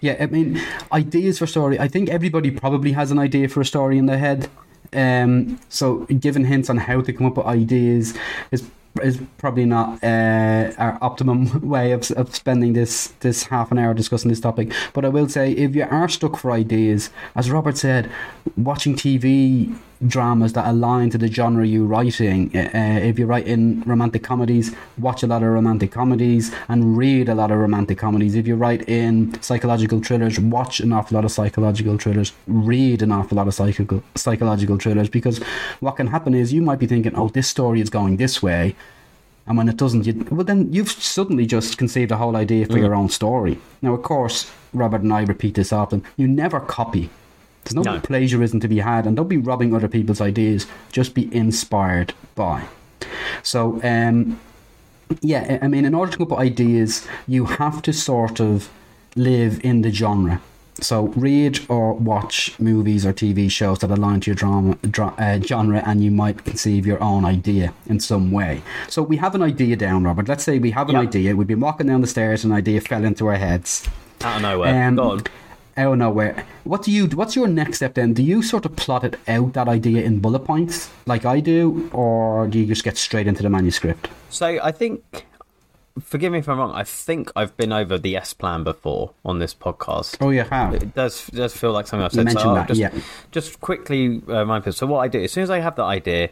Yeah, 0.00 0.16
I 0.20 0.26
mean, 0.26 0.60
ideas 0.92 1.38
for 1.38 1.46
story. 1.46 1.78
I 1.78 1.88
think 1.88 2.08
everybody 2.08 2.50
probably 2.50 2.92
has 2.92 3.10
an 3.10 3.18
idea 3.18 3.48
for 3.48 3.60
a 3.60 3.64
story 3.64 3.98
in 3.98 4.06
their 4.06 4.18
head. 4.18 4.48
Um, 4.92 5.58
so 5.68 6.06
giving 6.06 6.44
hints 6.44 6.70
on 6.70 6.76
how 6.76 7.00
to 7.00 7.12
come 7.12 7.26
up 7.26 7.36
with 7.36 7.46
ideas 7.46 8.14
is 8.50 8.68
is 9.02 9.20
probably 9.38 9.66
not 9.66 10.02
uh, 10.02 10.72
our 10.78 10.98
optimum 11.02 11.60
way 11.68 11.92
of, 11.92 12.10
of 12.12 12.34
spending 12.34 12.72
this 12.72 13.08
this 13.20 13.44
half 13.44 13.70
an 13.70 13.78
hour 13.78 13.94
discussing 13.94 14.28
this 14.28 14.40
topic. 14.40 14.72
But 14.92 15.04
I 15.04 15.08
will 15.08 15.28
say, 15.28 15.52
if 15.52 15.74
you 15.74 15.84
are 15.84 16.08
stuck 16.08 16.36
for 16.36 16.50
ideas, 16.50 17.10
as 17.34 17.50
Robert 17.50 17.76
said, 17.76 18.10
watching 18.56 18.94
TV 18.94 19.76
dramas 20.06 20.52
that 20.54 20.66
align 20.68 21.10
to 21.10 21.18
the 21.18 21.28
genre 21.28 21.66
you're 21.66 21.86
writing. 21.86 22.50
Uh, 22.56 23.00
if 23.02 23.18
you 23.18 23.26
write 23.26 23.46
in 23.46 23.82
romantic 23.86 24.22
comedies, 24.22 24.74
watch 24.98 25.22
a 25.22 25.26
lot 25.26 25.42
of 25.42 25.48
romantic 25.48 25.92
comedies 25.92 26.52
and 26.68 26.96
read 26.96 27.28
a 27.28 27.34
lot 27.34 27.50
of 27.50 27.58
romantic 27.58 27.98
comedies. 27.98 28.34
If 28.34 28.46
you 28.46 28.56
write 28.56 28.88
in 28.88 29.40
psychological 29.42 30.00
thrillers, 30.00 30.38
watch 30.38 30.80
an 30.80 30.92
awful 30.92 31.14
lot 31.14 31.24
of 31.24 31.32
psychological 31.32 31.98
thrillers. 31.98 32.32
Read 32.46 33.02
an 33.02 33.12
awful 33.12 33.36
lot 33.36 33.48
of 33.48 33.54
psychical, 33.54 34.02
psychological 34.14 34.78
thrillers 34.78 35.08
because 35.08 35.38
what 35.80 35.96
can 35.96 36.08
happen 36.08 36.34
is 36.34 36.52
you 36.52 36.62
might 36.62 36.78
be 36.78 36.86
thinking, 36.86 37.14
oh, 37.14 37.28
this 37.28 37.48
story 37.48 37.80
is 37.80 37.90
going 37.90 38.16
this 38.16 38.42
way. 38.42 38.74
And 39.46 39.56
when 39.56 39.68
it 39.68 39.76
doesn't, 39.76 40.06
you, 40.06 40.26
well, 40.30 40.44
then 40.44 40.72
you've 40.72 40.90
suddenly 40.90 41.46
just 41.46 41.78
conceived 41.78 42.10
a 42.10 42.16
whole 42.16 42.34
idea 42.34 42.66
for 42.66 42.78
your 42.78 42.96
own 42.96 43.08
story. 43.08 43.58
Now, 43.80 43.94
of 43.94 44.02
course, 44.02 44.50
Robert 44.72 45.02
and 45.02 45.12
I 45.12 45.22
repeat 45.22 45.54
this 45.54 45.72
often 45.72 46.02
you 46.16 46.26
never 46.26 46.58
copy. 46.58 47.10
There's 47.66 47.74
no, 47.84 47.94
No. 47.94 48.00
plagiarism 48.00 48.60
to 48.60 48.68
be 48.68 48.78
had, 48.78 49.06
and 49.06 49.16
don't 49.16 49.28
be 49.28 49.36
robbing 49.36 49.74
other 49.74 49.88
people's 49.88 50.20
ideas. 50.20 50.66
Just 50.92 51.14
be 51.14 51.34
inspired 51.34 52.14
by. 52.36 52.62
So, 53.42 53.80
um, 53.82 54.38
yeah, 55.20 55.58
I 55.62 55.68
mean, 55.68 55.84
in 55.84 55.94
order 55.94 56.12
to 56.12 56.18
come 56.18 56.24
up 56.26 56.30
with 56.38 56.40
ideas, 56.40 57.06
you 57.26 57.44
have 57.46 57.82
to 57.82 57.92
sort 57.92 58.40
of 58.40 58.68
live 59.16 59.60
in 59.64 59.82
the 59.82 59.90
genre. 59.90 60.40
So, 60.78 61.06
read 61.16 61.60
or 61.68 61.94
watch 61.94 62.54
movies 62.60 63.06
or 63.06 63.12
TV 63.14 63.50
shows 63.50 63.78
that 63.78 63.90
align 63.90 64.20
to 64.20 64.30
your 64.30 64.34
drama 64.36 64.76
dra- 64.82 65.14
uh, 65.18 65.40
genre, 65.40 65.82
and 65.86 66.04
you 66.04 66.10
might 66.10 66.44
conceive 66.44 66.86
your 66.86 67.02
own 67.02 67.24
idea 67.24 67.72
in 67.86 67.98
some 67.98 68.30
way. 68.30 68.60
So, 68.88 69.02
we 69.02 69.16
have 69.16 69.34
an 69.34 69.42
idea 69.42 69.74
down, 69.76 70.04
Robert. 70.04 70.28
Let's 70.28 70.44
say 70.44 70.58
we 70.58 70.72
have 70.72 70.88
an 70.90 70.96
Yeah. 70.96 71.00
idea. 71.02 71.34
We've 71.34 71.46
been 71.48 71.60
walking 71.60 71.86
down 71.86 72.02
the 72.02 72.06
stairs, 72.06 72.44
and 72.44 72.52
an 72.52 72.58
idea 72.58 72.80
fell 72.82 73.04
into 73.04 73.26
our 73.26 73.36
heads 73.36 73.88
Out 74.22 74.36
of 74.36 74.42
nowhere. 74.42 74.86
Um. 74.88 74.96
Out 75.76 75.92
of 75.92 75.98
nowhere. 75.98 76.44
What 76.64 76.82
do 76.82 76.90
you? 76.90 77.06
What's 77.06 77.36
your 77.36 77.48
next 77.48 77.76
step 77.78 77.94
then? 77.94 78.12
Do 78.14 78.22
you 78.22 78.42
sort 78.42 78.64
of 78.64 78.76
plot 78.76 79.04
it 79.04 79.18
out 79.28 79.52
that 79.54 79.68
idea 79.68 80.02
in 80.02 80.20
bullet 80.20 80.40
points 80.40 80.90
like 81.06 81.24
I 81.24 81.40
do, 81.40 81.90
or 81.92 82.46
do 82.48 82.58
you 82.58 82.66
just 82.66 82.84
get 82.84 82.96
straight 82.96 83.26
into 83.26 83.42
the 83.42 83.50
manuscript? 83.50 84.08
So 84.30 84.46
I 84.62 84.72
think, 84.72 85.26
forgive 86.02 86.32
me 86.32 86.38
if 86.38 86.48
I'm 86.48 86.58
wrong. 86.58 86.72
I 86.74 86.84
think 86.84 87.30
I've 87.36 87.56
been 87.56 87.72
over 87.72 87.98
the 87.98 88.16
S 88.16 88.32
plan 88.34 88.64
before 88.64 89.12
on 89.24 89.38
this 89.38 89.54
podcast. 89.54 90.16
Oh, 90.20 90.30
you 90.30 90.42
have. 90.42 90.74
It 90.74 90.94
does 90.94 91.26
does 91.28 91.56
feel 91.56 91.72
like 91.72 91.86
something 91.86 92.04
I've 92.04 92.12
You 92.12 92.16
said. 92.18 92.24
mentioned 92.24 92.42
so 92.42 92.54
that, 92.54 92.68
just, 92.68 92.80
yeah. 92.80 92.92
Just 93.30 93.60
quickly 93.60 94.22
uh, 94.28 94.40
remind 94.40 94.64
people. 94.64 94.72
So 94.72 94.86
what 94.86 95.00
I 95.00 95.08
do 95.08 95.22
as 95.22 95.32
soon 95.32 95.42
as 95.44 95.50
I 95.50 95.60
have 95.60 95.76
that 95.76 95.84
idea, 95.84 96.30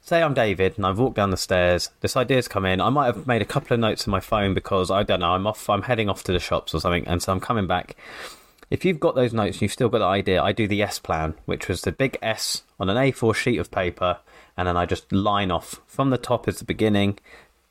say 0.00 0.22
I'm 0.22 0.34
David 0.34 0.74
and 0.76 0.84
I've 0.84 0.98
walked 0.98 1.16
down 1.16 1.30
the 1.30 1.36
stairs. 1.36 1.90
This 2.00 2.16
idea's 2.16 2.48
come 2.48 2.64
in. 2.66 2.80
I 2.80 2.88
might 2.90 3.06
have 3.06 3.26
made 3.26 3.40
a 3.42 3.46
couple 3.46 3.74
of 3.74 3.80
notes 3.80 4.06
in 4.06 4.10
my 4.10 4.20
phone 4.20 4.52
because 4.54 4.90
I 4.90 5.02
don't 5.02 5.20
know. 5.20 5.32
I'm 5.32 5.46
off. 5.46 5.70
I'm 5.70 5.82
heading 5.82 6.08
off 6.08 6.24
to 6.24 6.32
the 6.32 6.40
shops 6.40 6.74
or 6.74 6.80
something, 6.80 7.06
and 7.06 7.22
so 7.22 7.32
I'm 7.32 7.40
coming 7.40 7.66
back. 7.66 7.96
If 8.72 8.84
you've 8.86 9.00
got 9.00 9.14
those 9.14 9.34
notes 9.34 9.56
and 9.56 9.62
you've 9.62 9.72
still 9.72 9.90
got 9.90 9.98
the 9.98 10.06
idea, 10.06 10.42
I 10.42 10.52
do 10.52 10.66
the 10.66 10.82
S 10.82 10.98
plan, 10.98 11.34
which 11.44 11.68
was 11.68 11.82
the 11.82 11.92
big 11.92 12.16
S 12.22 12.62
on 12.80 12.88
an 12.88 12.96
A4 12.96 13.34
sheet 13.34 13.58
of 13.58 13.70
paper, 13.70 14.18
and 14.56 14.66
then 14.66 14.76
I 14.78 14.86
just 14.86 15.12
line 15.12 15.50
off 15.50 15.80
from 15.86 16.08
the 16.08 16.16
top 16.16 16.48
is 16.48 16.58
the 16.58 16.64
beginning, 16.64 17.18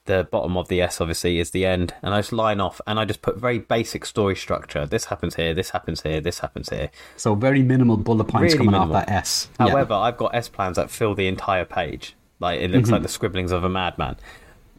the 0.05 0.27
bottom 0.29 0.57
of 0.57 0.67
the 0.67 0.79
S 0.81 1.01
obviously 1.01 1.39
is 1.39 1.51
the 1.51 1.65
end, 1.65 1.93
and 2.03 2.13
I 2.13 2.19
just 2.19 2.31
line 2.33 2.59
off 2.59 2.79
and 2.85 2.99
I 2.99 3.05
just 3.05 3.21
put 3.23 3.37
very 3.37 3.57
basic 3.57 4.05
story 4.05 4.35
structure. 4.35 4.85
This 4.85 5.05
happens 5.05 5.35
here, 5.35 5.53
this 5.55 5.71
happens 5.71 6.01
here, 6.01 6.21
this 6.21 6.39
happens 6.39 6.69
here. 6.69 6.91
So 7.17 7.33
very 7.33 7.63
minimal 7.63 7.97
bullet 7.97 8.25
points 8.25 8.53
Really 8.53 8.57
coming 8.57 8.71
minimal. 8.73 8.95
off 8.95 9.07
that 9.07 9.11
S. 9.13 9.49
Yeah. 9.59 9.69
However, 9.69 9.93
I've 9.95 10.17
got 10.17 10.35
S 10.35 10.49
plans 10.49 10.75
that 10.77 10.91
fill 10.91 11.15
the 11.15 11.27
entire 11.27 11.65
page. 11.65 12.15
Like 12.39 12.61
it 12.61 12.69
looks 12.71 12.89
like 12.91 13.01
the 13.01 13.07
scribblings 13.07 13.51
of 13.51 13.63
a 13.63 13.69
madman. 13.69 14.17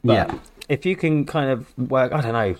But 0.04 0.28
Mm-hmm. 0.28 0.34
Yeah. 0.34 0.40
if 0.68 0.86
you 0.86 0.94
can 0.96 1.24
kind 1.24 1.50
of 1.50 1.66
work, 1.78 2.12
I 2.12 2.20
don't 2.20 2.32
know, 2.32 2.54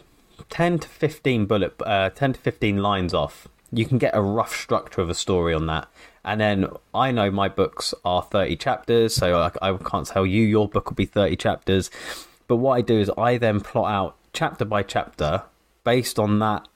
ten 0.52 0.78
to 0.78 0.86
fifteen 0.86 1.46
bullet, 1.46 1.74
uh, 1.80 2.10
ten 2.10 2.34
to 2.34 2.38
fifteen 2.38 2.76
lines 2.76 3.14
off, 3.14 3.48
you 3.72 3.86
can 3.86 3.96
get 3.96 4.14
a 4.14 4.20
rough 4.20 4.54
structure 4.54 5.00
of 5.00 5.08
a 5.08 5.14
story 5.14 5.54
on 5.54 5.64
that. 5.66 5.88
And 6.22 6.38
then 6.40 6.68
I 6.94 7.10
know 7.10 7.30
my 7.30 7.48
books 7.48 7.94
are 8.04 8.22
thirty 8.22 8.56
chapters, 8.56 9.14
so 9.14 9.40
I, 9.40 9.70
I 9.70 9.76
can't 9.78 10.06
tell 10.06 10.26
you 10.26 10.42
your 10.42 10.68
book 10.68 10.90
will 10.90 10.94
be 10.94 11.06
thirty 11.06 11.36
chapters. 11.36 11.90
But 12.48 12.56
what 12.56 12.74
I 12.74 12.82
do 12.82 13.00
is 13.00 13.10
I 13.16 13.38
then 13.38 13.60
plot 13.60 13.90
out 13.90 14.16
chapter 14.34 14.66
by 14.66 14.82
chapter 14.82 15.44
based 15.84 16.18
on 16.18 16.38
that 16.40 16.68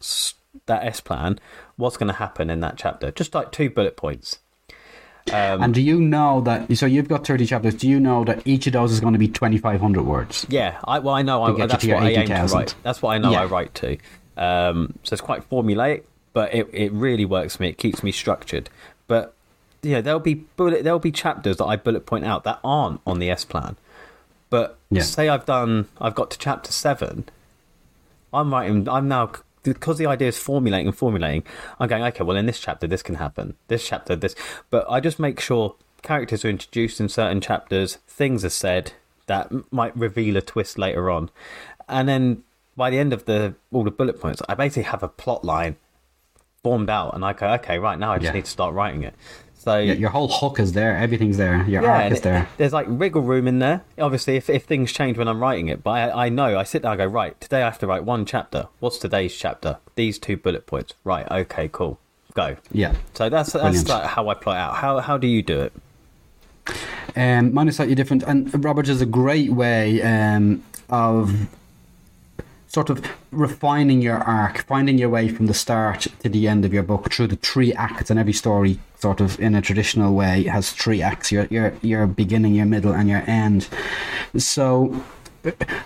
that 0.65 0.85
S 0.87 1.01
plan, 1.01 1.39
what's 1.77 1.99
going 1.99 2.09
to 2.09 2.15
happen 2.15 2.49
in 2.49 2.61
that 2.61 2.79
chapter, 2.79 3.11
just 3.11 3.35
like 3.35 3.53
two 3.53 3.69
bullet 3.69 3.97
points. 3.97 4.39
Um, 5.33 5.63
and 5.63 5.75
do 5.75 5.83
you 5.83 6.01
know 6.01 6.41
that? 6.43 6.77
So 6.77 6.87
you've 6.87 7.09
got 7.09 7.27
thirty 7.27 7.47
chapters. 7.47 7.75
Do 7.75 7.89
you 7.89 7.99
know 7.99 8.25
that 8.25 8.47
each 8.47 8.67
of 8.69 8.73
those 8.75 8.93
is 8.93 9.01
going 9.01 9.13
to 9.15 9.19
be 9.19 9.29
twenty 9.29 9.59
five 9.59 9.81
hundred 9.81 10.05
words? 10.05 10.47
Yeah, 10.49 10.79
I, 10.85 11.01
well, 11.01 11.15
I 11.15 11.23
know 11.23 11.43
I, 11.43 11.67
that's 11.67 11.85
what 11.85 12.03
I 12.03 12.11
aim 12.11 12.27
to 12.29 12.55
write. 12.55 12.75
That's 12.83 13.03
what 13.03 13.11
I 13.11 13.19
know 13.19 13.33
Yeah. 13.33 13.43
I 13.43 13.45
write 13.47 13.75
to. 13.77 13.99
Um, 14.37 14.95
so 15.03 15.15
it's 15.15 15.21
quite 15.23 15.49
formulaic, 15.51 16.05
but 16.33 16.55
it, 16.55 16.69
it 16.73 16.93
really 16.93 17.25
works 17.25 17.57
for 17.57 17.63
me. 17.65 17.71
It 17.71 17.79
keeps 17.79 18.03
me 18.03 18.13
structured. 18.13 18.71
But 19.09 19.35
know, 19.83 20.01
there'll 20.01 20.21
be 20.21 20.35
bullet, 20.35 20.85
there'll 20.85 20.99
be 20.99 21.13
chapters 21.13 21.57
that 21.57 21.65
I 21.65 21.77
bullet 21.77 22.07
point 22.07 22.25
out 22.25 22.45
that 22.45 22.61
aren't 22.65 23.01
on 23.07 23.19
the 23.19 23.31
S 23.31 23.45
plan. 23.45 23.77
But 24.51 24.79
Yeah. 24.91 25.03
say 25.03 25.29
I've 25.29 25.47
done, 25.47 25.89
I've 26.01 26.15
got 26.15 26.31
to 26.33 26.39
chapter 26.39 26.73
seven. 26.73 27.29
I'm 28.33 28.53
writing. 28.53 28.89
I'm 28.89 29.09
now 29.09 29.31
because 29.75 29.99
the 29.99 30.07
idea 30.07 30.29
is 30.29 30.39
formulating 30.39 30.87
and 30.89 30.97
formulating. 30.97 31.43
I'm 31.81 31.89
going 31.89 32.03
okay. 32.05 32.25
Well, 32.25 32.37
in 32.37 32.47
this 32.47 32.61
chapter, 32.61 32.87
this 32.87 33.03
can 33.03 33.17
happen. 33.17 33.55
This 33.69 33.87
chapter, 33.87 34.17
this. 34.17 34.35
But 34.71 34.87
I 34.89 35.01
just 35.01 35.19
make 35.19 35.41
sure 35.41 35.75
characters 36.03 36.45
are 36.45 36.49
introduced 36.51 37.01
in 37.01 37.09
certain 37.09 37.41
chapters. 37.41 37.97
Things 38.07 38.45
are 38.45 38.51
said 38.51 38.93
that 39.27 39.51
might 39.73 39.97
reveal 39.97 40.37
a 40.37 40.41
twist 40.43 40.79
later 40.79 41.11
on, 41.11 41.31
and 41.89 42.09
then 42.09 42.43
by 42.77 42.91
the 42.91 42.99
end 42.99 43.13
of 43.13 43.25
the 43.25 43.55
all 43.73 43.85
the 43.85 43.91
bullet 43.91 44.21
points, 44.21 44.43
I 44.49 44.55
basically 44.55 44.85
have 44.85 45.03
a 45.03 45.09
plot 45.09 45.45
line 45.45 45.77
formed 46.63 46.91
out, 46.91 47.15
and 47.15 47.25
I 47.25 47.33
go 47.33 47.49
okay. 47.55 47.79
Right 47.79 47.99
now, 47.99 48.13
I 48.13 48.17
just 48.19 48.27
Yeah. 48.27 48.33
need 48.33 48.45
to 48.45 48.51
start 48.51 48.75
writing 48.75 49.03
it. 49.03 49.15
So 49.67 49.79
Yeah, 49.81 49.95
your 49.95 50.11
whole 50.11 50.29
hook 50.29 50.61
is 50.61 50.75
there. 50.75 50.97
Everything's 50.97 51.39
there. 51.39 51.65
Your 51.69 51.83
yeah, 51.83 52.03
arc 52.05 52.13
is 52.13 52.19
it- 52.19 52.23
there. 52.23 52.49
There's 52.57 52.73
like 52.73 52.87
wriggle 52.89 53.23
room 53.23 53.49
in 53.49 53.59
there. 53.59 53.83
Obviously, 53.99 54.37
if, 54.37 54.49
if 54.49 54.63
things 54.63 54.93
change 54.93 55.19
when 55.19 55.27
I'm 55.27 55.41
writing 55.41 55.67
it, 55.67 55.83
but 55.83 55.91
I, 55.91 56.27
I 56.27 56.29
know 56.29 56.57
I 56.57 56.63
sit 56.63 56.83
there. 56.83 56.93
I 56.93 56.97
go 56.97 57.05
right. 57.07 57.39
Today 57.41 57.63
I 57.63 57.65
have 57.65 57.79
to 57.81 57.87
write 57.89 58.05
one 58.05 58.25
chapter. 58.27 58.69
What's 58.79 58.99
today's 58.99 59.35
chapter? 59.37 59.79
These 59.97 60.21
two 60.21 60.37
bullet 60.37 60.67
points. 60.69 60.95
Right. 61.03 61.29
Okay. 61.29 61.69
Cool. 61.73 61.99
Go. 62.35 62.57
Yeah. 62.71 62.95
So 63.15 63.29
that's 63.29 63.53
that's 63.55 63.63
Brilliant. 63.65 63.89
like 63.89 64.05
how 64.05 64.29
I 64.29 64.35
plot 64.35 64.57
out. 64.57 64.77
How 64.77 65.01
how 65.01 65.19
do 65.19 65.27
you 65.27 65.43
do 65.43 65.63
it? 65.63 65.73
Um, 67.17 67.53
mine 67.53 67.67
is 67.67 67.75
slightly 67.75 67.97
different, 67.97 68.23
and 68.23 68.65
Robert 68.65 68.89
is 68.89 69.01
a 69.01 69.07
great 69.07 69.51
way 69.51 70.01
um, 70.03 70.63
of 70.91 71.49
sort 72.77 72.91
of 72.91 72.99
refining 73.31 74.03
your 74.03 74.19
arc, 74.19 74.57
finding 74.67 74.99
your 74.99 75.09
way 75.09 75.27
from 75.29 75.47
the 75.47 75.55
start 75.55 76.01
to 76.23 76.29
the 76.29 76.47
end 76.47 76.63
of 76.67 76.75
your 76.75 76.83
book 76.83 77.11
through 77.11 77.29
the 77.35 77.41
three 77.51 77.73
acts. 77.73 78.11
And 78.11 78.19
every 78.21 78.35
story, 78.35 78.79
sort 78.99 79.23
of 79.23 79.41
in 79.41 79.55
a 79.55 79.63
traditional 79.63 80.13
way, 80.15 80.35
has 80.57 80.73
three 80.83 81.01
acts: 81.11 81.33
your 81.35 81.45
your 81.57 81.73
your 81.81 82.07
beginning, 82.07 82.55
your 82.55 82.67
middle, 82.75 82.93
and 82.99 83.09
your 83.09 83.25
end. 83.45 83.61
So. 84.37 84.69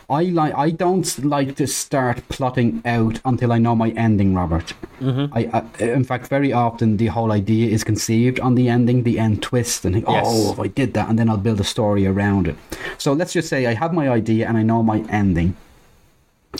I 0.09 0.23
like. 0.41 0.55
I 0.67 0.71
don't 0.71 1.09
like 1.37 1.51
to 1.57 1.67
start 1.67 2.17
plotting 2.31 2.81
out 2.97 3.21
until 3.31 3.53
I 3.53 3.59
know 3.65 3.75
my 3.85 3.91
ending, 4.07 4.31
Robert. 4.35 4.69
Mm-hmm. 5.03 5.27
I, 5.39 5.41
I, 5.57 5.85
in 5.99 6.05
fact, 6.11 6.29
very 6.37 6.51
often 6.67 6.97
the 6.97 7.09
whole 7.17 7.31
idea 7.31 7.67
is 7.77 7.85
conceived 7.85 8.41
on 8.41 8.55
the 8.55 8.67
ending, 8.77 9.03
the 9.03 9.19
end 9.19 9.43
twist, 9.43 9.85
and 9.85 9.95
think, 9.95 10.07
Yes. 10.09 10.25
oh, 10.27 10.53
if 10.55 10.59
I 10.67 10.69
did 10.81 10.95
that, 10.95 11.11
and 11.11 11.19
then 11.19 11.29
I'll 11.29 11.45
build 11.49 11.61
a 11.61 11.69
story 11.77 12.07
around 12.07 12.49
it. 12.49 12.57
So 12.97 13.13
let's 13.13 13.35
just 13.35 13.49
say 13.53 13.67
I 13.67 13.75
have 13.75 13.93
my 13.93 14.07
idea 14.09 14.49
and 14.49 14.57
I 14.57 14.63
know 14.63 14.83
my 14.83 15.01
ending. 15.23 15.55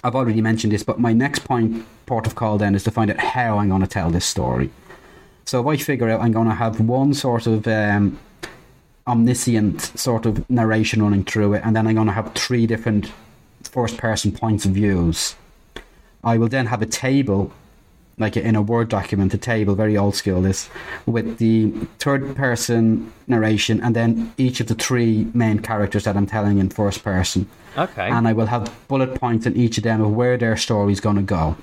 I've 0.03 0.15
already 0.15 0.41
mentioned 0.41 0.73
this, 0.73 0.83
but 0.83 0.99
my 0.99 1.13
next 1.13 1.45
point, 1.45 1.85
port 2.07 2.27
of 2.27 2.35
call, 2.35 2.59
then 2.59 2.75
is 2.75 2.85
to 2.85 2.91
find 2.91 3.11
out 3.11 3.19
how 3.19 3.59
I'm 3.59 3.69
going 3.69 3.83
to 3.83 3.87
tell 3.87 4.11
this 4.11 4.25
story. 4.25 4.71
So 5.45 5.61
if 5.61 5.67
I 5.67 5.83
figure 5.83 6.09
out 6.09 6.21
I'm 6.21 6.33
going 6.33 6.49
to 6.49 6.55
have 6.55 6.81
one 6.81 7.13
sort 7.13 7.47
of 7.47 7.67
um, 7.67 8.19
omniscient 9.07 9.81
sort 9.99 10.27
of 10.27 10.49
narration 10.49 11.03
running 11.03 11.25
through 11.25 11.55
it, 11.55 11.63
and 11.65 11.75
then 11.75 11.87
I'm 11.87 11.95
going 11.95 12.07
to 12.07 12.13
have 12.13 12.33
three 12.35 12.67
different 12.67 13.13
first 13.65 13.97
person 13.97 14.33
points 14.33 14.65
of 14.65 14.73
views. 14.73 15.35
I 16.23 16.39
will 16.39 16.49
then 16.49 16.67
have 16.67 16.83
a 16.83 16.87
table, 16.87 17.53
like 18.21 18.37
in 18.37 18.55
a 18.55 18.63
Word 18.63 18.89
document, 18.89 19.35
a 19.35 19.39
table, 19.39 19.75
very 19.75 19.97
old 19.97 20.15
school 20.15 20.41
this, 20.43 20.71
with 21.07 21.39
the 21.39 21.71
third 21.99 22.37
person 22.37 23.13
narration, 23.27 23.81
and 23.81 23.97
then 23.97 24.33
each 24.37 24.61
of 24.61 24.69
the 24.69 24.75
three 24.75 25.27
main 25.35 25.59
characters 25.59 26.05
that 26.05 26.17
I'm 26.17 26.27
telling 26.27 26.59
in 26.59 26.69
first 26.69 27.03
person. 27.03 27.49
Okay. 27.77 28.09
And 28.09 28.29
I 28.29 28.33
will 28.33 28.47
have 28.47 28.73
bullet 28.89 29.19
points 29.19 29.47
in 29.47 29.57
each 29.57 29.79
of 29.79 29.85
them 29.85 30.01
of 30.01 30.13
where 30.13 30.37
their 30.37 30.57
story 30.57 30.93
is 30.93 31.01
going 31.01 31.17
to 31.17 31.23
go. 31.23 31.57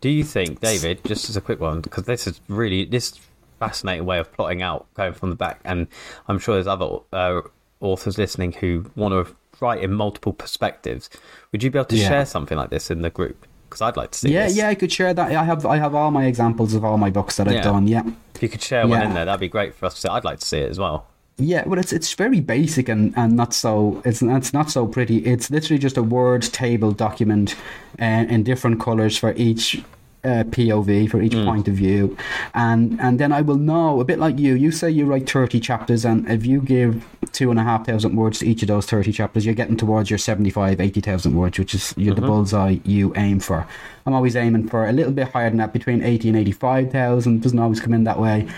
do 0.00 0.08
you 0.08 0.24
think, 0.24 0.60
David? 0.60 1.00
Just 1.04 1.28
as 1.28 1.36
a 1.36 1.40
quick 1.42 1.60
one, 1.60 1.80
because 1.82 2.04
this 2.04 2.26
is 2.26 2.40
really 2.48 2.86
this 2.86 3.18
fascinating 3.58 4.06
way 4.06 4.18
of 4.18 4.32
plotting 4.32 4.62
out, 4.62 4.86
going 4.94 5.12
from 5.12 5.28
the 5.30 5.36
back, 5.36 5.60
and 5.64 5.86
I'm 6.28 6.38
sure 6.38 6.54
there's 6.54 6.66
other 6.66 7.00
uh, 7.12 7.42
authors 7.80 8.16
listening 8.16 8.52
who 8.52 8.90
want 8.96 9.12
to 9.12 9.34
write 9.60 9.82
in 9.82 9.92
multiple 9.92 10.32
perspectives. 10.32 11.10
Would 11.52 11.62
you 11.62 11.70
be 11.70 11.78
able 11.78 11.86
to 11.86 11.96
Yeah. 11.96 12.08
share 12.08 12.24
something 12.26 12.56
like 12.56 12.70
this 12.70 12.90
in 12.90 13.02
the 13.02 13.10
group? 13.10 13.46
Because 13.70 13.82
I'd 13.82 13.96
like 13.96 14.10
to 14.10 14.18
see 14.18 14.32
Yeah, 14.32 14.46
this. 14.48 14.56
yeah, 14.56 14.68
I 14.68 14.74
could 14.74 14.90
share 14.90 15.14
that. 15.14 15.30
I 15.30 15.44
have 15.44 15.64
I 15.64 15.76
have 15.78 15.94
all 15.94 16.10
my 16.10 16.26
examples 16.26 16.74
of 16.74 16.84
all 16.84 16.98
my 16.98 17.08
books 17.08 17.36
that 17.36 17.46
I've 17.46 17.54
Yeah. 17.54 17.62
done. 17.62 17.86
Yeah. 17.86 18.02
If 18.34 18.42
you 18.42 18.48
could 18.48 18.60
share 18.62 18.86
one 18.86 19.00
Yeah. 19.00 19.06
in 19.08 19.14
there, 19.14 19.24
that'd 19.24 19.40
be 19.40 19.48
great 19.48 19.74
for 19.76 19.86
us 19.86 19.94
to 19.94 20.00
see. 20.00 20.08
I'd 20.08 20.24
like 20.24 20.40
to 20.40 20.46
see 20.46 20.58
it 20.58 20.68
as 20.70 20.78
well. 20.80 21.06
Yeah, 21.38 21.62
well, 21.66 21.78
it's 21.78 21.92
it's 21.92 22.12
very 22.12 22.40
basic 22.40 22.88
and, 22.88 23.14
and 23.16 23.34
not 23.36 23.54
so 23.54 24.02
it's 24.04 24.20
it's 24.22 24.52
not 24.52 24.70
so 24.70 24.86
pretty. 24.86 25.18
It's 25.18 25.50
literally 25.50 25.78
just 25.78 25.96
a 25.96 26.02
word 26.02 26.42
table 26.42 26.90
document, 26.92 27.54
uh, 28.00 28.26
in 28.28 28.42
different 28.42 28.80
colors 28.80 29.16
for 29.16 29.32
each 29.36 29.82
uh, 30.22 30.44
POV 30.44 31.10
for 31.10 31.22
each 31.22 31.32
point 31.32 31.66
of 31.68 31.74
view, 31.74 32.16
and 32.54 33.00
and 33.00 33.18
then 33.18 33.32
I 33.32 33.40
will 33.40 33.56
know 33.56 34.00
a 34.00 34.04
bit 34.04 34.18
like 34.18 34.38
you. 34.38 34.54
You 34.54 34.70
say 34.70 34.90
you 34.90 35.06
write 35.06 35.28
thirty 35.28 35.60
chapters, 35.60 36.04
and 36.04 36.28
if 36.30 36.44
you 36.44 36.60
give 36.60 37.06
two 37.32 37.50
and 37.50 37.58
a 37.58 37.62
half 37.62 37.86
thousand 37.86 38.16
words 38.16 38.40
to 38.40 38.46
each 38.46 38.62
of 38.62 38.68
those 38.68 38.86
thirty 38.86 39.12
chapters, 39.12 39.46
you're 39.46 39.54
getting 39.54 39.76
towards 39.76 40.10
your 40.10 40.18
75, 40.18 40.80
80,000 40.80 41.34
words, 41.34 41.58
which 41.58 41.74
is 41.74 41.94
you're 41.96 42.14
the 42.14 42.20
bullseye 42.20 42.78
you 42.84 43.12
aim 43.16 43.40
for. 43.40 43.66
I'm 44.04 44.14
always 44.14 44.36
aiming 44.36 44.68
for 44.68 44.86
a 44.86 44.92
little 44.92 45.12
bit 45.12 45.28
higher 45.28 45.48
than 45.48 45.58
that, 45.58 45.72
between 45.72 46.02
eighty 46.02 46.28
and 46.28 46.36
eighty-five 46.36 46.90
thousand. 46.90 47.42
Doesn't 47.42 47.58
always 47.58 47.80
come 47.80 47.94
in 47.94 48.04
that 48.04 48.18
way. 48.18 48.48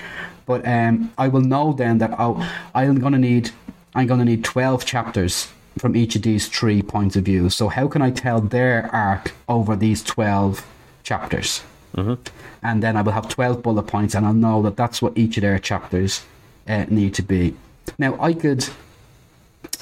But 0.47 0.67
um, 0.67 1.13
I 1.17 1.29
will 1.29 1.41
know 1.41 1.73
then 1.73 1.99
that 1.99 2.19
I'll, 2.19 2.45
I'm 2.75 2.99
gonna 2.99 3.19
need 3.19 3.51
I'm 3.95 4.07
gonna 4.07 4.25
need 4.25 4.45
twelve 4.45 4.85
chapters 4.85 5.49
from 5.79 5.97
each 5.97 6.17
of 6.17 6.23
these 6.23 6.49
three 6.49 6.83
points 6.83 7.17
of 7.17 7.25
view. 7.25 7.49
So 7.49 7.69
how 7.69 7.89
can 7.89 8.03
I 8.03 8.11
tell 8.11 8.41
their 8.41 8.91
arc 8.93 9.33
over 9.49 9.77
these 9.77 10.03
twelve 10.03 10.67
chapters? 11.03 11.63
Mm-hmm. 11.97 12.15
And 12.63 12.83
then 12.83 12.97
I 12.97 13.03
will 13.03 13.13
have 13.13 13.29
twelve 13.29 13.63
bullet 13.63 13.85
points, 13.85 14.15
and 14.15 14.25
I'll 14.25 14.33
know 14.33 14.63
that 14.63 14.77
that's 14.77 15.03
what 15.03 15.17
each 15.17 15.37
of 15.37 15.43
their 15.43 15.59
chapters 15.59 16.25
uh, 16.69 16.87
need 16.89 17.15
to 17.15 17.23
be. 17.23 17.55
Now 17.99 18.21
I 18.21 18.33
could 18.33 18.67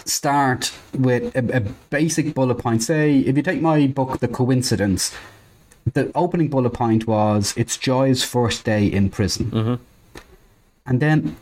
start 0.05 0.73
with 0.95 1.35
a, 1.37 1.57
a 1.57 1.61
basic 1.91 2.35
bullet 2.35 2.57
point. 2.57 2.83
Say, 2.83 3.19
if 3.19 3.37
you 3.37 3.43
take 3.43 3.61
my 3.61 3.87
book, 3.87 4.19
The 4.19 4.29
Coincidence, 4.29 5.15
the 5.93 6.11
opening 6.15 6.49
bullet 6.49 6.71
point 6.71 7.07
was 7.07 7.55
it's 7.57 7.77
Joy's 7.77 8.25
first 8.25 8.65
day 8.65 8.87
in 8.87 9.11
prison. 9.11 9.79
And 10.87 11.01
then 11.01 11.37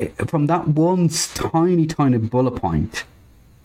eh, 0.00 0.08
from 0.26 0.46
that 0.46 0.68
one 0.68 1.08
tiny, 1.08 1.86
tiny 1.86 2.18
bullet 2.18 2.52
point, 2.52 3.04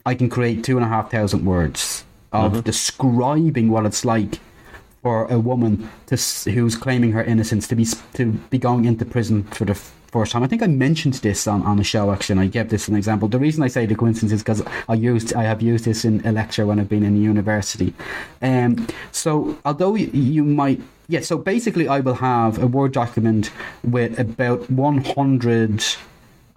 I 0.06 0.15
can 0.15 0.30
create 0.30 0.63
two 0.63 0.78
and 0.78 0.86
a 0.86 0.89
half 0.89 1.12
thousand 1.12 1.45
words 1.45 2.04
of 2.32 2.63
describing 2.63 3.69
what 3.69 3.86
it's 3.86 4.06
like 4.06 4.39
for 5.01 5.25
a 5.25 5.39
woman 5.39 5.89
to 6.07 6.15
who's 6.51 6.75
claiming 6.75 7.12
her 7.13 7.23
innocence 7.23 7.67
to 7.67 7.75
be 7.75 7.85
to 8.13 8.33
be 8.49 8.57
going 8.57 8.85
into 8.85 9.05
prison 9.05 9.43
for 9.43 9.65
the 9.65 9.75
first 9.75 10.31
time. 10.31 10.43
I 10.43 10.47
think 10.47 10.63
I 10.63 10.67
mentioned 10.67 11.13
this 11.15 11.47
on, 11.47 11.62
on 11.63 11.77
the 11.77 11.83
show 11.83 12.12
actually. 12.12 12.33
And 12.33 12.41
I 12.41 12.47
gave 12.47 12.69
this 12.69 12.88
an 12.88 12.95
example. 12.95 13.27
The 13.27 13.39
reason 13.39 13.63
I 13.63 13.67
say 13.67 13.85
the 13.85 13.95
coincidence 13.95 14.31
is 14.31 14.41
because 14.41 14.63
I 14.88 14.95
used 14.95 15.33
I 15.35 15.43
have 15.43 15.62
used 15.62 15.85
this 15.85 16.03
in 16.03 16.25
a 16.25 16.31
lecture 16.31 16.65
when 16.65 16.79
I've 16.79 16.89
been 16.89 17.03
in 17.03 17.21
university. 17.21 17.93
Um, 18.41 18.88
so 19.12 19.57
although 19.65 19.95
you, 19.95 20.07
you 20.07 20.43
might 20.43 20.81
yeah, 21.07 21.21
so 21.21 21.38
basically 21.38 21.88
I 21.88 22.01
will 22.01 22.15
have 22.15 22.62
a 22.62 22.67
word 22.67 22.91
document 22.91 23.51
with 23.83 24.19
about 24.19 24.69
one 24.69 25.03
hundred 25.03 25.83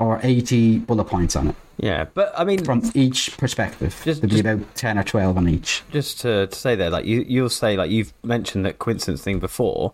or 0.03 0.21
eighty 0.23 0.79
bullet 0.79 1.05
points 1.05 1.37
on 1.37 1.49
it 1.49 1.57
Yeah, 1.79 2.05
but 2.15 2.33
I 2.37 2.45
mean, 2.45 2.65
from 2.65 2.83
each 2.95 3.37
perspective. 3.38 3.93
Just- 4.05 4.21
There'll 4.21 4.37
be 4.37 4.43
just- 4.43 4.55
about 4.62 4.75
ten 4.75 4.99
or 4.99 5.05
twelve 5.05 5.37
on 5.37 5.49
each. 5.49 5.83
just 5.93 6.21
to, 6.21 6.47
to 6.47 6.55
say 6.65 6.75
there, 6.77 6.91
like 6.91 7.05
you, 7.05 7.25
you'll 7.29 7.49
say 7.49 7.77
like 7.77 7.91
you've 7.91 8.12
mentioned 8.23 8.65
that 8.67 8.79
coincidence 8.79 9.23
thing 9.23 9.38
before, 9.38 9.93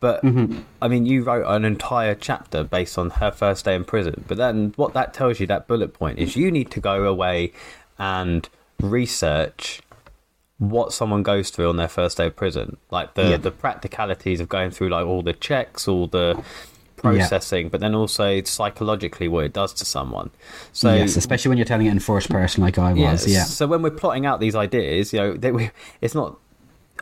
but 0.00 0.22
mm-hmm. 0.22 0.60
I 0.82 0.88
mean 0.88 1.06
you 1.06 1.22
wrote 1.22 1.46
an 1.46 1.64
entire 1.64 2.14
chapter 2.14 2.64
based 2.64 2.96
on 2.98 3.10
her 3.10 3.30
first 3.30 3.64
day 3.66 3.74
in 3.74 3.84
prison. 3.84 4.24
But 4.26 4.36
then 4.38 4.72
what 4.76 4.94
that 4.94 5.12
tells 5.14 5.40
you, 5.40 5.46
that 5.48 5.66
bullet 5.68 5.92
point, 5.94 6.18
is 6.18 6.36
you 6.36 6.50
need 6.50 6.70
to 6.72 6.80
go 6.80 7.04
away 7.04 7.52
and 7.98 8.48
research 8.80 9.80
what 10.58 10.92
someone 10.92 11.22
goes 11.22 11.48
through 11.48 11.68
on 11.70 11.76
their 11.76 11.88
first 11.88 12.18
day 12.18 12.26
of 12.26 12.36
prison, 12.36 12.76
like 12.90 13.14
the 13.14 13.30
Yeah. 13.30 13.36
the 13.38 13.50
practicalities 13.50 14.40
of 14.40 14.48
going 14.48 14.70
through 14.70 14.90
like 14.90 15.06
all 15.06 15.22
the 15.22 15.32
checks, 15.32 15.88
all 15.88 16.06
the 16.06 16.42
processing, 17.00 17.68
but 17.68 17.80
then 17.80 17.94
also 17.94 18.42
psychologically 18.42 19.28
what 19.28 19.44
it 19.44 19.52
does 19.52 19.72
to 19.74 19.84
someone. 19.84 20.30
So 20.72 20.94
yes, 20.94 21.16
especially 21.16 21.48
when 21.50 21.58
you're 21.58 21.64
telling 21.64 21.86
it 21.86 21.90
in 21.90 22.00
first 22.00 22.28
person, 22.30 22.62
like 22.62 22.78
I 22.78 22.92
was. 22.92 23.26
Yeah. 23.26 23.44
So 23.44 23.66
when 23.66 23.82
we're 23.82 23.90
plotting 23.90 24.26
out 24.26 24.40
these 24.40 24.54
ideas, 24.54 25.12
you 25.12 25.18
know, 25.20 25.34
that 25.36 25.54
we, 25.54 25.70
it's 26.00 26.14
not. 26.14 26.38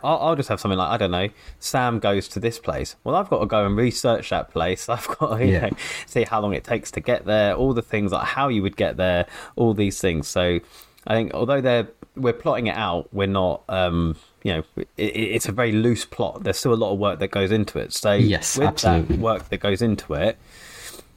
I'll, 0.04 0.18
I'll 0.18 0.36
just 0.36 0.48
have 0.48 0.60
something 0.60 0.78
like 0.78 0.90
I 0.90 0.96
don't 0.96 1.10
know. 1.10 1.28
Sam 1.58 1.98
goes 1.98 2.28
to 2.28 2.38
this 2.40 2.60
place. 2.60 2.94
Well, 3.02 3.16
I've 3.16 3.28
got 3.28 3.40
to 3.40 3.46
go 3.46 3.66
and 3.66 3.76
research 3.76 4.30
that 4.30 4.50
place. 4.52 4.88
I've 4.94 5.08
got 5.18 5.38
to 5.38 5.44
you 5.44 5.52
Yeah. 5.54 5.60
know, 5.66 5.76
see 6.06 6.22
how 6.24 6.40
long 6.40 6.54
it 6.54 6.62
takes 6.62 6.90
to 6.92 7.00
get 7.00 7.24
there. 7.26 7.54
All 7.54 7.74
the 7.74 7.82
things 7.82 8.12
like 8.12 8.24
how 8.24 8.46
you 8.48 8.62
would 8.62 8.76
get 8.76 8.96
there. 8.96 9.26
All 9.56 9.74
these 9.74 10.00
things. 10.00 10.28
So 10.28 10.60
I 11.06 11.14
think 11.14 11.34
although 11.34 11.60
they're 11.60 11.88
we're 12.14 12.32
plotting 12.32 12.68
it 12.68 12.76
out, 12.76 13.08
we're 13.12 13.26
not. 13.26 13.64
um 13.68 14.16
you 14.42 14.52
know, 14.52 14.62
it, 14.76 14.88
it- 14.96 15.14
it's 15.34 15.48
a 15.48 15.52
very 15.52 15.72
loose 15.72 16.04
plot. 16.04 16.44
There's 16.44 16.58
still 16.58 16.72
a 16.74 16.76
lot 16.76 16.92
of 16.92 16.98
work 16.98 17.18
that 17.20 17.30
goes 17.30 17.50
into 17.50 17.78
it. 17.78 17.92
So 17.92 18.14
Yes, 18.14 18.56
with 18.58 18.68
absolutely. 18.68 19.16
that 19.16 19.22
work 19.22 19.48
that 19.48 19.58
goes 19.58 19.82
into 19.82 20.14
it, 20.14 20.38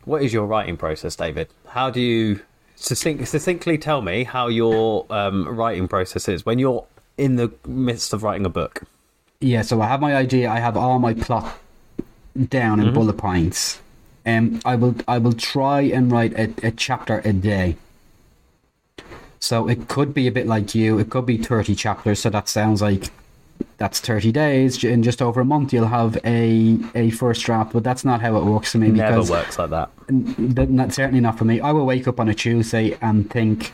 what 0.05 0.23
is 0.23 0.33
your 0.33 0.45
writing 0.45 0.77
process, 0.77 1.15
David? 1.15 1.47
How 1.67 1.89
do 1.91 2.01
you 2.01 2.41
succinct, 2.75 3.27
succinctly 3.27 3.77
tell 3.77 4.01
me 4.01 4.23
how 4.23 4.47
your 4.47 5.05
um, 5.11 5.47
writing 5.47 5.87
process 5.87 6.27
is 6.27 6.45
when 6.45 6.57
you're 6.59 6.85
in 7.17 7.35
the 7.35 7.51
midst 7.67 8.11
of 8.13 8.23
writing 8.23 8.45
a 8.45 8.49
book? 8.49 8.83
Yeah, 9.39 9.61
so 9.61 9.81
I 9.81 9.87
have 9.87 10.01
my 10.01 10.15
idea. 10.15 10.49
I 10.49 10.59
have 10.59 10.75
all 10.77 10.97
my 10.99 11.13
plot 11.13 11.57
down 12.49 12.79
in 12.79 12.93
bullet 12.93 13.17
points. 13.17 13.79
Um, 14.25 14.61
I 14.65 14.75
will 14.75 14.95
I 15.07 15.17
will 15.17 15.33
try 15.33 15.81
and 15.81 16.11
write 16.11 16.33
a, 16.33 16.53
a 16.67 16.71
chapter 16.71 17.21
a 17.25 17.33
day. 17.33 17.75
So 19.41 19.67
it 19.67 19.87
could 19.87 20.13
be 20.13 20.27
a 20.27 20.31
bit 20.31 20.45
like 20.47 20.73
you. 20.75 20.99
It 20.99 21.09
could 21.09 21.25
be 21.25 21.37
thirty 21.37 21.75
chapters. 21.75 22.19
So 22.19 22.29
that 22.29 22.47
sounds 22.47 22.81
like 22.81 23.09
that's 23.77 23.99
thirty 23.99 24.31
days. 24.31 24.83
In 24.83 25.01
just 25.01 25.19
over 25.21 25.41
a 25.41 25.45
month, 25.45 25.73
you'll 25.73 25.87
have 25.87 26.17
a 26.23 26.77
a 26.93 27.09
first 27.09 27.43
draft. 27.43 27.73
But 27.73 27.83
that's 27.83 28.05
not 28.05 28.21
how 28.21 28.37
it 28.37 28.43
works 28.45 28.71
for 28.71 28.77
me 28.77 28.89
Never 28.89 29.15
because 29.15 29.31
works 29.31 29.57
like 29.57 29.71
that. 29.71 29.89
Th- 30.07 30.69
not 30.69 30.93
certainly 30.93 31.21
not 31.21 31.39
for 31.39 31.45
me. 31.45 31.59
I 31.59 31.71
will 31.71 31.87
wake 31.87 32.07
up 32.07 32.19
on 32.19 32.29
a 32.29 32.35
Tuesday 32.35 32.95
and 33.01 33.29
think, 33.31 33.73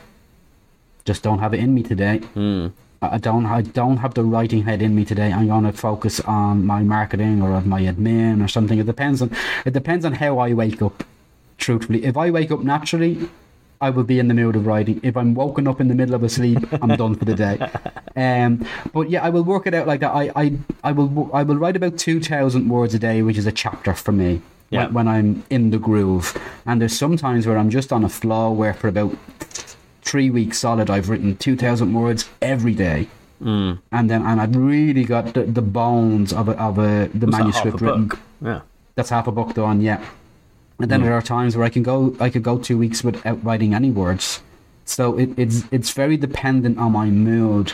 just 1.04 1.22
don't 1.22 1.38
have 1.38 1.52
it 1.52 1.60
in 1.60 1.74
me 1.74 1.82
today. 1.82 2.18
Hmm. 2.18 2.68
I 3.02 3.16
I 3.16 3.18
don't. 3.18 3.44
I 3.44 3.60
don't 3.60 3.98
have 3.98 4.14
the 4.14 4.24
writing 4.24 4.62
head 4.64 4.80
in 4.80 4.94
me 4.94 5.04
today. 5.04 5.32
I'm 5.32 5.48
going 5.48 5.64
to 5.64 5.72
focus 5.72 6.18
on 6.20 6.64
my 6.64 6.82
marketing 6.82 7.42
or 7.42 7.52
on 7.52 7.68
my 7.68 7.82
admin 7.82 8.42
or 8.42 8.48
something. 8.48 8.78
It 8.78 8.86
depends 8.86 9.20
on. 9.20 9.30
It 9.66 9.74
depends 9.74 10.06
on 10.06 10.14
how 10.14 10.38
I 10.38 10.54
wake 10.54 10.80
up. 10.80 11.04
Truthfully, 11.58 12.04
if 12.04 12.16
I 12.16 12.30
wake 12.30 12.50
up 12.50 12.60
naturally, 12.60 13.28
I 13.80 13.90
will 13.90 14.02
be 14.04 14.18
in 14.18 14.28
the 14.28 14.34
mood 14.34 14.56
of 14.56 14.66
writing. 14.66 15.00
If 15.02 15.16
I'm 15.16 15.34
woken 15.34 15.66
up 15.68 15.80
in 15.80 15.88
the 15.88 15.94
middle 15.94 16.14
of 16.14 16.22
a 16.22 16.28
sleep, 16.28 16.58
I'm 16.82 16.96
done 16.96 17.14
for 17.14 17.24
the 17.24 17.34
day. 17.34 17.58
Um, 18.16 18.66
but 18.92 19.10
yeah, 19.10 19.22
I 19.24 19.30
will 19.30 19.44
work 19.44 19.68
it 19.68 19.74
out 19.74 19.86
like 19.86 20.00
that. 20.00 20.10
I, 20.10 20.32
I, 20.34 20.52
I 20.82 20.90
will. 20.90 21.30
I 21.32 21.44
will 21.44 21.54
write 21.54 21.76
about 21.76 21.98
two 21.98 22.20
thousand 22.20 22.68
words 22.68 22.92
a 22.92 22.98
day, 22.98 23.22
which 23.22 23.38
is 23.38 23.46
a 23.46 23.52
chapter 23.52 23.94
for 23.94 24.10
me 24.10 24.42
Yeah. 24.70 24.86
when, 24.86 24.94
when 24.94 25.08
I'm 25.08 25.44
in 25.50 25.70
the 25.70 25.78
groove. 25.78 26.36
And 26.66 26.80
there's 26.80 26.98
some 26.98 27.16
times 27.16 27.46
where 27.46 27.56
I'm 27.56 27.70
just 27.70 27.92
on 27.92 28.02
a 28.02 28.08
flow 28.08 28.50
where 28.50 28.74
for 28.74 28.88
about 28.88 29.14
three 30.02 30.30
weeks 30.30 30.58
solid 30.58 30.90
I've 30.90 31.08
written 31.08 31.36
2,000 31.36 31.92
words 31.92 32.28
every 32.42 32.74
day. 32.74 33.06
Mm. 33.40 33.78
And 33.92 34.10
then 34.10 34.22
and 34.26 34.40
I've 34.40 34.56
really 34.56 35.04
got 35.04 35.34
the, 35.34 35.44
the 35.44 35.62
bones 35.62 36.32
of 36.32 36.48
a, 36.48 36.60
of 36.60 36.78
a, 36.78 37.08
the 37.14 37.26
It's 37.28 37.32
like 37.32 37.32
half 37.32 37.40
manuscript 37.40 37.80
a 37.80 37.84
written. 37.84 38.08
book. 38.08 38.18
Yeah. 38.42 38.60
That's 38.96 39.10
half 39.10 39.28
a 39.28 39.32
book 39.32 39.54
done, 39.54 39.80
yeah. 39.80 40.04
And 40.80 40.90
then 40.90 41.02
there 41.02 41.12
are 41.12 41.22
times 41.22 41.56
where 41.56 41.66
I 41.66 41.70
can 41.70 41.82
go 41.82 42.14
I 42.20 42.30
could 42.30 42.42
go 42.42 42.58
two 42.58 42.78
weeks 42.78 43.02
without 43.02 43.44
writing 43.44 43.74
any 43.74 43.90
words. 43.90 44.42
So 44.84 45.18
it, 45.18 45.38
it's 45.38 45.64
it's 45.70 45.90
very 45.90 46.16
dependent 46.16 46.78
on 46.78 46.92
my 46.92 47.06
mood 47.06 47.72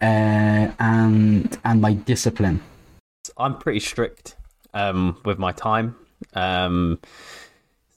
uh, 0.00 0.70
and 0.78 1.58
and 1.64 1.80
my 1.80 1.94
discipline. 1.94 2.62
I'm 3.36 3.58
pretty 3.58 3.80
strict 3.80 4.36
um, 4.72 5.18
with 5.24 5.38
my 5.38 5.52
time. 5.52 5.96
Um, 6.34 7.00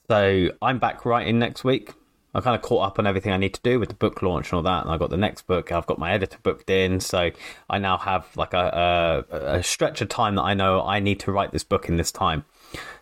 so 0.07 0.49
I'm 0.61 0.79
back 0.79 1.05
writing 1.05 1.39
next 1.39 1.63
week. 1.63 1.93
I 2.33 2.41
kind 2.41 2.55
of 2.55 2.61
caught 2.61 2.85
up 2.85 2.99
on 2.99 3.07
everything 3.07 3.31
I 3.31 3.37
need 3.37 3.53
to 3.55 3.61
do 3.61 3.79
with 3.79 3.89
the 3.89 3.95
book 3.95 4.21
launch 4.21 4.51
and 4.51 4.57
all 4.57 4.63
that, 4.63 4.83
and 4.83 4.91
I 4.91 4.97
got 4.97 5.09
the 5.09 5.17
next 5.17 5.47
book. 5.47 5.71
I've 5.71 5.87
got 5.87 5.97
my 5.97 6.11
editor 6.11 6.37
booked 6.43 6.69
in, 6.69 6.99
so 6.99 7.31
I 7.69 7.79
now 7.79 7.97
have 7.97 8.27
like 8.35 8.53
a, 8.53 9.25
a, 9.31 9.35
a 9.57 9.63
stretch 9.63 10.01
of 10.01 10.09
time 10.09 10.35
that 10.35 10.43
I 10.43 10.53
know 10.53 10.83
I 10.83 10.99
need 10.99 11.19
to 11.21 11.31
write 11.31 11.51
this 11.51 11.63
book 11.63 11.89
in 11.89 11.97
this 11.97 12.11
time. 12.11 12.45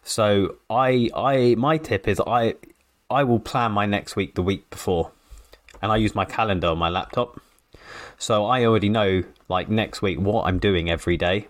So 0.03 0.55
I, 0.69 1.09
I, 1.15 1.55
my 1.57 1.77
tip 1.77 2.07
is 2.07 2.21
I, 2.25 2.55
I 3.09 3.23
will 3.23 3.39
plan 3.39 3.71
my 3.71 3.85
next 3.85 4.15
week 4.15 4.35
the 4.35 4.43
week 4.43 4.69
before, 4.69 5.11
and 5.81 5.91
I 5.91 5.97
use 5.97 6.15
my 6.15 6.25
calendar 6.25 6.67
on 6.67 6.77
my 6.77 6.89
laptop. 6.89 7.41
So 8.17 8.45
I 8.45 8.65
already 8.65 8.89
know 8.89 9.23
like 9.47 9.69
next 9.69 10.01
week 10.01 10.19
what 10.19 10.45
I'm 10.45 10.59
doing 10.59 10.89
every 10.89 11.17
day 11.17 11.47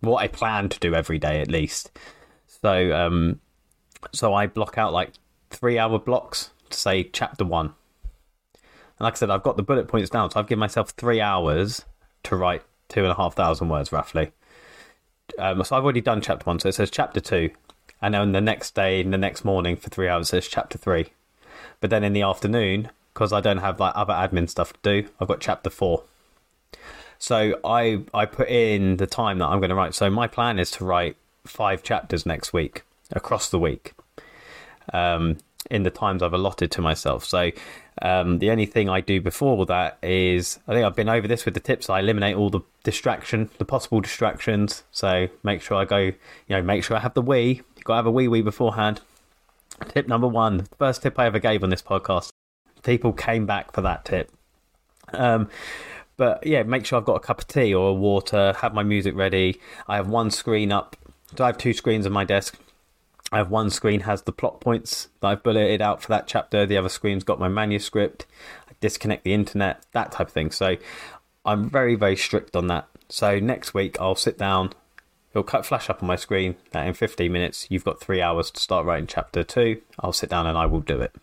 what 0.00 0.22
I 0.22 0.28
plan 0.28 0.68
to 0.70 0.78
do 0.78 0.94
every 0.94 1.18
day 1.18 1.40
at 1.40 1.50
least. 1.50 1.90
So 2.46 2.92
um 2.92 3.40
so 4.12 4.34
I 4.34 4.46
block 4.46 4.78
out 4.78 4.92
like 4.92 5.12
three 5.50 5.78
hour 5.78 5.98
blocks 5.98 6.50
to 6.70 6.78
say 6.78 7.04
chapter 7.04 7.44
one. 7.44 7.74
And 8.54 9.04
like 9.04 9.14
I 9.14 9.16
said, 9.16 9.30
I've 9.30 9.42
got 9.42 9.56
the 9.56 9.62
bullet 9.62 9.88
points 9.88 10.10
down, 10.10 10.30
so 10.30 10.40
I've 10.40 10.46
given 10.46 10.60
myself 10.60 10.90
three 10.90 11.20
hours 11.20 11.84
to 12.24 12.36
write 12.36 12.62
two 12.88 13.00
and 13.00 13.12
a 13.12 13.14
half 13.14 13.34
thousand 13.34 13.68
words 13.68 13.92
roughly. 13.92 14.32
Um, 15.38 15.62
so 15.64 15.76
I've 15.76 15.84
already 15.84 16.00
done 16.00 16.20
chapter 16.20 16.44
one, 16.44 16.58
so 16.58 16.68
it 16.68 16.74
says 16.74 16.90
chapter 16.90 17.20
two, 17.20 17.50
and 18.02 18.14
then 18.14 18.32
the 18.32 18.40
next 18.40 18.74
day, 18.74 19.02
the 19.02 19.18
next 19.18 19.44
morning 19.44 19.76
for 19.76 19.88
three 19.90 20.08
hours, 20.08 20.28
it 20.28 20.30
says 20.30 20.48
chapter 20.48 20.78
three. 20.78 21.06
But 21.80 21.90
then 21.90 22.04
in 22.04 22.12
the 22.12 22.22
afternoon, 22.22 22.90
because 23.12 23.32
I 23.32 23.40
don't 23.40 23.58
have 23.58 23.80
like 23.80 23.92
other 23.96 24.14
admin 24.14 24.48
stuff 24.48 24.72
to 24.72 24.78
do, 24.82 25.08
I've 25.20 25.28
got 25.28 25.40
chapter 25.40 25.70
four. 25.70 26.04
So 27.18 27.58
I 27.64 28.02
I 28.14 28.24
put 28.26 28.48
in 28.48 28.96
the 28.96 29.06
time 29.06 29.38
that 29.38 29.46
I'm 29.46 29.60
going 29.60 29.70
to 29.70 29.76
write. 29.76 29.94
So 29.94 30.08
my 30.10 30.26
plan 30.26 30.58
is 30.58 30.70
to 30.72 30.84
write 30.84 31.16
five 31.46 31.82
chapters 31.82 32.24
next 32.24 32.52
week 32.52 32.82
across 33.12 33.50
the 33.50 33.58
week, 33.58 33.92
um, 34.92 35.38
in 35.70 35.82
the 35.82 35.90
times 35.90 36.22
I've 36.22 36.32
allotted 36.32 36.70
to 36.72 36.80
myself. 36.80 37.24
So 37.24 37.50
um, 38.02 38.38
the 38.38 38.50
only 38.50 38.66
thing 38.66 38.88
I 38.88 39.00
do 39.00 39.20
before 39.20 39.66
that 39.66 39.98
is 40.02 40.58
I 40.66 40.72
think 40.72 40.86
I've 40.86 40.96
been 40.96 41.08
over 41.08 41.28
this 41.28 41.44
with 41.44 41.54
the 41.54 41.60
tips. 41.60 41.90
I 41.90 42.00
eliminate 42.00 42.36
all 42.36 42.48
the 42.48 42.60
distraction, 42.82 43.50
the 43.58 43.64
possible 43.64 44.00
distractions. 44.00 44.84
So 44.90 45.28
make 45.42 45.60
sure 45.60 45.76
I 45.76 45.84
go, 45.84 45.98
you 45.98 46.14
know, 46.48 46.62
make 46.62 46.82
sure 46.82 46.96
I 46.96 47.00
have 47.00 47.14
the 47.14 47.22
wee. 47.22 47.62
You've 47.76 47.84
got 47.84 47.94
to 47.94 47.96
have 47.96 48.06
a 48.06 48.10
wee 48.10 48.28
wee 48.28 48.42
beforehand. 48.42 49.02
Tip 49.88 50.08
number 50.08 50.28
one, 50.28 50.58
the 50.58 50.76
first 50.78 51.02
tip 51.02 51.18
I 51.18 51.26
ever 51.26 51.38
gave 51.38 51.62
on 51.62 51.70
this 51.70 51.82
podcast. 51.82 52.30
People 52.82 53.12
came 53.12 53.46
back 53.46 53.72
for 53.72 53.82
that 53.82 54.04
tip. 54.04 54.30
Um, 55.12 55.48
but 56.16 56.46
yeah, 56.46 56.62
make 56.62 56.84
sure 56.84 56.98
I've 56.98 57.04
got 57.04 57.16
a 57.16 57.20
cup 57.20 57.40
of 57.40 57.48
tea 57.48 57.74
or 57.74 57.90
a 57.90 57.94
water, 57.94 58.54
have 58.60 58.74
my 58.74 58.82
music 58.82 59.14
ready. 59.14 59.60
I 59.88 59.96
have 59.96 60.08
one 60.08 60.30
screen 60.30 60.72
up. 60.72 60.96
So 61.36 61.44
I 61.44 61.48
have 61.48 61.58
two 61.58 61.72
screens 61.72 62.06
on 62.06 62.12
my 62.12 62.24
desk. 62.24 62.58
I 63.32 63.38
have 63.38 63.50
one 63.50 63.70
screen 63.70 64.00
has 64.00 64.22
the 64.22 64.32
plot 64.32 64.60
points 64.60 65.08
that 65.20 65.28
I've 65.28 65.42
bulleted 65.42 65.80
out 65.80 66.02
for 66.02 66.08
that 66.08 66.26
chapter. 66.26 66.66
The 66.66 66.76
other 66.76 66.88
screen's 66.88 67.22
got 67.22 67.38
my 67.38 67.48
manuscript. 67.48 68.26
I 68.68 68.72
disconnect 68.80 69.24
the 69.24 69.34
internet, 69.34 69.84
that 69.92 70.12
type 70.12 70.28
of 70.28 70.32
thing. 70.32 70.50
So 70.50 70.76
I'm 71.44 71.70
very, 71.70 71.94
very 71.94 72.16
strict 72.16 72.56
on 72.56 72.66
that. 72.66 72.88
So 73.08 73.38
next 73.38 73.72
week 73.72 73.96
I'll 74.00 74.16
sit 74.16 74.36
down. 74.36 74.72
It'll 75.32 75.44
cut 75.44 75.64
flash 75.64 75.88
up 75.88 76.02
on 76.02 76.08
my 76.08 76.16
screen 76.16 76.56
that 76.72 76.86
in 76.86 76.94
15 76.94 77.30
minutes 77.30 77.68
you've 77.70 77.84
got 77.84 78.00
three 78.00 78.20
hours 78.20 78.50
to 78.50 78.60
start 78.60 78.84
writing 78.84 79.06
chapter 79.06 79.44
two. 79.44 79.80
I'll 80.00 80.12
sit 80.12 80.30
down 80.30 80.46
and 80.46 80.58
I 80.58 80.66
will 80.66 80.80
do 80.80 81.00
it. 81.00 81.14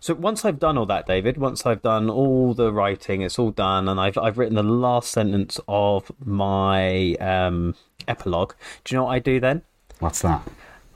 So 0.00 0.14
once 0.14 0.44
I've 0.44 0.60
done 0.60 0.78
all 0.78 0.86
that, 0.86 1.06
David, 1.06 1.38
once 1.38 1.66
I've 1.66 1.82
done 1.82 2.08
all 2.08 2.54
the 2.54 2.72
writing, 2.72 3.22
it's 3.22 3.36
all 3.36 3.50
done, 3.50 3.88
and 3.88 3.98
I've 3.98 4.16
I've 4.16 4.38
written 4.38 4.54
the 4.54 4.62
last 4.62 5.10
sentence 5.10 5.58
of 5.66 6.12
my 6.24 7.14
um, 7.14 7.74
epilogue. 8.06 8.54
Do 8.84 8.94
you 8.94 9.00
know 9.00 9.06
what 9.06 9.10
I 9.14 9.18
do 9.18 9.40
then? 9.40 9.62
What's 9.98 10.22
that? 10.22 10.42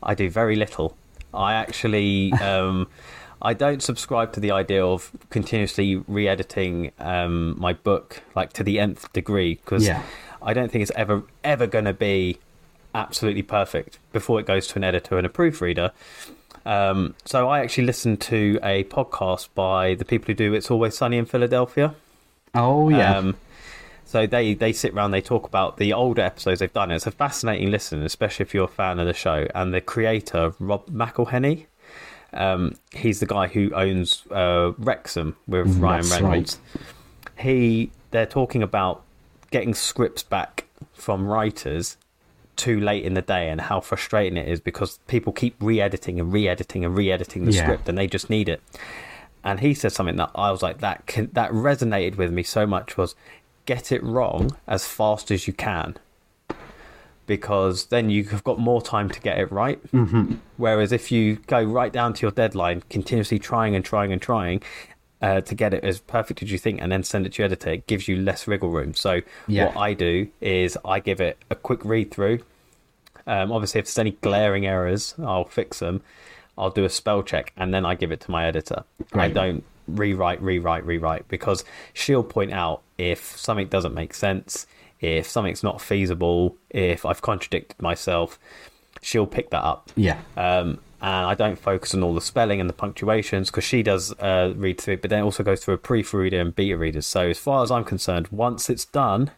I 0.02 0.14
do 0.14 0.28
very 0.30 0.56
little. 0.56 0.96
I 1.34 1.54
actually 1.54 2.32
um, 2.42 2.88
I 3.40 3.54
don't 3.54 3.82
subscribe 3.82 4.32
to 4.34 4.40
the 4.40 4.50
idea 4.50 4.84
of 4.84 5.10
continuously 5.30 5.96
re-editing 6.06 6.92
um, 6.98 7.58
my 7.58 7.72
book 7.72 8.22
like 8.34 8.52
to 8.54 8.62
the 8.62 8.78
nth 8.78 9.12
degree 9.12 9.54
because 9.56 9.86
Yeah. 9.86 10.02
I 10.42 10.54
don't 10.54 10.70
think 10.70 10.82
it's 10.82 10.92
ever 10.96 11.22
ever 11.44 11.66
going 11.66 11.84
to 11.86 11.92
be 11.92 12.38
absolutely 12.94 13.42
perfect 13.42 13.98
before 14.12 14.38
it 14.40 14.46
goes 14.46 14.66
to 14.68 14.76
an 14.76 14.84
editor 14.84 15.16
and 15.16 15.26
a 15.26 15.30
proofreader. 15.30 15.92
Um, 16.66 17.14
so 17.24 17.48
I 17.48 17.60
actually 17.60 17.84
listened 17.86 18.20
to 18.22 18.58
a 18.62 18.84
podcast 18.84 19.48
by 19.54 19.94
the 19.94 20.04
people 20.04 20.26
who 20.26 20.34
do 20.34 20.54
It's 20.54 20.70
Always 20.70 20.96
Sunny 20.96 21.16
in 21.16 21.24
Philadelphia. 21.26 21.94
Oh 22.54 22.88
yeah. 22.88 23.16
Um, 23.18 23.36
so 24.12 24.26
they 24.26 24.52
they 24.52 24.72
sit 24.74 24.92
around, 24.92 25.10
they 25.12 25.22
talk 25.22 25.46
about 25.46 25.78
the 25.78 25.94
older 25.94 26.20
episodes 26.20 26.60
they've 26.60 26.72
done. 26.72 26.90
It's 26.90 27.06
a 27.06 27.10
fascinating 27.10 27.70
listen, 27.70 28.02
especially 28.02 28.44
if 28.44 28.52
you're 28.52 28.64
a 28.66 28.68
fan 28.68 28.98
of 29.00 29.06
the 29.06 29.14
show. 29.14 29.48
And 29.54 29.72
the 29.72 29.80
creator 29.80 30.52
Rob 30.58 30.86
McElhenney, 30.90 31.64
um, 32.34 32.74
he's 32.92 33.20
the 33.20 33.26
guy 33.26 33.46
who 33.46 33.72
owns 33.74 34.24
uh, 34.30 34.72
Wrexham 34.76 35.36
with 35.46 35.78
Ryan 35.78 36.04
Mm, 36.04 36.08
that's 36.10 36.20
Reynolds. 36.22 36.58
He 37.38 37.90
they're 38.10 38.26
talking 38.26 38.62
about 38.62 39.02
getting 39.50 39.72
scripts 39.72 40.22
back 40.22 40.66
from 40.92 41.26
writers 41.26 41.96
too 42.56 42.78
late 42.78 43.04
in 43.04 43.14
the 43.14 43.22
day 43.22 43.48
and 43.48 43.62
how 43.62 43.80
frustrating 43.80 44.36
it 44.36 44.46
is 44.46 44.60
because 44.60 44.98
people 45.06 45.32
keep 45.32 45.56
re-editing 45.58 46.20
and 46.20 46.30
re-editing 46.32 46.84
and 46.84 46.94
re-editing 46.94 47.46
the 47.46 47.52
Yeah. 47.52 47.62
script 47.64 47.88
and 47.88 47.96
they 47.96 48.06
just 48.06 48.28
need 48.28 48.46
it 48.48 48.60
and 49.42 49.60
he 49.60 49.72
said 49.74 49.92
something 49.92 50.16
that 50.16 50.30
I 50.34 50.50
was 50.50 50.62
like 50.62 50.78
that 50.78 51.06
can, 51.06 51.30
that 51.32 51.50
resonated 51.50 52.16
with 52.16 52.30
me 52.30 52.42
so 52.42 52.66
much 52.66 52.96
was 52.98 53.14
get 53.66 53.92
it 53.92 54.02
wrong 54.02 54.56
as 54.66 54.86
fast 54.86 55.30
as 55.30 55.46
you 55.46 55.52
can 55.52 55.96
because 57.26 57.86
then 57.86 58.10
you've 58.10 58.42
got 58.42 58.58
more 58.58 58.82
time 58.82 59.08
to 59.08 59.20
get 59.20 59.38
it 59.38 59.50
right 59.52 59.80
mm-hmm. 59.92 60.34
whereas 60.56 60.92
if 60.92 61.12
you 61.12 61.36
go 61.46 61.62
right 61.62 61.92
down 61.92 62.12
to 62.12 62.22
your 62.22 62.32
deadline 62.32 62.82
continuously 62.90 63.38
trying 63.38 63.74
and 63.74 63.84
trying 63.84 64.12
and 64.12 64.20
trying 64.20 64.62
uh, 65.20 65.40
to 65.40 65.54
get 65.54 65.72
it 65.72 65.84
as 65.84 66.00
perfect 66.00 66.42
as 66.42 66.50
you 66.50 66.58
think 66.58 66.80
and 66.82 66.90
then 66.90 67.04
send 67.04 67.24
it 67.24 67.32
to 67.32 67.42
your 67.42 67.46
editor 67.46 67.70
it 67.70 67.86
gives 67.86 68.08
you 68.08 68.16
less 68.16 68.48
wriggle 68.48 68.70
room 68.70 68.92
so 68.92 69.20
Yeah. 69.46 69.66
what 69.66 69.76
I 69.76 69.94
do 69.94 70.28
is 70.40 70.76
I 70.84 70.98
give 70.98 71.20
it 71.20 71.38
a 71.48 71.54
quick 71.54 71.84
read 71.84 72.10
through 72.10 72.40
um, 73.26 73.52
obviously, 73.52 73.78
if 73.78 73.86
there's 73.86 73.98
any 73.98 74.12
glaring 74.12 74.66
errors, 74.66 75.14
I'll 75.22 75.44
fix 75.44 75.78
them. 75.78 76.02
I'll 76.58 76.70
do 76.70 76.84
a 76.84 76.90
spell 76.90 77.22
check 77.22 77.52
and 77.56 77.72
then 77.72 77.86
I 77.86 77.94
give 77.94 78.12
it 78.12 78.20
to 78.22 78.30
my 78.30 78.46
editor. 78.46 78.84
I 79.14 79.28
don't 79.28 79.64
rewrite, 79.88 80.40
rewrite, 80.42 80.84
rewrite 80.86 81.26
because 81.28 81.64
she'll 81.92 82.22
point 82.22 82.52
out 82.52 82.82
if 82.98 83.36
something 83.36 83.68
doesn't 83.68 83.94
make 83.94 84.14
sense, 84.14 84.66
if 85.00 85.26
something's 85.26 85.62
not 85.62 85.80
feasible, 85.80 86.56
if 86.70 87.04
I've 87.04 87.22
contradicted 87.22 87.80
myself. 87.82 88.38
She'll 89.00 89.26
pick 89.26 89.50
that 89.50 89.64
up. 89.64 89.90
yeah. 89.96 90.18
Um, 90.36 90.78
and 91.00 91.26
I 91.26 91.34
don't 91.34 91.58
focus 91.58 91.92
on 91.94 92.04
all 92.04 92.14
the 92.14 92.20
spelling 92.20 92.60
and 92.60 92.70
the 92.70 92.74
punctuations 92.74 93.50
because 93.50 93.64
she 93.64 93.82
does 93.82 94.12
uh, 94.20 94.52
read 94.56 94.80
through 94.80 94.94
it, 94.94 95.02
but 95.02 95.10
then 95.10 95.24
also 95.24 95.42
goes 95.42 95.64
through 95.64 95.74
a 95.74 95.78
proofreader 95.78 96.40
and 96.40 96.54
beta 96.54 96.76
readers. 96.76 97.04
So, 97.08 97.28
as 97.30 97.38
far 97.40 97.64
as 97.64 97.72
I'm 97.72 97.82
concerned, 97.82 98.28
once 98.30 98.70
it's 98.70 98.84
done, 98.84 99.32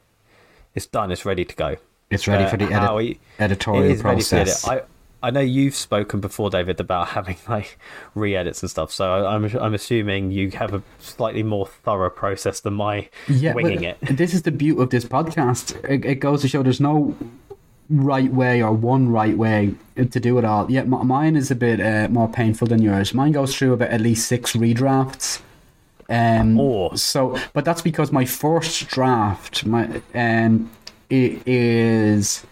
it's 0.74 0.84
done, 0.84 1.10
it's 1.10 1.24
ready 1.24 1.46
to 1.46 1.56
go. 1.56 1.76
It's 2.10 2.28
ready 2.28 2.44
Uh, 2.44 2.48
for 2.50 2.58
the 2.58 2.66
edit- 2.70 3.00
he- 3.00 3.18
editorial 3.42 3.84
it 3.84 3.92
is 3.92 4.04
ready 4.04 4.20
for 4.20 4.36
process. 4.36 4.68
edit. 4.68 4.88
I 5.26 5.30
know 5.30 5.40
you've 5.40 5.74
spoken 5.74 6.20
before, 6.20 6.50
David, 6.50 6.78
about 6.80 7.08
having 7.18 7.36
like 7.48 7.78
re-edits 8.14 8.62
and 8.62 8.70
stuff. 8.70 8.92
So 8.92 9.12
I- 9.12 9.34
I'm 9.34 9.44
I'm 9.56 9.74
assuming 9.74 10.30
you 10.30 10.50
have 10.50 10.72
a 10.74 10.82
slightly 10.98 11.42
more 11.42 11.66
thorough 11.66 12.10
process 12.10 12.60
than 12.60 12.74
my 12.74 13.08
winging 13.54 13.82
it. 13.84 13.98
This 14.02 14.34
is 14.34 14.42
the 14.42 14.50
beauty 14.52 14.80
of 14.82 14.90
this 14.90 15.04
podcast. 15.04 15.74
It, 15.88 16.04
it 16.04 16.14
goes 16.16 16.42
to 16.42 16.48
show 16.48 16.62
there's 16.62 16.80
no 16.80 17.16
right 17.90 18.32
way 18.32 18.62
or 18.62 18.72
one 18.72 19.10
right 19.10 19.36
way 19.36 19.74
to 19.96 20.20
do 20.20 20.38
it 20.38 20.44
all. 20.44 20.70
Yeah, 20.70 20.84
mine 20.84 21.36
is 21.36 21.50
a 21.50 21.54
bit 21.54 21.80
uh, 21.80 22.08
more 22.10 22.28
painful 22.28 22.66
than 22.68 22.80
yours. 22.82 23.12
Mine 23.14 23.32
goes 23.32 23.54
through 23.56 23.74
about 23.74 23.90
at 23.90 24.00
least 24.00 24.26
six 24.26 24.52
redrafts. 24.52 25.40
Um, 26.08 26.58
Oh. 26.60 26.94
so, 26.96 27.38
but 27.52 27.64
that's 27.64 27.82
because 27.82 28.12
my 28.12 28.24
first 28.24 28.88
draft, 28.88 29.64
my 29.66 30.02
um, 30.14 30.70
it 31.10 31.46
is. 31.46 32.44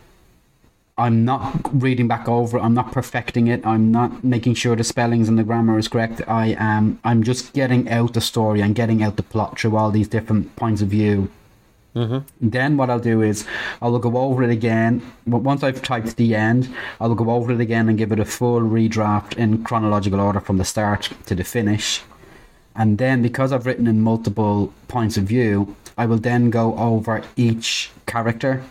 I'm 0.99 1.25
not 1.25 1.71
reading 1.73 2.07
back 2.07 2.29
over 2.29 2.59
it. 2.59 2.63
I'm 2.63 2.75
not 2.75 2.93
perfecting 2.93 3.47
it. 3.47 3.67
I'm 3.67 3.91
not 3.91 4.23
making 4.23 4.55
sure 4.55 4.77
the 4.77 4.85
spellings 4.85 5.29
and 5.29 5.39
the 5.39 5.43
grammar 5.43 5.79
is 5.79 5.89
correct. 5.89 6.21
I 6.29 6.55
am. 6.59 7.01
I'm 7.03 7.23
just 7.23 7.55
getting 7.55 7.89
out 7.89 8.13
the 8.13 8.21
story 8.21 8.61
and 8.61 8.75
getting 8.75 9.03
out 9.03 9.17
the 9.17 9.23
plot 9.23 9.59
through 9.59 9.77
all 9.77 9.91
these 9.91 10.09
different 10.09 10.55
points 10.57 10.83
of 10.83 10.89
view. 10.89 11.31
Mm-hmm. 11.97 12.19
Then 12.41 12.77
what 12.77 12.91
I'll 12.91 12.99
do 12.99 13.23
is 13.23 13.47
I 13.81 13.89
will 13.89 13.99
go 13.99 14.17
over 14.17 14.43
it 14.43 14.51
again. 14.51 15.03
Once 15.27 15.63
I've 15.63 15.83
typed 15.83 16.17
the 16.17 16.35
end, 16.35 16.75
I 17.01 17.07
will 17.07 17.15
go 17.15 17.31
over 17.31 17.53
it 17.53 17.61
again 17.61 17.89
and 17.89 17.99
give 17.99 18.13
it 18.13 18.21
a 18.21 18.25
full 18.25 18.61
redraft 18.61 19.37
in 19.37 19.65
chronological 19.65 20.21
order 20.21 20.41
from 20.41 20.59
the 20.59 20.65
start 20.65 21.11
to 21.27 21.35
the 21.35 21.45
finish. 21.45 22.03
And 22.75 22.99
then 22.99 23.23
because 23.23 23.53
I've 23.53 23.67
written 23.67 23.87
in 23.87 24.01
multiple 24.01 24.73
points 24.89 25.17
of 25.17 25.25
view, 25.25 25.75
I 25.97 26.07
will 26.07 26.17
then 26.19 26.51
go 26.51 26.77
over 26.77 27.23
each 27.37 27.91
character 28.07 28.63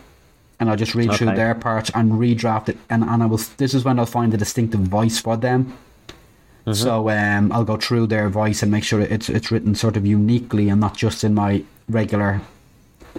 and 0.62 0.70
I'll 0.70 0.76
just 0.76 0.94
read 0.94 1.12
through 1.12 1.34
their 1.34 1.56
parts 1.56 1.90
and 1.92 2.12
redraft 2.12 2.68
it 2.68 2.78
and, 2.88 3.02
and 3.02 3.20
I 3.20 3.26
will 3.26 3.40
this 3.56 3.74
is 3.74 3.84
when 3.84 3.98
I'll 3.98 4.06
find 4.06 4.32
a 4.32 4.36
distinctive 4.36 4.80
voice 4.80 5.20
for 5.20 5.36
them. 5.36 5.76
So 6.72 7.10
um, 7.10 7.50
I'll 7.50 7.64
go 7.64 7.76
through 7.76 8.06
their 8.06 8.28
voice 8.28 8.62
and 8.62 8.70
make 8.70 8.84
sure 8.84 9.00
it's 9.00 9.28
it's 9.28 9.50
written 9.50 9.74
sort 9.74 9.96
of 9.96 10.06
uniquely 10.06 10.68
and 10.68 10.80
not 10.80 10.96
just 10.96 11.24
in 11.24 11.34
my 11.34 11.64
regular 11.88 12.40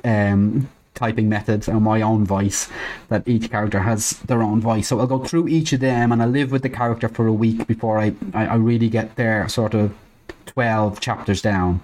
um, 0.06 0.70
typing 0.94 1.28
methods 1.28 1.68
and 1.68 1.82
my 1.82 2.02
own 2.02 2.26
voice. 2.26 2.70
That 3.10 3.28
each 3.28 3.52
character 3.52 3.82
has 3.82 4.12
their 4.30 4.42
own 4.42 4.62
voice. 4.62 4.88
So 4.88 5.02
I'll 5.02 5.08
go 5.08 5.20
through 5.20 5.50
each 5.50 5.74
of 5.74 5.82
them 5.82 6.14
and 6.14 6.24
I 6.24 6.26
live 6.26 6.54
with 6.54 6.62
the 6.62 6.70
character 6.70 7.10
for 7.10 7.28
a 7.28 7.34
week 7.34 7.68
before 7.68 8.00
I, 8.00 8.14
I, 8.34 8.46
I 8.46 8.56
really 8.56 8.88
get 8.88 9.18
their 9.18 9.50
sort 9.50 9.74
of 9.74 9.94
twelve 10.46 11.02
chapters 11.02 11.42
down 11.42 11.82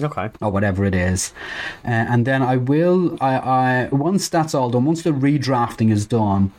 Okay. 0.00 0.30
or 0.40 0.50
whatever 0.50 0.84
it 0.84 0.94
is. 0.94 1.32
Uh, 1.84 1.88
and 1.88 2.26
then 2.26 2.42
I 2.42 2.56
will, 2.56 3.18
I, 3.20 3.36
I 3.36 3.88
once 3.92 4.28
that's 4.28 4.54
all 4.54 4.70
done, 4.70 4.84
once 4.84 5.02
the 5.02 5.10
redrafting 5.10 5.90
is 5.90 6.06
done, 6.06 6.52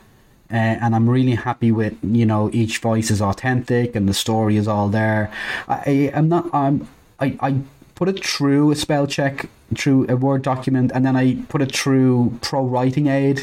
uh, 0.50 0.54
and 0.54 0.94
I'm 0.94 1.08
really 1.08 1.34
happy 1.34 1.72
with, 1.72 1.96
you 2.02 2.26
know, 2.26 2.50
each 2.52 2.78
voice 2.78 3.10
is 3.10 3.22
authentic 3.22 3.96
and 3.96 4.08
the 4.08 4.14
story 4.14 4.56
is 4.56 4.68
all 4.68 4.88
there. 4.88 5.32
I, 5.66 6.10
am 6.12 6.28
not, 6.28 6.54
I'm, 6.54 6.88
I, 7.18 7.36
I 7.40 7.56
put 7.94 8.08
it 8.08 8.24
through 8.24 8.70
a 8.70 8.76
spell 8.76 9.06
check 9.06 9.48
through 9.74 10.06
a 10.08 10.16
Word 10.16 10.42
document, 10.42 10.92
and 10.94 11.04
then 11.04 11.16
I 11.16 11.36
put 11.48 11.62
it 11.62 11.74
through 11.74 12.38
Pro 12.42 12.64
Writing 12.64 13.06
Aid. 13.06 13.40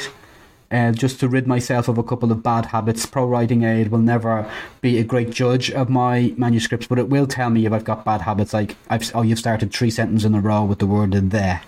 Uh, 0.71 0.91
just 0.91 1.19
to 1.19 1.27
rid 1.27 1.47
myself 1.47 1.87
of 1.87 1.97
a 1.97 2.03
couple 2.03 2.31
of 2.31 2.43
bad 2.43 2.67
habits. 2.67 3.03
Pro 3.07 3.25
Writing 3.25 3.63
Aid 3.63 3.87
will 3.89 3.97
never 3.97 4.47
be 4.81 4.99
a 4.99 5.03
great 5.03 5.31
judge 5.31 5.71
of 5.71 5.89
my 5.89 6.31
manuscripts, 6.37 6.85
but 6.85 6.99
it 6.99 7.09
will 7.09 7.25
tell 7.25 7.49
me 7.49 7.65
if 7.65 7.73
I've 7.73 7.83
got 7.83 8.05
bad 8.05 8.21
habits. 8.21 8.53
Like, 8.53 8.75
I've, 8.87 9.09
oh, 9.15 9.23
you've 9.23 9.39
started 9.39 9.73
three 9.73 9.89
sentences 9.89 10.25
in 10.25 10.35
a 10.35 10.39
row 10.39 10.63
with 10.63 10.77
the 10.77 10.85
word 10.85 11.15
in 11.15 11.29
there, 11.29 11.63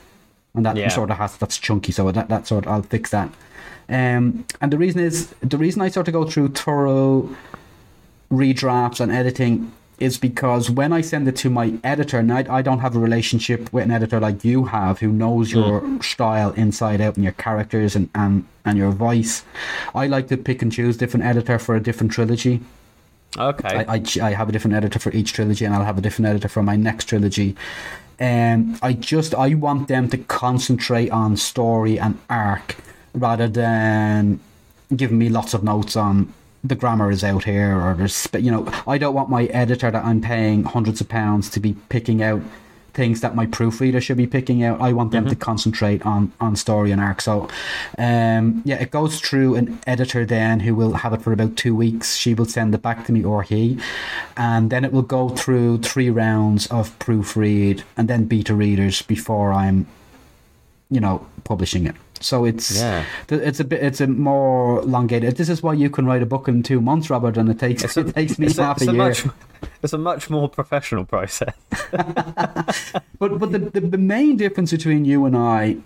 and 0.53 0.63
that 0.67 0.77
Yeah. 0.77 0.89
sort 0.89 1.09
of 1.09 1.17
has 1.17 1.35
that's 1.35 1.57
chunky. 1.57 1.91
So 1.91 2.11
that 2.11 2.29
that 2.29 2.45
sort 2.45 2.67
I'll 2.67 2.83
fix 2.83 3.09
that. 3.09 3.29
Um, 3.89 4.45
and 4.61 4.71
the 4.71 4.77
reason 4.77 5.01
is 5.01 5.29
the 5.41 5.57
reason 5.57 5.81
I 5.81 5.89
sort 5.89 6.07
of 6.07 6.13
go 6.13 6.25
through 6.25 6.49
thorough 6.49 7.27
redrafts 8.31 8.99
and 8.99 9.11
editing 9.11 9.71
is 10.01 10.17
because 10.17 10.69
when 10.69 10.91
I 10.91 11.01
send 11.01 11.27
it 11.27 11.35
to 11.37 11.49
my 11.49 11.73
editor, 11.83 12.17
and 12.17 12.33
I, 12.33 12.45
I 12.49 12.61
don't 12.63 12.79
have 12.79 12.95
a 12.95 12.99
relationship 12.99 13.71
with 13.71 13.83
an 13.83 13.91
editor 13.91 14.19
like 14.19 14.43
you 14.43 14.65
have, 14.65 14.99
who 14.99 15.09
knows 15.09 15.51
your 15.51 16.01
style 16.01 16.51
inside 16.53 16.99
out 16.99 17.15
and 17.15 17.23
your 17.23 17.33
characters 17.33 17.95
and, 17.95 18.09
and, 18.15 18.45
and 18.65 18.77
your 18.77 18.91
voice, 18.91 19.43
I 19.93 20.07
like 20.07 20.27
to 20.29 20.37
pick 20.37 20.61
and 20.63 20.71
choose 20.71 20.97
different 20.97 21.25
editor 21.25 21.59
for 21.59 21.75
a 21.75 21.79
different 21.79 22.11
trilogy. 22.11 22.61
Okay. 23.37 23.85
I, 23.87 23.95
I, 23.95 24.03
I 24.21 24.31
have 24.33 24.49
a 24.49 24.51
different 24.51 24.75
editor 24.75 24.97
for 24.97 25.11
each 25.11 25.33
trilogy, 25.33 25.65
and 25.65 25.73
I'll 25.75 25.85
have 25.85 25.99
a 25.99 26.01
different 26.01 26.29
editor 26.29 26.47
for 26.47 26.63
my 26.63 26.75
next 26.75 27.05
trilogy. 27.05 27.55
Um, 28.19 28.79
I 28.81 28.93
just 28.93 29.33
I 29.35 29.53
want 29.53 29.87
them 29.87 30.09
to 30.09 30.17
concentrate 30.17 31.09
on 31.11 31.37
story 31.37 31.99
and 31.99 32.19
arc 32.29 32.75
rather 33.13 33.47
than 33.47 34.39
giving 34.95 35.17
me 35.17 35.29
lots 35.29 35.53
of 35.53 35.63
notes 35.63 35.95
on 35.95 36.33
the 36.63 36.76
grammar 36.76 37.10
is 37.10 37.24
out 37.24 37.43
here 37.45 37.76
or 37.80 37.95
there's 37.95 38.28
you 38.38 38.51
know 38.51 38.72
I 38.88 38.97
don't 38.97 39.16
want 39.16 39.30
my 39.30 39.45
editor 39.45 39.89
that 39.89 40.05
I'm 40.05 40.22
paying 40.22 40.64
hundreds 40.64 41.01
of 41.01 41.09
pounds 41.09 41.49
to 41.51 41.59
be 41.59 41.74
picking 41.89 42.22
out 42.22 42.41
things 42.93 43.22
that 43.22 43.36
my 43.36 43.45
proofreader 43.45 44.01
should 44.01 44.18
be 44.18 44.28
picking 44.28 44.64
out. 44.64 44.82
I 44.82 44.93
want 44.93 45.12
them 45.12 45.28
to 45.28 45.36
concentrate 45.36 46.05
on 46.05 46.32
on 46.39 46.55
story 46.55 46.91
and 46.91 47.01
arc. 47.01 47.22
So, 47.22 47.47
um, 47.97 48.62
yeah, 48.66 48.82
it 48.82 48.91
goes 48.91 49.20
through 49.20 49.55
an 49.55 49.80
editor 49.88 50.26
then 50.26 50.59
who 50.59 50.76
will 50.76 50.93
have 50.93 51.14
it 51.14 51.22
for 51.22 51.32
about 51.32 51.55
two 51.55 51.76
weeks. 51.76 52.16
She 52.16 52.34
will 52.34 52.45
send 52.45 52.76
it 52.76 52.82
back 52.82 53.05
to 53.05 53.12
me 53.12 53.24
or 53.24 53.43
he, 53.43 53.80
and 54.36 54.70
then 54.70 54.84
it 54.84 54.91
will 54.91 55.01
go 55.01 55.30
through 55.30 55.80
three 55.80 56.09
rounds 56.09 56.68
of 56.68 56.97
proofread 56.99 57.84
and 57.97 58.07
then 58.07 58.26
beta 58.26 58.53
readers 58.53 59.01
before 59.01 59.53
I'm, 59.53 59.88
you 60.89 60.99
know, 60.99 61.26
publishing 61.43 61.88
it. 61.88 61.95
So 62.22 62.45
it's 62.45 62.78
Yeah. 62.80 63.03
it's 63.30 63.59
a 63.59 63.63
bit 63.63 63.82
it's 63.84 63.99
a 64.01 64.07
more 64.07 64.80
elongated. 64.82 65.36
This 65.38 65.49
is 65.49 65.61
why 65.63 65.74
you 65.74 65.89
can 65.89 66.05
write 66.05 66.22
a 66.22 66.26
book 66.26 66.47
in 66.47 66.63
two 66.63 66.80
months, 66.82 67.09
Robert, 67.09 67.38
and 67.38 67.49
it 67.49 67.59
takes 67.59 67.84
It's 67.84 67.97
a, 67.97 68.01
it 68.01 68.13
takes 68.15 68.38
me 68.39 68.47
it's 68.47 68.57
half 68.57 68.80
a, 68.82 68.84
a 68.84 68.93
year. 68.93 68.93
much, 68.93 69.26
it's 69.84 69.93
a 69.93 69.97
much 69.97 70.30
more 70.30 70.47
professional 70.49 71.05
process. 71.05 71.53
But 73.19 73.38
but 73.39 73.51
the, 73.51 73.59
the 73.59 73.82
the 73.82 73.97
main 73.97 74.38
difference 74.38 74.72
between 74.72 75.05
you 75.05 75.26
and 75.26 75.36
I 75.38 75.78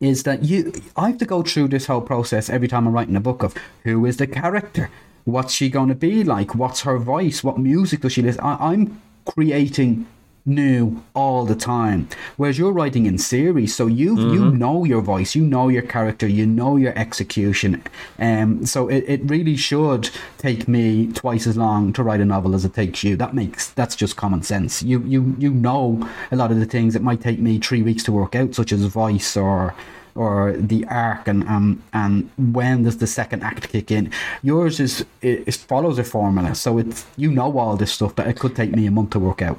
is 0.00 0.22
that 0.24 0.44
you 0.44 0.72
I 0.96 1.08
have 1.08 1.18
to 1.18 1.24
go 1.26 1.42
through 1.42 1.68
this 1.68 1.86
whole 1.86 2.02
process 2.02 2.50
every 2.50 2.68
time 2.68 2.86
I'm 2.86 2.92
writing 2.94 3.16
a 3.16 3.20
book 3.20 3.42
of 3.42 3.54
who 3.84 4.04
is 4.06 4.16
the 4.18 4.26
character, 4.26 4.90
what's 5.24 5.54
she 5.54 5.70
going 5.70 5.88
to 5.88 5.94
be 5.94 6.24
like, 6.24 6.54
what's 6.54 6.82
her 6.82 6.98
voice, 6.98 7.42
what 7.42 7.58
music 7.58 8.00
does 8.02 8.12
she 8.12 8.22
listen. 8.22 8.42
I, 8.44 8.56
I'm 8.72 9.00
creating 9.24 10.06
new 10.46 11.02
all 11.14 11.44
the 11.44 11.56
time, 11.56 12.08
whereas 12.36 12.58
you're 12.58 12.72
writing 12.72 13.06
in 13.06 13.18
series, 13.18 13.74
so 13.74 13.86
you 13.86 14.16
you 14.32 14.50
know 14.52 14.84
your 14.84 15.00
voice, 15.00 15.34
you 15.34 15.42
know 15.42 15.68
your 15.68 15.82
character, 15.82 16.26
you 16.26 16.46
know 16.46 16.76
your 16.76 16.96
execution, 16.96 17.82
um. 18.18 18.64
So 18.64 18.88
it, 18.88 19.04
it 19.06 19.20
really 19.24 19.56
should 19.56 20.10
take 20.38 20.68
me 20.68 21.12
twice 21.12 21.46
as 21.46 21.56
long 21.56 21.92
to 21.94 22.02
write 22.02 22.20
a 22.20 22.24
novel 22.24 22.54
as 22.54 22.64
it 22.64 22.74
takes 22.74 23.02
you. 23.04 23.16
That 23.16 23.34
makes 23.34 23.70
that's 23.70 23.96
just 23.96 24.16
common 24.16 24.42
sense. 24.42 24.82
You 24.82 25.00
you 25.00 25.34
you 25.38 25.50
know 25.50 26.08
a 26.30 26.36
lot 26.36 26.50
of 26.50 26.58
the 26.60 26.66
things 26.66 26.94
that 26.94 27.02
might 27.02 27.20
take 27.20 27.38
me 27.40 27.58
three 27.58 27.82
weeks 27.82 28.04
to 28.04 28.12
work 28.12 28.34
out, 28.34 28.54
such 28.54 28.72
as 28.72 28.84
voice 28.84 29.36
or 29.36 29.74
or 30.14 30.54
the 30.56 30.84
arc 30.86 31.28
and 31.28 31.44
um 31.44 31.82
and 31.92 32.30
when 32.38 32.84
does 32.84 32.96
the 32.98 33.06
second 33.06 33.42
act 33.42 33.68
kick 33.68 33.90
in 33.90 34.10
yours 34.42 34.80
is 34.80 35.04
it, 35.20 35.46
it 35.46 35.54
follows 35.54 35.98
a 35.98 36.04
formula 36.04 36.54
so 36.54 36.78
it's 36.78 37.04
you 37.16 37.30
know 37.30 37.58
all 37.58 37.76
this 37.76 37.92
stuff 37.92 38.14
but 38.16 38.26
it 38.26 38.38
could 38.38 38.56
take 38.56 38.72
me 38.72 38.86
a 38.86 38.90
month 38.90 39.10
to 39.10 39.18
work 39.18 39.42
out 39.42 39.58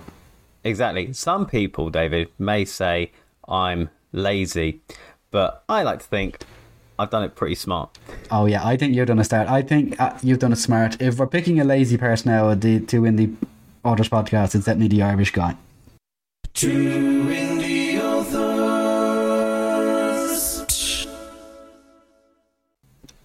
Exactly. 0.64 1.14
Some 1.14 1.46
people, 1.46 1.90
David, 1.90 2.30
may 2.38 2.66
say 2.66 3.12
I'm 3.48 3.90
lazy, 4.12 4.82
but 5.32 5.64
I 5.70 5.84
like 5.84 6.00
to 6.00 6.06
think 6.06 6.40
I've 7.00 7.10
done 7.12 7.24
it 7.24 7.36
pretty 7.36 7.54
smart. 7.56 7.96
oh 8.32 8.48
yeah 8.48 8.66
i 8.66 8.76
think 8.76 8.96
you've 8.96 9.06
done 9.08 9.20
a 9.20 9.24
start 9.24 9.48
i 9.48 9.62
think 9.62 10.00
uh, 10.02 10.18
you've 10.24 10.40
done 10.40 10.52
it 10.52 10.56
smart 10.58 11.00
if 11.00 11.20
we're 11.20 11.28
picking 11.28 11.60
a 11.60 11.64
lazy 11.64 11.96
person 11.96 12.32
now 12.32 12.56
the, 12.56 12.80
to 12.80 13.00
win 13.04 13.18
the 13.18 13.30
Otters 13.86 14.10
podcast 14.10 14.56
it's 14.56 14.66
definitely 14.66 14.88
the 14.98 15.04
irish 15.04 15.32
guy 15.32 15.56
To 16.56 16.68
win 17.28 17.60
the 17.60 18.02
authors. 18.02 19.38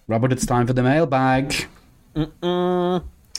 robert 0.07 0.31
it's 0.31 0.45
time 0.45 0.67
for 0.67 0.73
the 0.73 0.83
mailbag 0.83 1.65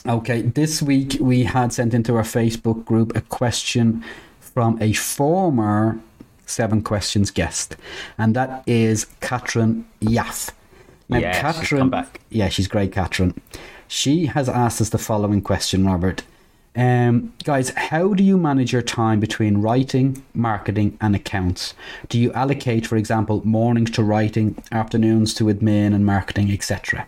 Okay, 0.07 0.43
this 0.43 0.81
week 0.83 1.17
we 1.19 1.43
had 1.43 1.73
sent 1.73 1.93
into 1.93 2.15
our 2.15 2.23
Facebook 2.23 2.85
group 2.85 3.15
a 3.15 3.21
question 3.21 4.03
from 4.39 4.77
a 4.79 4.93
former 4.93 5.99
Seven 6.45 6.83
Questions 6.83 7.31
guest, 7.31 7.75
and 8.19 8.35
that 8.35 8.63
is 8.67 9.05
Katrin 9.19 9.83
Yaff. 10.01 10.51
Now, 11.09 11.17
Yeah, 11.17 11.51
she's 11.53 11.69
come 11.69 11.89
back. 11.89 12.19
yeah, 12.29 12.49
she's 12.49 12.67
great, 12.67 12.91
Katrin. 12.91 13.33
She 13.87 14.27
has 14.27 14.47
asked 14.47 14.79
us 14.79 14.89
the 14.89 14.99
following 14.99 15.41
question, 15.41 15.85
Robert. 15.87 16.21
Um, 16.75 17.33
guys, 17.43 17.69
how 17.71 18.13
do 18.13 18.23
you 18.23 18.37
manage 18.37 18.73
your 18.73 18.81
time 18.83 19.19
between 19.19 19.57
writing, 19.57 20.23
marketing, 20.35 20.97
and 21.01 21.15
accounts? 21.15 21.73
Do 22.09 22.19
you 22.19 22.31
allocate, 22.33 22.85
for 22.85 22.95
example, 22.97 23.41
mornings 23.43 23.89
to 23.91 24.03
writing, 24.03 24.61
afternoons 24.71 25.33
to 25.35 25.45
admin 25.45 25.95
and 25.95 26.05
marketing, 26.05 26.51
etc.? 26.51 27.07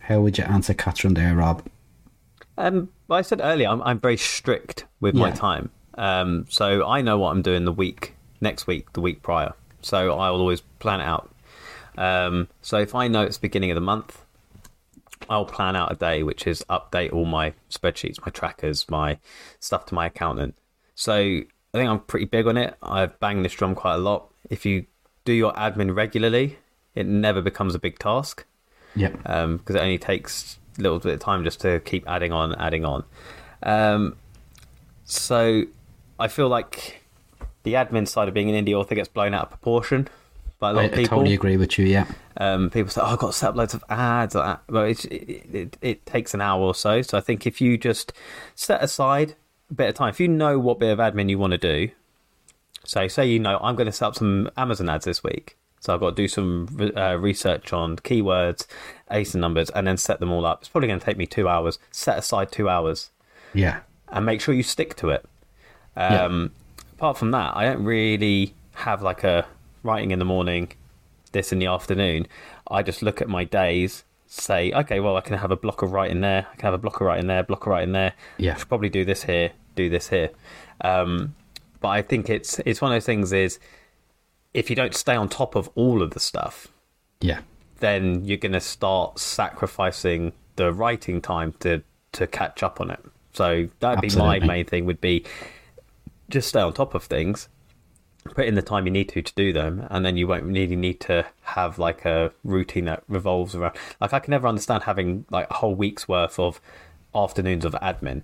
How 0.00 0.20
would 0.20 0.38
you 0.38 0.44
answer 0.44 0.74
Katrin 0.74 1.14
there, 1.14 1.34
Rob? 1.36 1.62
Um, 2.58 2.88
I 3.10 3.22
said 3.22 3.40
earlier, 3.42 3.68
I'm, 3.68 3.82
I'm 3.82 4.00
very 4.00 4.16
strict 4.16 4.86
with 5.00 5.14
my 5.14 5.30
time. 5.30 5.70
Um, 5.98 6.46
so 6.48 6.86
I 6.86 7.02
know 7.02 7.18
what 7.18 7.30
I'm 7.30 7.42
doing 7.42 7.64
the 7.64 7.72
week, 7.72 8.14
next 8.40 8.66
week, 8.66 8.92
the 8.92 9.00
week 9.00 9.22
prior. 9.22 9.52
So 9.82 10.18
I'll 10.18 10.36
always 10.36 10.60
plan 10.78 11.00
it 11.00 11.04
out. 11.04 11.30
Um, 11.98 12.48
so 12.62 12.78
if 12.78 12.94
I 12.94 13.08
know 13.08 13.22
it's 13.22 13.38
beginning 13.38 13.70
of 13.70 13.74
the 13.76 13.80
month, 13.80 14.22
I'll 15.30 15.44
plan 15.46 15.76
out 15.76 15.90
a 15.92 15.94
day, 15.96 16.22
which 16.22 16.46
is 16.46 16.64
update 16.68 17.12
all 17.12 17.24
my 17.24 17.52
spreadsheets, 17.70 18.20
my 18.24 18.30
trackers, 18.30 18.88
my 18.90 19.18
stuff 19.60 19.86
to 19.86 19.94
my 19.94 20.06
accountant. 20.06 20.54
So 20.94 21.14
I 21.14 21.44
think 21.72 21.88
I'm 21.90 22.00
pretty 22.00 22.26
big 22.26 22.46
on 22.46 22.56
it. 22.56 22.74
I've 22.82 23.18
banged 23.20 23.44
this 23.44 23.52
drum 23.54 23.74
quite 23.74 23.94
a 23.94 23.98
lot. 23.98 24.28
If 24.50 24.64
you 24.66 24.86
do 25.24 25.32
your 25.32 25.52
admin 25.54 25.94
regularly, 25.94 26.58
it 26.94 27.06
never 27.06 27.42
becomes 27.42 27.74
a 27.74 27.78
big 27.78 27.98
task 27.98 28.44
Yeah. 28.94 29.08
because 29.10 29.76
it 29.76 29.80
only 29.80 29.98
takes 29.98 30.58
little 30.78 30.98
bit 30.98 31.14
of 31.14 31.20
time 31.20 31.44
just 31.44 31.60
to 31.60 31.80
keep 31.80 32.08
adding 32.08 32.32
on, 32.32 32.54
adding 32.56 32.84
on. 32.84 33.04
Um, 33.62 34.16
so 35.04 35.64
I 36.18 36.28
feel 36.28 36.48
like 36.48 37.02
the 37.62 37.74
admin 37.74 38.06
side 38.06 38.28
of 38.28 38.34
being 38.34 38.54
an 38.54 38.64
indie 38.64 38.74
author 38.74 38.94
gets 38.94 39.08
blown 39.08 39.34
out 39.34 39.44
of 39.44 39.50
proportion 39.50 40.08
by 40.58 40.70
a 40.70 40.72
lot 40.72 40.82
I, 40.82 40.84
of 40.86 40.92
people. 40.92 41.18
I 41.18 41.20
totally 41.20 41.34
agree 41.34 41.56
with 41.56 41.78
you. 41.78 41.86
Yeah. 41.86 42.06
Um, 42.36 42.70
people 42.70 42.90
say, 42.90 43.00
"Oh, 43.00 43.06
I've 43.06 43.18
got 43.18 43.28
to 43.28 43.32
set 43.32 43.50
up 43.50 43.56
loads 43.56 43.74
of 43.74 43.84
ads." 43.88 44.34
Well, 44.34 44.84
it, 44.84 45.04
it, 45.06 45.76
it 45.80 46.06
takes 46.06 46.34
an 46.34 46.40
hour 46.40 46.60
or 46.60 46.74
so. 46.74 47.02
So 47.02 47.18
I 47.18 47.20
think 47.20 47.46
if 47.46 47.60
you 47.60 47.76
just 47.78 48.12
set 48.54 48.82
aside 48.82 49.36
a 49.70 49.74
bit 49.74 49.88
of 49.88 49.94
time, 49.94 50.10
if 50.10 50.20
you 50.20 50.28
know 50.28 50.58
what 50.58 50.78
bit 50.78 50.90
of 50.90 50.98
admin 50.98 51.28
you 51.28 51.38
want 51.38 51.52
to 51.52 51.58
do, 51.58 51.90
so 52.84 53.08
say 53.08 53.26
you 53.26 53.38
know 53.38 53.58
I'm 53.62 53.76
going 53.76 53.86
to 53.86 53.92
set 53.92 54.06
up 54.06 54.14
some 54.16 54.50
Amazon 54.56 54.88
ads 54.88 55.04
this 55.04 55.22
week, 55.22 55.56
so 55.80 55.94
I've 55.94 56.00
got 56.00 56.10
to 56.10 56.22
do 56.22 56.28
some 56.28 56.92
uh, 56.96 57.16
research 57.16 57.72
on 57.72 57.96
keywords, 57.96 58.66
ASIN 59.10 59.36
numbers, 59.36 59.70
and 59.70 59.86
then 59.86 59.96
set 59.96 60.20
them 60.20 60.32
all 60.32 60.44
up. 60.46 60.60
It's 60.62 60.68
probably 60.68 60.88
going 60.88 60.98
to 61.00 61.04
take 61.06 61.16
me 61.16 61.26
two 61.26 61.48
hours. 61.48 61.78
Set 61.90 62.18
aside 62.18 62.50
two 62.50 62.68
hours 62.68 63.10
Yeah. 63.54 63.80
and 64.08 64.26
make 64.26 64.40
sure 64.40 64.54
you 64.54 64.62
stick 64.62 64.96
to 64.96 65.10
it. 65.10 65.24
Um, 65.96 66.52
Apart 66.94 67.18
from 67.18 67.30
that, 67.32 67.54
I 67.56 67.64
don't 67.66 67.84
really 67.84 68.54
have 68.74 69.02
like 69.02 69.22
a 69.22 69.46
writing 69.82 70.10
in 70.12 70.18
the 70.18 70.24
morning, 70.24 70.72
this 71.32 71.52
in 71.52 71.58
the 71.58 71.66
afternoon. 71.66 72.26
I 72.70 72.82
just 72.82 73.02
look 73.02 73.20
at 73.20 73.28
my 73.28 73.44
days, 73.44 74.02
say, 74.26 74.72
okay, 74.72 74.98
well, 75.00 75.16
I 75.16 75.20
can 75.20 75.36
have 75.38 75.50
a 75.50 75.56
block 75.56 75.82
of 75.82 75.92
writing 75.92 76.20
there, 76.22 76.46
I 76.50 76.56
can 76.56 76.64
have 76.64 76.74
a 76.74 76.78
block 76.78 76.96
of 77.00 77.06
writing 77.06 77.26
there, 77.26 77.42
block 77.42 77.66
of 77.66 77.70
writing 77.70 77.92
there. 77.92 78.14
Yeah. 78.38 78.54
I 78.54 78.58
should 78.58 78.68
probably 78.68 78.88
do 78.88 79.04
this 79.04 79.24
here, 79.24 79.52
do 79.74 79.90
this 79.90 80.08
here. 80.08 80.30
Um, 80.80 81.34
but 81.80 81.88
I 81.88 82.00
think 82.02 82.30
it's 82.30 82.58
it's 82.60 82.80
one 82.80 82.90
of 82.92 82.96
those 82.96 83.04
things 83.06 83.32
is 83.32 83.58
if 84.56 84.70
you 84.70 84.76
don't 84.76 84.94
stay 84.94 85.14
on 85.14 85.28
top 85.28 85.54
of 85.54 85.68
all 85.74 86.02
of 86.02 86.10
the 86.12 86.20
stuff, 86.20 86.68
Yeah. 87.20 87.40
then 87.80 88.24
you're 88.24 88.38
going 88.38 88.52
to 88.52 88.60
start 88.60 89.18
sacrificing 89.18 90.32
the 90.56 90.72
writing 90.72 91.20
time 91.20 91.52
to 91.60 91.82
to 92.12 92.26
catch 92.26 92.62
up 92.62 92.80
on 92.80 92.90
it. 92.90 93.00
So 93.34 93.68
that'd 93.80 94.00
be 94.00 94.16
my 94.16 94.38
main 94.38 94.64
thing. 94.64 94.86
Would 94.86 95.00
be 95.02 95.24
just 96.30 96.48
stay 96.48 96.60
on 96.60 96.72
top 96.72 96.94
of 96.94 97.04
things, 97.04 97.48
put 98.34 98.46
in 98.46 98.54
the 98.54 98.62
time 98.62 98.86
you 98.86 98.92
need 98.92 99.10
to 99.10 99.20
to 99.20 99.32
do 99.34 99.52
them, 99.52 99.86
and 99.90 100.04
then 100.06 100.16
you 100.16 100.26
won't 100.26 100.44
really 100.44 100.76
need 100.76 100.98
to 101.00 101.26
have 101.42 101.78
like 101.78 102.06
a 102.06 102.32
routine 102.42 102.86
that 102.86 103.02
revolves 103.08 103.54
around. 103.54 103.76
Like 104.00 104.14
I 104.14 104.18
can 104.20 104.30
never 104.30 104.48
understand 104.48 104.84
having 104.84 105.26
like 105.30 105.48
a 105.50 105.54
whole 105.54 105.74
week's 105.74 106.08
worth 106.08 106.38
of 106.38 106.58
afternoons 107.14 107.64
of 107.66 107.72
admin. 107.74 108.22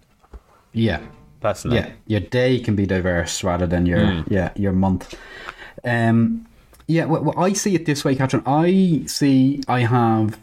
Yeah. 0.73 1.01
Personally, 1.41 1.79
Yeah. 1.79 1.91
Your 2.07 2.21
day 2.21 2.59
can 2.61 2.75
be 2.77 2.87
diverse 2.87 3.45
rather 3.45 3.67
than 3.67 3.85
your 3.85 4.07
Hmm. 4.07 4.33
yeah 4.33 4.51
your 4.57 4.73
month. 4.73 5.15
Um. 5.85 6.47
Yeah. 6.87 7.07
Well, 7.07 7.23
well, 7.23 7.39
I 7.39 7.53
see 7.53 7.75
it 7.75 7.87
this 7.87 8.05
way, 8.05 8.15
Catherine. 8.15 8.43
I 8.47 9.05
see. 9.07 9.63
I 9.69 9.81
have. 9.81 10.39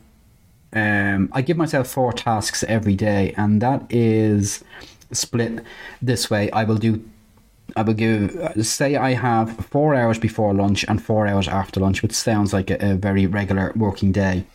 Um. 0.74 1.30
I 1.32 1.42
give 1.42 1.58
myself 1.58 1.88
four 1.88 2.14
tasks 2.14 2.64
every 2.64 2.96
day, 2.96 3.34
and 3.38 3.62
that 3.62 3.86
is 3.90 4.64
split 5.12 5.64
this 6.02 6.30
way. 6.30 6.52
I 6.52 6.64
will 6.64 6.78
do 6.78 7.04
I 7.76 7.82
will 7.82 7.94
give, 7.94 8.38
say, 8.66 8.96
I 8.96 9.14
have 9.14 9.56
four 9.68 9.96
hours 9.96 10.20
before 10.20 10.54
lunch 10.54 10.86
and 10.88 11.02
four 11.02 11.28
hours 11.28 11.48
after 11.48 11.80
lunch, 11.80 12.02
which 12.02 12.14
sounds 12.14 12.54
like 12.54 12.70
a, 12.70 12.94
a 12.94 12.96
very 12.96 13.26
regular 13.28 13.72
working 13.76 14.12
day. 14.12 14.46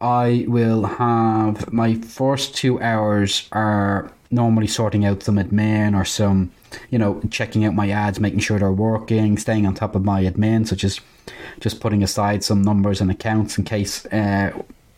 I 0.00 0.44
will 0.48 0.84
have 0.84 1.72
my 1.72 1.94
first 1.94 2.54
two 2.54 2.80
hours 2.80 3.48
are 3.52 4.10
normally 4.30 4.66
sorting 4.66 5.04
out 5.04 5.22
some 5.22 5.36
admin 5.36 5.98
or 5.98 6.04
some, 6.04 6.52
you 6.90 6.98
know, 6.98 7.20
checking 7.30 7.64
out 7.64 7.74
my 7.74 7.90
ads, 7.90 8.20
making 8.20 8.40
sure 8.40 8.58
they're 8.58 8.72
working, 8.72 9.38
staying 9.38 9.66
on 9.66 9.74
top 9.74 9.94
of 9.94 10.04
my 10.04 10.24
admin, 10.24 10.66
such 10.66 10.84
as 10.84 11.00
just 11.60 11.80
putting 11.80 12.02
aside 12.02 12.42
some 12.44 12.62
numbers 12.62 13.00
and 13.00 13.10
accounts 13.10 13.58
in 13.58 13.64
case 13.64 14.06
uh, 14.06 14.52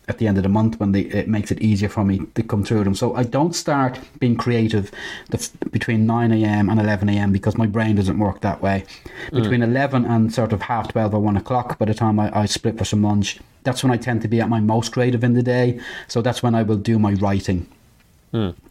at 0.07 0.19
the 0.19 0.27
end 0.27 0.37
of 0.37 0.43
the 0.43 0.49
month 0.49 0.79
when 0.79 0.91
they, 0.91 1.01
it 1.01 1.27
makes 1.27 1.51
it 1.51 1.61
easier 1.61 1.89
for 1.89 2.03
me 2.03 2.21
to 2.35 2.43
come 2.43 2.63
through 2.63 2.83
them. 2.83 2.93
So 2.95 3.15
I 3.15 3.23
don't 3.23 3.55
start 3.55 3.99
being 4.19 4.35
creative 4.35 4.91
the, 5.29 5.49
between 5.71 6.05
9 6.05 6.31
a.m. 6.31 6.69
and 6.69 6.79
11 6.79 7.09
a.m. 7.09 7.31
because 7.31 7.57
my 7.57 7.65
brain 7.65 7.95
doesn't 7.95 8.19
work 8.19 8.41
that 8.41 8.61
way. 8.61 8.85
Between 9.31 9.63
11 9.63 10.05
and 10.05 10.33
sort 10.33 10.53
of 10.53 10.63
half 10.63 10.89
12 10.89 11.15
or 11.15 11.19
1 11.19 11.37
o'clock, 11.37 11.77
by 11.79 11.85
the 11.85 11.93
time 11.93 12.19
I, 12.19 12.39
I 12.39 12.45
split 12.45 12.77
for 12.77 12.85
some 12.85 13.01
lunch, 13.01 13.39
that's 13.63 13.83
when 13.83 13.91
I 13.91 13.97
tend 13.97 14.21
to 14.21 14.27
be 14.27 14.41
at 14.41 14.49
my 14.49 14.59
most 14.59 14.91
creative 14.91 15.23
in 15.23 15.33
the 15.33 15.43
day. 15.43 15.79
So 16.07 16.21
that's 16.21 16.43
when 16.43 16.53
I 16.53 16.61
will 16.61 16.77
do 16.77 16.99
my 16.99 17.13
writing. 17.13 17.67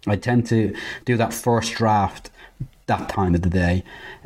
I 0.07 0.16
tend 0.16 0.46
to 0.48 0.74
do 1.05 1.16
that 1.16 1.32
first 1.32 1.72
draft 1.74 2.30
that 2.87 3.09
time 3.09 3.35
of 3.35 3.43
the 3.43 3.51
day. 3.51 3.82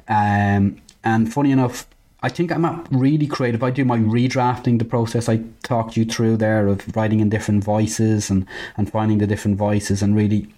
Um, 0.08 0.80
and 1.04 1.32
funny 1.32 1.52
enough, 1.52 1.86
I 2.20 2.28
think 2.28 2.50
I'm 2.50 2.62
not 2.62 2.86
really 2.90 3.26
creative. 3.26 3.62
I 3.62 3.70
do 3.70 3.84
my 3.84 3.98
redrafting, 3.98 4.78
the 4.78 4.84
process 4.84 5.28
I 5.28 5.44
talked 5.62 5.96
you 5.96 6.04
through 6.04 6.38
there 6.38 6.66
of 6.66 6.96
writing 6.96 7.20
in 7.20 7.28
different 7.28 7.62
voices 7.62 8.28
and, 8.28 8.46
and 8.76 8.90
finding 8.90 9.18
the 9.18 9.26
different 9.26 9.56
voices 9.56 10.02
and 10.02 10.16
really, 10.16 10.48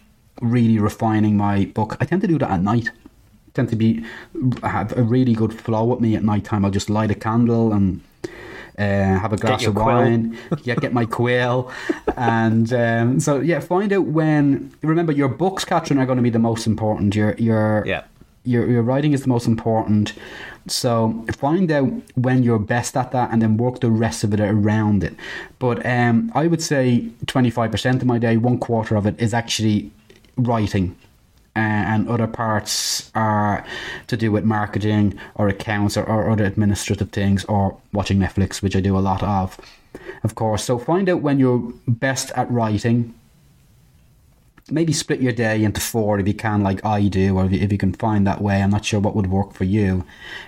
really 0.41 0.79
refining 0.79 1.37
my 1.37 1.67
book. 1.67 1.99
I 2.01 2.07
tend 2.07 2.23
to 2.23 2.29
do 2.29 2.39
that 2.39 2.51
at 2.51 2.63
night. 2.63 2.91
tend 3.53 3.69
to 3.69 3.77
be 3.77 4.05
have 4.63 4.97
a 4.97 5.03
really 5.03 5.35
good 5.35 5.53
flow 5.53 5.85
with 5.85 6.01
me 6.01 6.17
at 6.17 6.23
night 6.23 6.45
time. 6.45 6.65
I'll 6.65 6.71
just 6.71 6.89
light 6.89 7.11
a 7.11 7.15
candle 7.15 7.73
and 7.75 8.01
uh, 8.79 9.19
have 9.19 9.33
a 9.33 9.37
glass 9.37 9.67
of 9.67 9.77
wine, 9.77 10.39
yeah, 10.65 10.75
get 10.75 10.93
my 10.93 11.05
quill, 11.05 11.71
and 12.17 12.73
um, 12.73 13.21
so 13.21 13.41
yeah, 13.41 13.61
find 13.61 13.93
out 13.93 14.07
when. 14.07 14.73
Remember, 14.83 15.13
your 15.13 15.29
books, 15.29 15.65
Catherine, 15.65 15.99
are 15.99 16.07
going 16.07 16.17
to 16.17 16.23
be 16.23 16.31
the 16.31 16.39
most 16.39 16.67
important. 16.67 17.15
Your 17.15 17.35
your 17.37 17.85
Yeah. 17.87 18.05
your 18.45 18.69
your 18.69 18.83
writing 18.83 19.13
is 19.13 19.23
the 19.23 19.29
most 19.29 19.47
important. 19.47 20.15
So 20.67 21.25
find 21.37 21.71
out 21.73 21.91
when 22.17 22.43
you're 22.43 22.59
best 22.59 22.97
at 22.97 23.13
that, 23.13 23.31
and 23.33 23.41
then 23.43 23.57
work 23.57 23.81
the 23.81 23.91
rest 23.91 24.25
of 24.25 24.33
it 24.35 24.41
around 24.41 25.03
it. 25.03 25.15
But 25.59 25.85
um, 25.87 26.31
I 26.35 26.47
would 26.47 26.63
say 26.63 27.09
twenty 27.27 27.51
five 27.51 27.71
percent 27.71 28.03
of 28.03 28.07
my 28.09 28.19
day, 28.19 28.37
one 28.37 28.59
quarter 28.59 28.97
of 28.97 29.07
it, 29.07 29.19
is 29.21 29.33
actually 29.35 29.91
writing. 30.37 30.95
Uh, 31.57 31.59
and 31.59 32.09
other 32.09 32.29
parts 32.29 33.11
are 33.17 33.65
to 34.07 34.17
do 34.17 34.31
with 34.31 34.45
marketing 34.45 35.19
or 35.35 35.49
accounts 35.49 35.97
or, 35.97 36.05
or 36.05 36.31
other 36.31 36.45
administrative 36.45 37.11
things 37.11 37.45
or 37.47 37.77
watching 37.93 38.19
Netflix, 38.19 38.63
which 38.63 38.77
I 38.77 38.81
do 38.81 38.97
a 38.97 39.01
lot 39.01 39.21
of, 39.25 39.59
of 40.23 40.37
course. 40.37 40.63
So 40.63 40.79
find 40.79 41.09
out 41.09 41.23
when 41.23 41.41
you're 41.41 41.73
best 41.89 42.31
at 42.37 42.49
writing, 42.53 43.15
maybe 44.71 44.93
split 44.93 45.21
your 45.21 45.33
day 45.33 45.65
into 45.65 45.81
four 45.81 46.21
if 46.21 46.29
you 46.29 46.35
can, 46.35 46.63
like 46.63 46.85
I 46.85 47.09
do, 47.09 47.37
or 47.37 47.47
if 47.47 47.53
you, 47.53 47.59
if 47.59 47.73
you 47.73 47.79
can 47.79 47.95
find 47.95 48.25
that 48.29 48.41
way. 48.41 48.63
I'm 48.63 48.71
not 48.71 48.85
sure 48.85 49.01
what 49.01 49.17
would 49.17 49.29
work 49.29 49.53
for 49.53 49.65
you, 49.65 50.05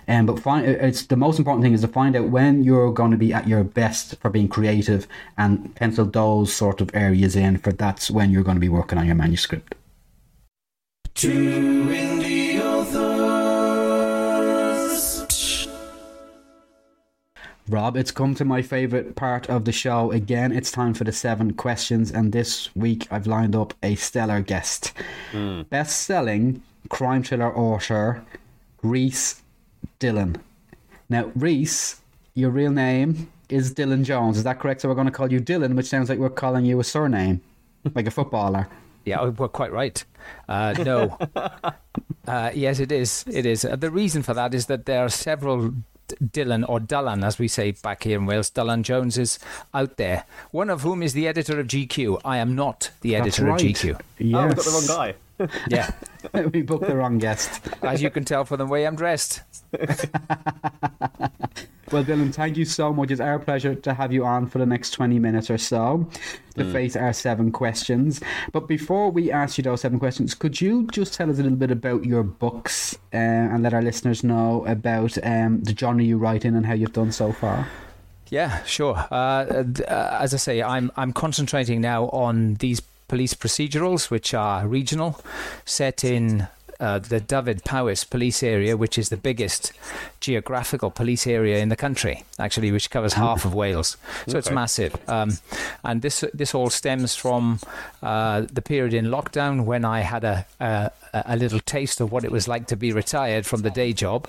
um, 0.06 0.26
but 0.26 0.38
find 0.38 0.64
it's 0.64 1.06
the 1.06 1.16
most 1.16 1.40
important 1.40 1.64
thing 1.64 1.72
is 1.72 1.80
to 1.80 1.88
find 1.88 2.14
out 2.14 2.28
when 2.28 2.62
you're 2.62 2.92
going 2.92 3.10
to 3.10 3.16
be 3.16 3.32
at 3.32 3.48
your 3.48 3.64
best 3.64 4.20
for 4.20 4.30
being 4.30 4.48
creative 4.48 5.08
and 5.36 5.74
pencil 5.74 6.04
those 6.04 6.52
sort 6.52 6.80
of 6.80 6.90
areas 6.94 7.34
in. 7.34 7.58
For 7.58 7.72
that's 7.72 8.08
when 8.08 8.30
you're 8.30 8.44
going 8.44 8.56
to 8.56 8.60
be 8.60 8.68
working 8.68 8.98
on 8.98 9.06
your 9.06 9.16
manuscript. 9.16 9.74
Two 11.14 11.86
indie 11.88 12.60
authors. 12.60 13.22
Rob, 17.68 17.96
it's 17.96 18.10
come 18.10 18.34
to 18.34 18.44
my 18.44 18.60
favourite 18.62 19.14
part 19.14 19.48
of 19.48 19.64
the 19.64 19.72
show 19.72 20.10
again. 20.10 20.52
It's 20.52 20.72
time 20.72 20.94
for 20.94 21.04
the 21.04 21.12
seven 21.12 21.52
questions, 21.52 22.10
and 22.10 22.32
this 22.32 22.74
week 22.74 23.06
I've 23.10 23.26
lined 23.26 23.54
up 23.54 23.74
a 23.82 23.94
stellar 23.94 24.40
guest. 24.40 24.92
Hmm. 25.30 25.62
Best 25.62 26.02
selling 26.02 26.62
crime 26.88 27.22
thriller 27.22 27.56
author, 27.56 28.24
Rhys 28.82 29.42
Dylan. 30.00 30.40
Now, 31.08 31.30
Rhys, 31.36 32.00
your 32.34 32.50
real 32.50 32.72
name 32.72 33.30
is 33.48 33.74
Dylan 33.74 34.02
Jones, 34.02 34.38
is 34.38 34.44
that 34.44 34.58
correct? 34.58 34.80
So 34.80 34.88
we're 34.88 34.94
going 34.94 35.06
to 35.06 35.12
call 35.12 35.30
you 35.30 35.40
Dylan, 35.40 35.74
which 35.74 35.86
sounds 35.86 36.08
like 36.08 36.18
we're 36.18 36.30
calling 36.30 36.64
you 36.64 36.80
a 36.80 36.84
surname, 36.84 37.42
like 37.94 38.06
a 38.06 38.10
footballer. 38.10 38.66
Yeah, 39.04 39.20
oh, 39.20 39.30
we're 39.30 39.48
quite 39.48 39.72
right. 39.72 40.04
Uh, 40.48 40.74
no. 40.84 41.18
uh, 42.26 42.50
yes, 42.54 42.78
it 42.80 42.92
is. 42.92 43.24
It 43.30 43.46
is. 43.46 43.64
Uh, 43.64 43.76
the 43.76 43.90
reason 43.90 44.22
for 44.22 44.34
that 44.34 44.54
is 44.54 44.66
that 44.66 44.86
there 44.86 45.04
are 45.04 45.08
several 45.08 45.70
D- 46.08 46.16
Dylan 46.22 46.64
or 46.68 46.78
Dylan, 46.80 47.24
as 47.24 47.38
we 47.38 47.48
say 47.48 47.72
back 47.72 48.04
here 48.04 48.18
in 48.18 48.26
Wales, 48.26 48.50
Dylan 48.50 48.82
Joneses 48.82 49.38
out 49.74 49.96
there. 49.96 50.24
One 50.50 50.70
of 50.70 50.82
whom 50.82 51.02
is 51.02 51.12
the 51.14 51.26
editor 51.26 51.58
of 51.58 51.66
GQ. 51.66 52.20
I 52.24 52.38
am 52.38 52.54
not 52.54 52.90
the 53.00 53.12
That's 53.12 53.38
editor 53.38 53.44
right. 53.46 53.60
of 53.60 53.66
GQ. 53.66 54.00
Yes. 54.18 54.34
Oh, 54.34 54.46
we 54.46 54.54
got 54.54 54.64
the 54.64 54.70
wrong 54.70 54.86
guy. 54.86 55.14
Yeah, 55.68 55.90
we 56.52 56.62
booked 56.62 56.86
the 56.86 56.94
wrong 56.94 57.18
guest. 57.18 57.60
as 57.82 58.00
you 58.00 58.10
can 58.10 58.24
tell 58.24 58.44
from 58.44 58.58
the 58.58 58.66
way 58.66 58.86
I'm 58.86 58.94
dressed. 58.94 59.42
Well, 61.92 62.04
Dylan, 62.04 62.32
thank 62.32 62.56
you 62.56 62.64
so 62.64 62.90
much. 62.90 63.10
It's 63.10 63.20
our 63.20 63.38
pleasure 63.38 63.74
to 63.74 63.92
have 63.92 64.14
you 64.14 64.24
on 64.24 64.46
for 64.46 64.58
the 64.58 64.64
next 64.64 64.92
20 64.92 65.18
minutes 65.18 65.50
or 65.50 65.58
so 65.58 66.08
to 66.56 66.64
face 66.72 66.96
our 66.96 67.12
seven 67.12 67.52
questions. 67.52 68.18
But 68.50 68.66
before 68.66 69.10
we 69.10 69.30
ask 69.30 69.58
you 69.58 69.64
those 69.64 69.82
seven 69.82 69.98
questions, 69.98 70.34
could 70.34 70.58
you 70.58 70.86
just 70.86 71.12
tell 71.12 71.28
us 71.28 71.38
a 71.38 71.42
little 71.42 71.58
bit 71.58 71.70
about 71.70 72.06
your 72.06 72.22
books 72.22 72.94
uh, 73.12 73.18
and 73.18 73.62
let 73.62 73.74
our 73.74 73.82
listeners 73.82 74.24
know 74.24 74.64
about 74.66 75.18
um, 75.22 75.62
the 75.64 75.76
genre 75.76 76.02
you 76.02 76.16
write 76.16 76.46
in 76.46 76.54
and 76.54 76.64
how 76.64 76.72
you've 76.72 76.94
done 76.94 77.12
so 77.12 77.30
far? 77.30 77.68
Yeah, 78.30 78.62
sure. 78.64 78.96
Uh, 79.10 79.64
uh, 79.86 80.18
as 80.18 80.32
I 80.32 80.38
say, 80.38 80.62
I'm 80.62 80.90
I'm 80.96 81.12
concentrating 81.12 81.82
now 81.82 82.08
on 82.08 82.54
these 82.54 82.80
police 82.80 83.34
procedurals, 83.34 84.10
which 84.10 84.32
are 84.32 84.66
regional, 84.66 85.20
set 85.66 86.04
in 86.04 86.48
uh, 86.82 86.98
the 86.98 87.20
Dyfed-Powys 87.20 88.04
police 88.04 88.42
area, 88.42 88.76
which 88.76 88.98
is 88.98 89.08
the 89.08 89.16
biggest 89.16 89.72
geographical 90.20 90.90
police 90.90 91.26
area 91.26 91.58
in 91.58 91.68
the 91.68 91.76
country, 91.76 92.24
actually, 92.38 92.72
which 92.72 92.90
covers 92.90 93.14
half 93.14 93.44
of 93.44 93.54
Wales. 93.54 93.96
So 94.26 94.36
it's 94.36 94.50
massive. 94.50 94.92
Um, 95.08 95.38
and 95.84 96.02
this 96.02 96.24
this 96.34 96.54
all 96.54 96.70
stems 96.70 97.14
from 97.14 97.60
uh, 98.02 98.46
the 98.52 98.62
period 98.62 98.94
in 98.94 99.06
lockdown 99.06 99.64
when 99.64 99.84
I 99.84 100.00
had 100.00 100.24
a, 100.24 100.44
a 100.60 100.90
a 101.12 101.36
little 101.36 101.60
taste 101.60 102.00
of 102.00 102.10
what 102.10 102.24
it 102.24 102.32
was 102.32 102.48
like 102.48 102.66
to 102.66 102.76
be 102.76 102.92
retired 102.92 103.46
from 103.46 103.62
the 103.62 103.70
day 103.70 103.92
job. 103.92 104.28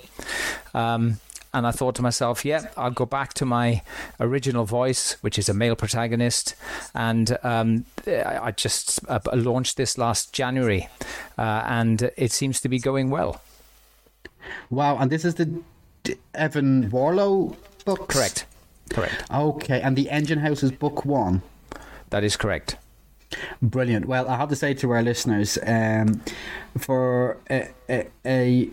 Um, 0.73 1.19
and 1.53 1.67
I 1.67 1.71
thought 1.71 1.95
to 1.95 2.01
myself, 2.01 2.43
yeah, 2.43 2.67
I'll 2.75 2.91
go 2.91 3.05
back 3.05 3.33
to 3.35 3.45
my 3.45 3.81
original 4.19 4.65
voice, 4.65 5.17
which 5.21 5.37
is 5.37 5.49
a 5.49 5.53
male 5.53 5.75
protagonist. 5.75 6.55
And 6.95 7.37
um, 7.43 7.85
I 8.07 8.51
just 8.51 8.99
uh, 9.07 9.19
launched 9.33 9.77
this 9.77 9.97
last 9.97 10.33
January, 10.33 10.89
uh, 11.37 11.63
and 11.65 12.11
it 12.17 12.31
seems 12.31 12.59
to 12.61 12.69
be 12.69 12.79
going 12.79 13.09
well. 13.09 13.41
Wow, 14.69 14.97
and 14.97 15.11
this 15.11 15.25
is 15.25 15.35
the 15.35 15.61
D- 16.03 16.15
Evan 16.33 16.89
Warlow 16.89 17.55
book? 17.85 18.09
Correct. 18.09 18.45
Correct. 18.89 19.23
Okay, 19.31 19.81
and 19.81 19.95
the 19.95 20.09
Engine 20.09 20.39
House 20.39 20.63
is 20.63 20.71
book 20.71 21.05
one. 21.05 21.41
That 22.09 22.23
is 22.23 22.35
correct. 22.35 22.77
Brilliant. 23.61 24.05
Well, 24.05 24.27
I 24.27 24.37
have 24.37 24.49
to 24.49 24.55
say 24.55 24.73
to 24.75 24.91
our 24.91 25.01
listeners, 25.01 25.57
um, 25.65 26.21
for 26.77 27.37
a, 27.49 27.69
a, 27.89 28.07
a 28.25 28.69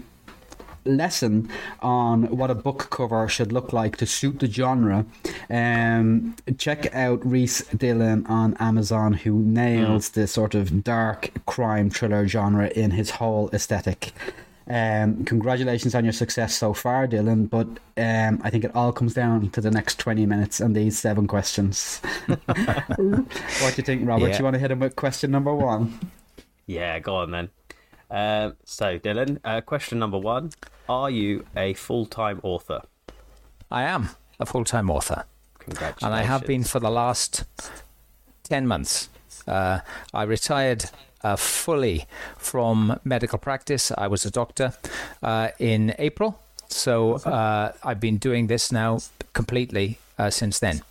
lesson 0.85 1.49
on 1.81 2.25
what 2.37 2.51
a 2.51 2.55
book 2.55 2.89
cover 2.91 3.29
should 3.29 3.53
look 3.53 3.73
like 3.73 3.97
to 3.99 4.07
suit 4.07 4.39
the 4.41 4.51
genre, 4.51 5.05
um, 5.49 6.37
check 6.59 6.95
out 6.95 7.25
Rhys 7.25 7.63
Dylan 7.75 8.29
on 8.29 8.55
Amazon, 8.59 9.13
who 9.13 9.41
nails 9.41 10.11
the 10.11 10.27
sort 10.27 10.55
of 10.55 10.85
dark 10.85 11.31
crime 11.47 11.91
thriller 11.91 12.27
genre 12.27 12.69
in 12.69 12.93
his 12.93 13.11
whole 13.11 13.51
aesthetic. 13.53 14.13
Um, 14.71 15.25
congratulations 15.25 15.97
on 15.97 16.05
your 16.05 16.13
success 16.13 16.55
so 16.55 16.73
far, 16.73 17.09
Dylan. 17.09 17.51
But 17.51 17.67
um, 17.97 18.41
I 18.45 18.51
think 18.51 18.65
it 18.65 18.71
all 18.75 18.93
comes 18.93 19.15
down 19.15 19.51
to 19.51 19.61
the 19.61 19.71
next 19.71 19.99
20 19.99 20.27
minutes 20.27 20.61
and 20.61 20.77
these 20.77 20.97
seven 20.97 21.27
questions. 21.27 21.99
what 22.27 22.47
do 22.47 23.75
you 23.77 23.83
think, 23.83 24.07
Robert? 24.07 24.29
Yeah. 24.29 24.39
You 24.39 24.45
want 24.45 24.55
to 24.55 24.61
hit 24.61 24.71
him 24.71 24.79
with 24.79 24.95
question 24.95 25.33
number 25.33 25.53
one? 25.53 25.99
Yeah, 26.67 27.01
go 27.01 27.17
on 27.17 27.33
then. 27.33 27.51
Um, 28.11 28.57
so, 28.65 28.99
Dylan, 28.99 29.39
uh, 29.45 29.61
question 29.61 29.99
number 29.99 30.19
one: 30.19 30.51
Are 30.89 31.11
you 31.11 31.45
a 31.57 31.75
full-time 31.75 32.41
author? 32.43 32.83
I 33.71 33.83
am 33.85 34.11
a 34.39 34.47
full 34.47 34.65
time 34.65 34.91
author. 34.91 35.25
Congratulations. 35.59 36.03
and 36.03 36.15
I 36.15 36.23
have 36.23 36.47
been 36.47 36.65
for 36.65 36.81
the 36.81 36.91
last 36.91 37.45
10 38.45 38.67
months. 38.67 39.09
Uh, 39.47 39.81
I 40.13 40.23
retired 40.25 40.87
uh, 41.23 41.37
fully 41.37 42.07
from 42.39 42.99
medical 43.05 43.39
practice. 43.39 43.93
I 43.97 44.09
was 44.09 44.25
a 44.25 44.31
doctor 44.31 44.73
uh, 45.23 45.49
in 45.59 45.95
April. 45.99 46.41
So 46.69 47.15
uh, 47.15 47.73
I've 47.85 48.01
been 48.01 48.19
doing 48.19 48.47
this 48.47 48.73
now 48.73 49.01
completely 49.33 49.99
uh, 50.19 50.31
since 50.31 50.59
then. 50.59 50.83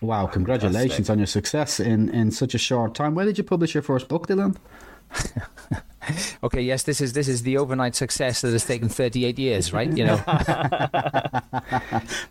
Wow, 0.00 0.26
congratulations 0.26 1.08
on 1.08 1.18
your 1.18 1.26
success 1.26 1.80
in, 1.80 2.10
in 2.10 2.30
such 2.30 2.54
a 2.54 2.58
short 2.58 2.94
time. 2.94 3.14
When 3.14 3.26
did 3.26 3.38
you 3.38 3.44
publish 3.44 3.74
your 3.74 3.82
first 3.82 4.08
book, 4.08 4.26
Dylan? 4.26 4.56
Okay, 6.42 6.60
yes, 6.60 6.82
this 6.84 7.00
is 7.00 7.12
this 7.12 7.28
is 7.28 7.42
the 7.42 7.56
overnight 7.58 7.94
success 7.96 8.40
that 8.42 8.52
has 8.52 8.64
taken 8.64 8.88
38 8.88 9.38
years, 9.38 9.72
right? 9.72 9.90
You 9.96 10.04
know, 10.06 10.16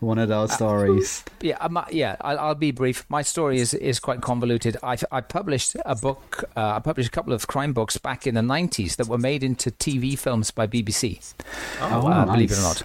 One 0.00 0.18
of 0.18 0.28
those 0.28 0.52
stories. 0.52 1.24
yeah, 1.40 1.56
um, 1.60 1.78
yeah. 1.90 2.16
I'll, 2.20 2.38
I'll 2.38 2.54
be 2.54 2.70
brief. 2.70 3.04
My 3.08 3.22
story 3.22 3.58
is 3.58 3.74
is 3.74 4.00
quite 4.00 4.20
convoluted. 4.20 4.76
I 4.82 4.96
I 5.10 5.20
published 5.20 5.76
a 5.84 5.94
book. 5.94 6.44
Uh, 6.56 6.76
I 6.76 6.78
published 6.80 7.08
a 7.08 7.12
couple 7.12 7.32
of 7.32 7.46
crime 7.46 7.72
books 7.72 7.98
back 7.98 8.26
in 8.26 8.34
the 8.34 8.40
90s 8.40 8.96
that 8.96 9.08
were 9.08 9.18
made 9.18 9.42
into 9.42 9.70
TV 9.70 10.18
films 10.18 10.50
by 10.50 10.66
BBC. 10.66 11.20
Oh, 11.80 12.06
uh, 12.08 12.24
believe 12.26 12.52
it 12.52 12.58
or 12.58 12.62
not. 12.62 12.82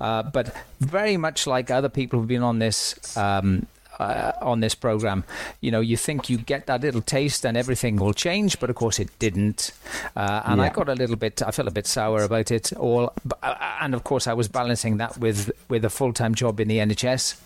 Uh, 0.00 0.22
but 0.22 0.54
very 0.80 1.16
much 1.16 1.46
like 1.46 1.70
other 1.70 1.88
people 1.88 2.18
who've 2.18 2.28
been 2.28 2.42
on 2.42 2.58
this. 2.58 3.16
Um, 3.16 3.66
uh, 4.00 4.32
on 4.52 4.60
this 4.60 4.74
program, 4.74 5.22
you 5.60 5.70
know, 5.70 5.80
you 5.80 5.96
think 5.96 6.28
you 6.30 6.38
get 6.38 6.66
that 6.66 6.80
little 6.80 7.02
taste 7.02 7.44
and 7.46 7.56
everything 7.56 7.96
will 7.96 8.14
change, 8.14 8.58
but 8.60 8.70
of 8.70 8.76
course 8.76 8.98
it 9.02 9.10
didn't. 9.18 9.72
Uh, 10.16 10.42
and 10.46 10.60
I 10.62 10.68
got 10.70 10.88
a 10.88 10.94
little 10.94 11.16
bit, 11.16 11.42
I 11.42 11.50
felt 11.50 11.68
a 11.68 11.70
bit 11.80 11.86
sour 11.86 12.22
about 12.22 12.50
it 12.50 12.72
all. 12.76 13.12
Uh, 13.42 13.54
And 13.82 13.94
of 13.94 14.02
course, 14.02 14.30
I 14.30 14.34
was 14.34 14.48
balancing 14.48 14.98
that 14.98 15.18
with 15.18 15.50
with 15.68 15.84
a 15.84 15.90
full 15.90 16.12
time 16.12 16.34
job 16.34 16.60
in 16.60 16.68
the 16.68 16.78
NHS. 16.80 17.36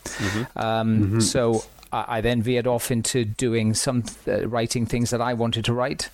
Um, 0.57 1.21
So 1.21 1.65
I 1.95 2.17
I 2.17 2.21
then 2.21 2.43
veered 2.43 2.67
off 2.67 2.91
into 2.91 3.25
doing 3.25 3.75
some 3.75 3.99
uh, 4.27 4.47
writing 4.55 4.87
things 4.87 5.11
that 5.11 5.21
I 5.21 5.33
wanted 5.35 5.65
to 5.67 5.73
write, 5.81 6.11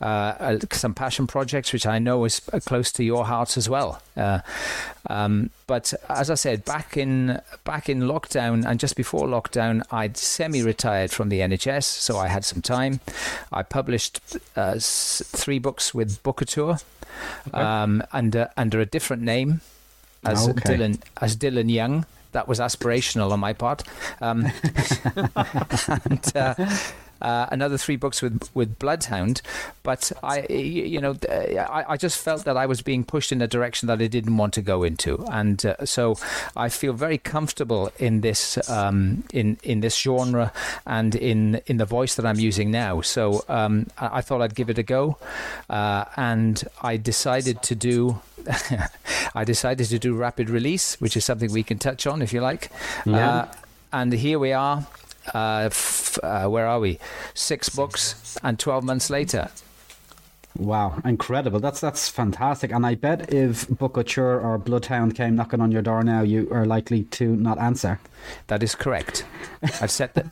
uh, 0.00 0.04
uh, 0.04 0.58
some 0.72 0.94
passion 0.94 1.26
projects, 1.26 1.72
which 1.72 1.86
I 1.86 1.98
know 1.98 2.24
is 2.24 2.40
uh, 2.52 2.60
close 2.70 2.92
to 2.92 3.02
your 3.04 3.24
hearts 3.26 3.56
as 3.56 3.68
well. 3.68 3.90
Uh, 4.16 4.38
um, 5.10 5.50
but 5.66 5.92
as 6.08 6.30
I 6.30 6.34
said, 6.34 6.64
back 6.64 6.96
in 6.96 7.40
back 7.64 7.88
in 7.88 8.00
lockdown 8.12 8.64
and 8.68 8.80
just 8.80 8.96
before 8.96 9.26
lockdown, 9.28 9.82
I'd 9.90 10.16
semi-retired 10.16 11.10
from 11.10 11.28
the 11.30 11.40
NHS, 11.40 11.84
so 11.84 12.16
I 12.16 12.28
had 12.28 12.44
some 12.44 12.62
time. 12.62 13.00
I 13.52 13.62
published 13.62 14.20
uh, 14.56 14.74
s- 14.76 15.22
three 15.26 15.58
books 15.58 15.92
with 15.94 16.22
Bookouture 16.22 16.82
um, 17.52 18.02
under 18.12 18.48
under 18.56 18.80
a 18.80 18.86
different 18.86 19.22
name 19.22 19.60
as 20.24 20.48
Okay. 20.48 20.76
Dylan 20.76 21.00
as 21.20 21.36
Dylan 21.36 21.70
Young. 21.70 22.06
That 22.34 22.48
was 22.48 22.58
aspirational 22.58 23.30
on 23.30 23.40
my 23.40 23.52
part. 23.52 23.84
Um, 24.20 24.46
and, 26.04 26.36
uh, 26.36 26.54
uh, 27.24 27.46
another 27.50 27.78
three 27.78 27.96
books 27.96 28.20
with 28.20 28.50
with 28.54 28.78
Bloodhound, 28.78 29.40
but 29.82 30.12
I, 30.22 30.46
you 30.50 31.00
know, 31.00 31.16
I, 31.26 31.84
I 31.88 31.96
just 31.96 32.22
felt 32.22 32.44
that 32.44 32.58
I 32.58 32.66
was 32.66 32.82
being 32.82 33.02
pushed 33.02 33.32
in 33.32 33.40
a 33.40 33.46
direction 33.48 33.86
that 33.88 34.02
I 34.02 34.08
didn't 34.08 34.36
want 34.36 34.52
to 34.54 34.62
go 34.62 34.82
into, 34.82 35.24
and 35.32 35.64
uh, 35.64 35.86
so 35.86 36.16
I 36.54 36.68
feel 36.68 36.92
very 36.92 37.16
comfortable 37.16 37.90
in 37.98 38.20
this 38.20 38.58
um, 38.68 39.24
in 39.32 39.56
in 39.62 39.80
this 39.80 39.96
genre 39.96 40.52
and 40.86 41.14
in 41.14 41.62
in 41.66 41.78
the 41.78 41.86
voice 41.86 42.14
that 42.16 42.26
I'm 42.26 42.38
using 42.38 42.70
now. 42.70 43.00
So 43.00 43.42
um, 43.48 43.86
I, 43.96 44.18
I 44.18 44.20
thought 44.20 44.42
I'd 44.42 44.54
give 44.54 44.68
it 44.68 44.78
a 44.78 44.82
go, 44.82 45.16
uh, 45.70 46.04
and 46.16 46.62
I 46.82 46.98
decided 46.98 47.62
to 47.62 47.74
do. 47.74 48.20
I 49.34 49.44
decided 49.44 49.86
to 49.88 49.98
do 49.98 50.14
rapid 50.14 50.50
release, 50.50 51.00
which 51.00 51.16
is 51.16 51.24
something 51.24 51.50
we 51.50 51.62
can 51.62 51.78
touch 51.78 52.06
on 52.06 52.20
if 52.20 52.34
you 52.34 52.42
like. 52.42 52.70
Yeah. 53.06 53.28
Uh, 53.28 53.54
and 53.94 54.12
here 54.12 54.38
we 54.38 54.52
are. 54.52 54.86
Uh, 55.32 55.64
f- 55.66 56.18
uh, 56.22 56.46
where 56.46 56.66
are 56.66 56.80
we? 56.80 56.98
Six 57.32 57.68
books 57.68 58.36
and 58.42 58.58
12 58.58 58.84
months 58.84 59.08
later. 59.10 59.50
Wow, 60.56 61.00
incredible! 61.04 61.58
That's 61.58 61.80
that's 61.80 62.08
fantastic. 62.08 62.70
And 62.70 62.86
I 62.86 62.94
bet 62.94 63.32
if 63.34 63.66
Bookouture 63.66 64.40
or 64.40 64.56
Bloodhound 64.56 65.16
came 65.16 65.34
knocking 65.34 65.60
on 65.60 65.72
your 65.72 65.82
door 65.82 66.04
now, 66.04 66.22
you 66.22 66.48
are 66.52 66.64
likely 66.64 67.02
to 67.04 67.34
not 67.34 67.58
answer. 67.58 67.98
That 68.46 68.62
is 68.62 68.76
correct. 68.76 69.26
I've 69.80 69.90
set 69.90 70.14
the 70.14 70.24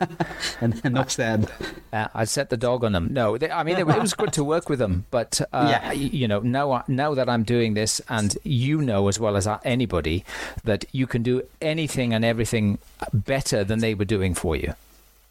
And 0.60 0.80
enough 0.84 1.10
said. 1.10 1.50
uh, 1.92 2.06
I 2.14 2.24
set 2.24 2.50
the 2.50 2.56
dog 2.56 2.84
on 2.84 2.92
them. 2.92 3.08
No, 3.12 3.36
they, 3.36 3.50
I 3.50 3.64
mean 3.64 3.74
it, 3.76 3.80
it 3.80 3.86
was 4.00 4.14
good 4.14 4.32
to 4.34 4.44
work 4.44 4.68
with 4.68 4.78
them, 4.78 5.06
but 5.10 5.40
uh, 5.52 5.66
Yeah. 5.68 5.90
you 5.92 6.28
know 6.28 6.38
now 6.38 6.84
now 6.86 7.14
that 7.14 7.28
I'm 7.28 7.42
doing 7.42 7.74
this, 7.74 8.00
and 8.08 8.38
you 8.44 8.80
know 8.80 9.08
as 9.08 9.18
well 9.18 9.36
as 9.36 9.48
anybody 9.64 10.24
that 10.62 10.84
you 10.92 11.08
can 11.08 11.24
do 11.24 11.42
anything 11.60 12.14
and 12.14 12.24
everything 12.24 12.78
better 13.12 13.64
than 13.64 13.80
they 13.80 13.94
were 13.94 14.04
doing 14.04 14.34
for 14.34 14.54
you. 14.54 14.74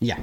Yeah, 0.02 0.20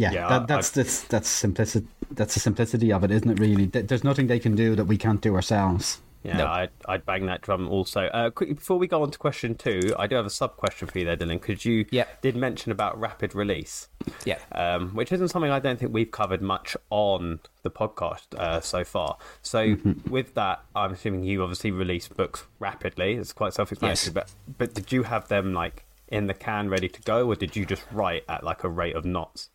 yeah. 0.00 0.12
Yeah, 0.12 0.28
that, 0.28 0.42
I- 0.42 0.46
that's 0.46 0.70
that's 0.70 1.02
that's 1.04 1.28
simplicity. 1.28 1.86
That's 2.10 2.34
the 2.34 2.40
simplicity 2.40 2.92
of 2.92 3.04
it, 3.04 3.10
isn't 3.10 3.30
it? 3.30 3.38
Really, 3.38 3.66
there's 3.66 4.02
nothing 4.04 4.26
they 4.26 4.40
can 4.40 4.54
do 4.56 4.74
that 4.76 4.86
we 4.86 4.96
can't 4.96 5.20
do 5.20 5.34
ourselves. 5.36 6.00
Yeah, 6.22 6.36
No. 6.36 6.46
I'd, 6.48 6.70
I'd 6.86 7.06
bang 7.06 7.24
that 7.26 7.40
drum 7.40 7.66
also. 7.68 8.02
Uh, 8.02 8.28
quickly, 8.28 8.52
before 8.54 8.78
we 8.78 8.86
go 8.86 9.02
on 9.02 9.10
to 9.10 9.18
question 9.18 9.54
two, 9.54 9.94
I 9.98 10.06
do 10.06 10.16
have 10.16 10.26
a 10.26 10.30
sub 10.30 10.56
question 10.58 10.86
for 10.86 10.98
you 10.98 11.06
there, 11.06 11.16
Dylan, 11.16 11.40
because 11.40 11.64
you 11.64 11.86
Yeah. 11.90 12.04
did 12.20 12.36
mention 12.36 12.72
about 12.72 13.00
rapid 13.00 13.34
release, 13.34 13.88
Yeah. 14.26 14.38
um, 14.52 14.90
which 14.90 15.12
isn't 15.12 15.28
something 15.28 15.50
I 15.50 15.60
don't 15.60 15.78
think 15.80 15.94
we've 15.94 16.10
covered 16.10 16.42
much 16.42 16.76
on 16.90 17.40
the 17.62 17.70
podcast 17.70 18.34
uh, 18.38 18.60
so 18.60 18.84
far. 18.84 19.16
So, 19.40 19.76
with 20.10 20.34
that, 20.34 20.62
I'm 20.76 20.92
assuming 20.92 21.24
you 21.24 21.42
obviously 21.42 21.70
release 21.70 22.06
books 22.08 22.44
rapidly. 22.58 23.14
It's 23.14 23.32
quite 23.32 23.54
self 23.54 23.72
explanatory, 23.72 24.12
but, 24.12 24.30
but 24.58 24.74
did 24.74 24.92
you 24.92 25.04
have 25.04 25.28
them 25.28 25.54
like 25.54 25.84
in 26.08 26.26
the 26.26 26.34
can 26.34 26.68
ready 26.68 26.88
to 26.90 27.00
go, 27.02 27.28
or 27.28 27.34
did 27.34 27.56
you 27.56 27.64
just 27.64 27.84
write 27.92 28.24
at 28.28 28.44
like 28.44 28.62
a 28.62 28.68
rate 28.68 28.94
of 28.96 29.06
knots? 29.06 29.48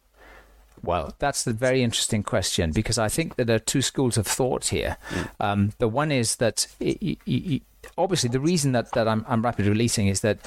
Well, 0.84 1.13
that's 1.19 1.43
the 1.43 1.53
very 1.53 1.82
interesting 1.84 2.23
question 2.23 2.71
because 2.71 2.97
I 2.97 3.07
think 3.09 3.36
that 3.36 3.45
there 3.45 3.55
are 3.55 3.59
two 3.59 3.82
schools 3.82 4.17
of 4.17 4.28
thought 4.28 4.67
here. 4.67 4.97
Um, 5.39 5.73
the 5.80 5.88
one 5.88 6.11
is 6.11 6.36
that 6.38 6.67
y 6.80 7.61
obviously 7.97 8.30
the 8.30 8.39
reason 8.39 8.71
that, 8.71 8.91
that 8.93 9.07
I'm, 9.07 9.23
I'm 9.28 9.41
rapid 9.43 9.67
releasing 9.67 10.07
is 10.07 10.21
that 10.21 10.39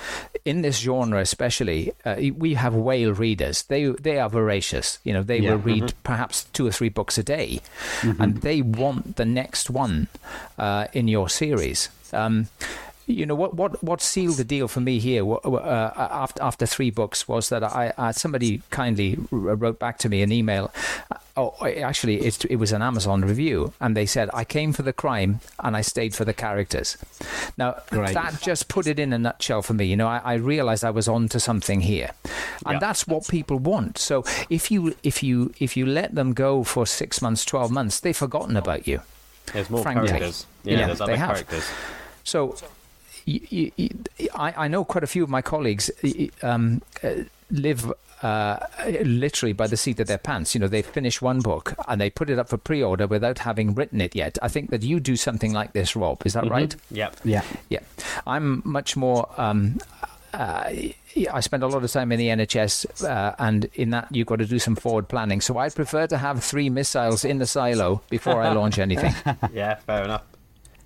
in 0.44 0.62
this 0.62 0.78
genre, 0.78 1.20
especially, 1.20 1.92
uh, 2.04 2.16
we 2.36 2.54
have 2.54 2.74
whale 2.74 3.12
readers. 3.12 3.62
They 3.62 3.86
they 3.86 4.18
are 4.18 4.28
voracious. 4.28 4.98
You 5.04 5.12
know, 5.14 5.22
they 5.22 5.38
Yeah. 5.38 5.50
will 5.52 5.58
read 5.58 5.94
perhaps 6.02 6.44
two 6.52 6.66
or 6.66 6.72
three 6.72 6.88
books 6.90 7.16
a 7.18 7.22
day, 7.22 7.60
and 8.02 8.38
they 8.42 8.60
want 8.62 9.16
the 9.16 9.24
next 9.24 9.70
one 9.70 10.08
uh, 10.58 10.86
in 10.92 11.08
your 11.08 11.28
series. 11.28 11.88
Um, 12.12 12.48
you 13.08 13.26
know 13.26 13.34
what 13.34 13.54
what 13.54 13.82
what 13.82 14.00
sealed 14.00 14.36
the 14.36 14.44
deal 14.44 14.68
for 14.68 14.80
me 14.80 14.98
here 14.98 15.24
uh, 15.26 15.92
after 15.96 16.42
after 16.42 16.66
three 16.66 16.90
books 16.90 17.26
was 17.26 17.48
that 17.48 17.64
I, 17.64 17.92
I 17.98 18.10
somebody 18.12 18.62
kindly 18.70 19.18
wrote 19.30 19.78
back 19.78 19.98
to 19.98 20.08
me 20.08 20.22
an 20.22 20.30
email. 20.30 20.70
Oh, 21.36 21.54
actually, 21.64 22.16
it, 22.26 22.44
it 22.46 22.56
was 22.56 22.72
an 22.72 22.82
Amazon 22.82 23.22
review, 23.22 23.72
and 23.80 23.96
they 23.96 24.06
said 24.06 24.28
I 24.34 24.42
came 24.44 24.72
for 24.72 24.82
the 24.82 24.92
crime 24.92 25.38
and 25.60 25.76
I 25.76 25.82
stayed 25.82 26.12
for 26.12 26.24
the 26.24 26.34
characters. 26.34 26.98
Now 27.56 27.76
Great. 27.90 28.14
that 28.14 28.40
just 28.42 28.66
put 28.68 28.88
it 28.88 28.98
in 28.98 29.12
a 29.12 29.18
nutshell 29.18 29.62
for 29.62 29.72
me. 29.74 29.84
You 29.86 29.96
know, 29.96 30.08
I, 30.08 30.18
I 30.24 30.34
realized 30.34 30.84
I 30.84 30.90
was 30.90 31.06
onto 31.06 31.38
something 31.38 31.80
here, 31.80 32.10
and 32.66 32.74
Yeah. 32.74 32.78
that's 32.80 33.06
what 33.06 33.28
people 33.28 33.58
want. 33.60 33.98
So 33.98 34.24
if 34.50 34.70
you 34.72 34.96
if 35.04 35.22
you 35.22 35.52
if 35.60 35.76
you 35.76 35.86
let 35.86 36.14
them 36.16 36.34
go 36.34 36.64
for 36.64 36.86
six 36.86 37.22
months, 37.22 37.44
twelve 37.44 37.70
months, 37.70 38.00
they've 38.00 38.16
forgotten 38.16 38.56
about 38.56 38.88
you. 38.88 39.00
There's 39.52 39.70
more 39.70 39.82
Frankly. 39.82 40.08
characters. 40.08 40.44
Yeah, 40.64 40.78
Yeah, 40.80 40.86
there's 40.86 40.98
they 40.98 41.04
other 41.04 41.16
have. 41.16 41.28
characters. 41.30 41.70
So, 42.24 42.56
y 43.28 43.40
y 43.52 43.72
y 43.78 43.88
I, 44.34 44.64
I 44.64 44.68
know 44.68 44.84
quite 44.84 45.04
a 45.04 45.06
few 45.14 45.22
of 45.24 45.30
my 45.30 45.42
colleagues 45.42 45.90
y- 46.02 46.14
y- 46.42 46.48
um, 46.50 46.80
uh, 47.04 47.24
live 47.50 47.92
uh, 48.22 48.58
literally 49.04 49.52
by 49.52 49.66
the 49.68 49.76
seat 49.76 50.00
of 50.00 50.06
their 50.08 50.18
pants. 50.18 50.54
You 50.54 50.60
know, 50.60 50.68
they 50.68 50.82
finish 50.82 51.22
one 51.22 51.40
book 51.40 51.74
and 51.86 52.00
they 52.00 52.10
put 52.10 52.30
it 52.30 52.38
up 52.38 52.48
for 52.48 52.58
pre-order 52.58 53.06
without 53.06 53.38
having 53.38 53.74
written 53.74 54.00
it 54.00 54.16
yet. 54.16 54.38
I 54.42 54.48
think 54.48 54.70
that 54.70 54.82
you 54.82 54.98
do 55.00 55.14
something 55.16 55.52
like 55.52 55.72
this, 55.72 55.94
Rob. 55.94 56.26
Is 56.26 56.32
that 56.32 56.48
right? 56.50 56.74
Yep. 56.90 57.16
Yeah, 57.24 57.42
Yeah, 57.68 57.80
I'm 58.26 58.62
much 58.64 58.96
more. 58.96 59.28
Um, 59.36 59.78
uh, 60.34 60.70
I 61.32 61.40
spend 61.40 61.62
a 61.62 61.66
lot 61.68 61.82
of 61.84 61.90
time 61.92 62.12
in 62.12 62.18
the 62.18 62.28
NHS, 62.28 63.04
uh, 63.04 63.34
and 63.38 63.64
in 63.74 63.90
that 63.90 64.08
you've 64.10 64.26
got 64.26 64.40
to 64.40 64.46
do 64.46 64.58
some 64.58 64.76
forward 64.76 65.08
planning. 65.08 65.40
So 65.40 65.56
I 65.56 65.68
prefer 65.70 66.06
to 66.08 66.18
have 66.18 66.42
three 66.44 66.68
missiles 66.70 67.24
in 67.24 67.38
the 67.38 67.46
silo 67.46 68.02
before 68.10 68.42
I 68.42 68.52
launch 68.52 68.78
anything. 68.78 69.14
Yeah, 69.52 69.76
fair 69.86 70.04
enough. 70.04 70.22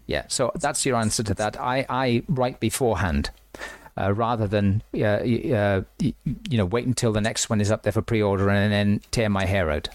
Yeah, 0.06 0.24
so 0.28 0.52
that's 0.54 0.84
your 0.86 0.96
answer 0.96 1.22
to 1.22 1.34
that. 1.34 1.58
I, 1.60 1.86
I 1.88 2.22
write 2.28 2.60
beforehand. 2.60 3.30
Uh, 3.94 4.10
rather 4.14 4.46
than 4.48 4.82
uh, 4.96 5.00
uh, 5.04 5.82
you 6.00 6.14
know 6.56 6.64
wait 6.64 6.86
until 6.86 7.12
the 7.12 7.20
next 7.20 7.50
one 7.50 7.60
is 7.60 7.70
up 7.70 7.82
there 7.82 7.92
for 7.92 8.00
pre-order 8.00 8.48
and 8.48 8.72
then 8.72 9.02
tear 9.10 9.28
my 9.28 9.44
hair 9.44 9.70
out. 9.70 9.86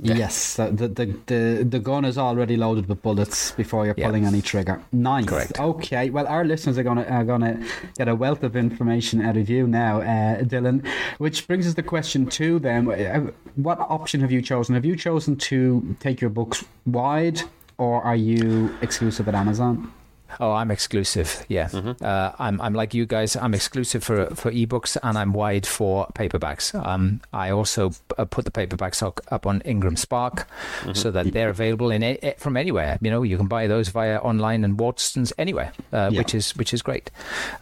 yes. 0.00 0.56
The, 0.56 0.70
the 0.72 1.14
the 1.26 1.64
the 1.64 1.78
gun 1.78 2.04
is 2.04 2.18
already 2.18 2.56
loaded 2.56 2.88
with 2.88 3.00
bullets 3.02 3.52
before 3.52 3.84
you're 3.86 3.94
Yeah. 3.96 4.06
pulling 4.06 4.24
any 4.24 4.42
trigger. 4.42 4.82
Nice. 4.92 5.26
Correct. 5.26 5.60
Okay. 5.60 6.10
Well, 6.10 6.26
our 6.26 6.44
listeners 6.44 6.76
are 6.76 6.82
gonna 6.82 7.04
are 7.04 7.22
gonna 7.22 7.64
get 7.96 8.08
a 8.08 8.16
wealth 8.16 8.42
of 8.42 8.56
information 8.56 9.22
out 9.22 9.36
of 9.36 9.48
you 9.48 9.68
now, 9.68 10.00
uh, 10.00 10.42
Dylan. 10.42 10.84
Which 11.18 11.46
brings 11.46 11.68
us 11.68 11.74
the 11.74 11.84
question 11.84 12.26
two. 12.26 12.58
Then, 12.58 12.90
Uh, 12.90 13.30
what 13.54 13.78
option 13.78 14.20
have 14.22 14.32
you 14.32 14.42
chosen? 14.42 14.74
Have 14.74 14.84
you 14.84 14.96
chosen 14.96 15.36
to 15.36 15.94
take 16.00 16.20
your 16.20 16.30
books 16.30 16.64
wide, 16.84 17.42
or 17.78 18.02
are 18.02 18.16
you 18.16 18.74
exclusive 18.82 19.28
at 19.28 19.34
Amazon? 19.34 19.92
Oh, 20.40 20.52
I'm 20.52 20.70
exclusive. 20.70 21.44
Yeah, 21.48 21.68
uh, 22.02 22.32
I'm. 22.38 22.60
I'm 22.60 22.74
like 22.74 22.94
you 22.94 23.06
guys. 23.06 23.36
I'm 23.36 23.54
exclusive 23.54 24.02
for 24.04 24.26
for 24.34 24.50
ebooks, 24.52 24.96
and 25.02 25.16
I'm 25.18 25.32
wide 25.32 25.66
for 25.66 26.06
paperbacks. 26.14 26.74
Um, 26.74 27.20
I 27.32 27.50
also 27.50 27.92
uh, 28.18 28.24
put 28.24 28.44
the 28.44 28.50
paperbacks 28.50 29.02
up, 29.02 29.20
up 29.30 29.46
on 29.46 29.60
Ingram 29.64 29.96
Spark, 29.96 30.46
so 30.94 31.10
that 31.10 31.32
they're 31.32 31.48
available 31.50 31.90
in 31.90 32.02
a, 32.02 32.34
from 32.38 32.56
anywhere. 32.56 32.98
You 33.00 33.10
know, 33.10 33.22
you 33.22 33.36
can 33.36 33.46
buy 33.48 33.66
those 33.66 33.88
via 33.88 34.18
online 34.18 34.64
and 34.64 34.78
Watsons 34.78 35.32
anywhere, 35.38 35.72
uh, 35.92 36.10
Yeah. 36.12 36.18
which 36.18 36.34
is 36.34 36.56
which 36.56 36.72
is 36.74 36.82
great. 36.82 37.10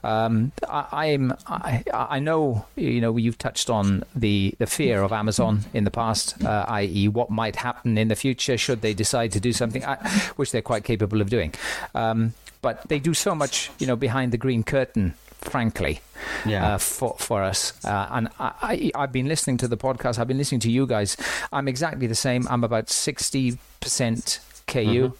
Um, 0.02 0.52
I, 0.68 0.86
I'm. 1.12 1.32
I, 1.46 1.84
I 1.92 2.18
know. 2.18 2.66
You 2.76 3.00
know, 3.00 3.16
you've 3.16 3.38
touched 3.38 3.70
on 3.70 4.02
the 4.14 4.54
the 4.58 4.66
fear 4.66 5.02
of 5.02 5.12
Amazon 5.12 5.60
in 5.72 5.84
the 5.84 5.90
past, 5.90 6.42
uh, 6.44 6.64
i.e., 6.68 7.08
what 7.08 7.30
might 7.30 7.56
happen 7.56 7.96
in 7.98 8.08
the 8.08 8.16
future 8.16 8.56
should 8.58 8.80
they 8.82 8.94
decide 8.94 9.32
to 9.32 9.40
do 9.40 9.52
something, 9.52 9.84
I, 9.84 9.96
which 10.36 10.50
they're 10.52 10.62
quite 10.62 10.84
capable 10.84 11.20
of 11.20 11.30
doing. 11.30 11.52
Um, 11.94 12.34
but 12.64 12.76
they 12.88 12.98
do 12.98 13.12
so 13.14 13.34
much, 13.34 13.70
you 13.78 13.86
know, 13.86 13.96
behind 13.96 14.32
the 14.32 14.38
green 14.38 14.62
curtain, 14.64 15.12
frankly, 15.52 16.00
Yeah. 16.46 16.74
uh, 16.74 16.78
for 16.78 17.14
for 17.18 17.42
us. 17.50 17.72
Uh, 17.84 18.08
and 18.16 18.28
I, 18.40 18.50
I, 18.94 19.02
I've 19.02 19.12
been 19.12 19.28
listening 19.28 19.58
to 19.58 19.68
the 19.68 19.76
podcast. 19.76 20.18
I've 20.18 20.28
been 20.28 20.38
listening 20.38 20.62
to 20.64 20.70
you 20.70 20.86
guys. 20.86 21.16
I'm 21.52 21.68
exactly 21.68 22.06
the 22.08 22.14
same. 22.28 22.46
I'm 22.50 22.64
about 22.64 22.88
sixty 22.90 23.58
percent 23.80 24.40
KU. 24.66 25.12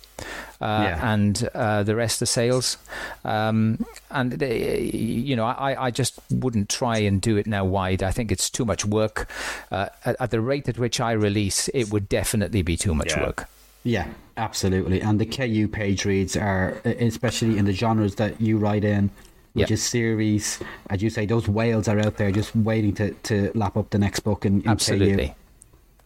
Uh, 0.61 0.85
Yeah. 0.89 1.13
and 1.13 1.35
uh, 1.55 1.83
the 1.83 1.95
rest 1.95 2.23
are 2.23 2.27
sales, 2.41 2.79
um, 3.25 3.85
and 4.11 4.33
they, 4.39 4.81
you 5.29 5.37
know 5.37 5.45
I, 5.45 5.87
I 5.89 5.91
just 5.91 6.15
wouldn't 6.31 6.69
try 6.71 6.99
and 7.09 7.21
do 7.21 7.37
it 7.37 7.47
now 7.47 7.65
wide. 7.67 8.03
I 8.03 8.13
think 8.13 8.31
it's 8.33 8.49
too 8.49 8.65
much 8.65 8.85
work. 8.87 9.27
Uh, 9.71 9.89
at, 10.05 10.17
at 10.21 10.31
the 10.31 10.41
rate 10.41 10.69
at 10.69 10.79
which 10.79 11.01
I 11.01 11.13
release, 11.13 11.69
it 11.75 11.91
would 11.91 12.09
definitely 12.09 12.63
be 12.63 12.77
too 12.77 12.95
much 12.95 13.13
Yeah. 13.17 13.27
work. 13.27 13.49
Yeah, 13.85 14.09
absolutely. 14.37 15.01
And 15.01 15.21
the 15.21 15.27
KU 15.27 15.69
page 15.69 16.05
reads 16.05 16.37
are, 16.37 16.81
especially 16.85 17.59
in 17.59 17.67
the 17.67 17.73
genres 17.73 18.15
that 18.17 18.41
you 18.41 18.57
write 18.59 18.83
in, 18.85 19.11
which 19.53 19.71
Yeah. 19.71 19.75
is 19.75 19.83
series, 19.83 20.59
as 20.91 21.03
you 21.03 21.11
say, 21.11 21.27
those 21.27 21.49
whales 21.49 21.87
are 21.87 22.01
out 22.01 22.17
there 22.17 22.33
just 22.33 22.57
waiting 22.57 22.95
to, 22.95 23.11
to 23.13 23.53
lap 23.55 23.77
up 23.77 23.91
the 23.91 23.99
next 23.99 24.21
book 24.21 24.45
in, 24.47 24.63
in 24.63 24.69
Absolutely. 24.69 25.29
KU. 25.29 25.35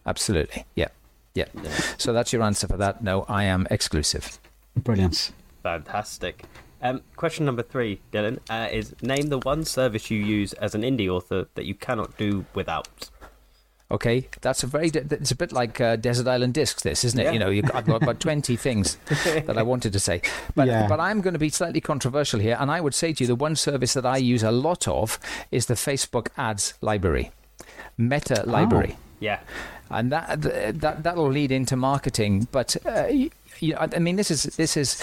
Absolutely. 0.05 0.65
Yeah. 0.75 0.89
yeah. 1.33 1.45
So 1.97 2.13
that's 2.13 2.31
your 2.33 2.43
answer 2.43 2.67
for 2.67 2.77
that. 2.77 3.03
No, 3.03 3.25
I 3.27 3.45
am 3.45 3.65
exclusive. 3.71 4.39
Brilliant. 4.75 5.31
Fantastic. 5.63 6.43
Um, 6.81 7.01
question 7.15 7.45
number 7.45 7.63
three, 7.63 7.99
Dylan, 8.13 8.39
uh, 8.49 8.69
is 8.71 8.95
name 9.01 9.27
the 9.27 9.39
one 9.39 9.65
service 9.65 10.09
you 10.09 10.17
use 10.23 10.53
as 10.53 10.75
an 10.75 10.81
indie 10.83 11.09
author 11.09 11.47
that 11.55 11.65
you 11.65 11.75
cannot 11.75 12.17
do 12.17 12.45
without. 12.53 13.09
Okay, 13.91 14.27
that's 14.41 14.61
a 14.61 14.67
very. 14.67 14.89
It's 14.93 15.31
a 15.31 15.35
bit 15.35 15.51
like 15.51 15.81
uh, 15.81 15.95
Desert 15.95 16.27
Island 16.27 16.53
Discs. 16.53 16.83
This 16.83 17.03
isn't 17.03 17.19
it? 17.19 17.23
Yeah. 17.23 17.31
You 17.31 17.39
know, 17.39 17.69
I've 17.73 17.87
got 17.87 18.03
about 18.03 18.19
twenty 18.27 18.55
things 18.55 18.97
that 19.07 19.57
I 19.57 19.63
wanted 19.63 19.93
to 19.93 19.99
say, 19.99 20.21
but 20.55 20.67
Yeah. 20.67 20.87
but 20.87 20.99
I'm 20.99 21.21
going 21.21 21.33
to 21.33 21.39
be 21.39 21.49
slightly 21.49 21.81
controversial 21.81 22.39
here, 22.39 22.55
and 22.59 22.69
I 22.69 22.81
would 22.81 22.93
say 22.93 23.13
to 23.13 23.23
you, 23.23 23.27
the 23.27 23.33
one 23.35 23.55
service 23.55 23.93
that 23.95 24.05
I 24.05 24.17
use 24.17 24.43
a 24.43 24.51
lot 24.51 24.87
of 24.87 25.17
is 25.49 25.65
the 25.65 25.73
Facebook 25.73 26.27
Ads 26.37 26.75
Library, 26.81 27.31
Meta 27.97 28.43
Library 28.45 28.95
Yeah. 29.19 29.39
and 29.89 30.11
that 30.11 30.41
that 30.81 31.01
that'll 31.03 31.31
lead 31.31 31.51
into 31.51 31.75
marketing. 31.75 32.47
But 32.51 32.77
uh, 32.85 33.07
you, 33.59 33.73
know, 33.73 33.87
I 33.93 33.99
mean, 33.99 34.15
this 34.15 34.31
is 34.31 34.43
this 34.43 34.77
is 34.77 35.01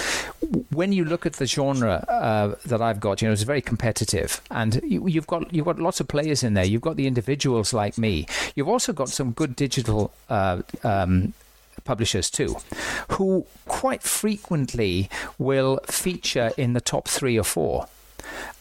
when 0.73 0.93
you 0.93 1.05
look 1.05 1.27
at 1.27 1.35
the 1.35 1.47
genre 1.47 2.05
uh, 2.09 2.55
that 2.67 2.81
I've 2.81 3.01
got. 3.01 3.23
You 3.23 3.29
know, 3.29 3.33
it's 3.33 3.43
very 3.43 3.63
competitive, 3.63 4.41
and 4.51 4.81
you, 4.85 5.07
you've 5.07 5.27
got 5.27 5.53
you've 5.53 5.67
got 5.67 5.79
lots 5.79 6.01
of 6.01 6.09
players 6.09 6.43
in 6.43 6.55
there. 6.55 6.65
You've 6.65 6.83
got 6.83 6.97
the 6.97 7.07
individuals 7.07 7.73
like 7.73 7.99
me. 7.99 8.27
You've 8.55 8.69
also 8.69 8.93
got 8.93 9.09
some 9.09 9.33
good 9.33 9.57
digital. 9.57 10.13
Uh, 10.29 10.63
um, 10.85 11.35
publishers 11.85 12.31
too 12.31 12.57
who 13.13 13.47
quite 13.67 14.03
frequently 14.03 15.09
will 15.39 15.79
feature 15.87 16.51
in 16.57 16.73
the 16.73 16.81
top 16.81 17.07
3 17.07 17.39
or 17.39 17.45
4 17.45 17.87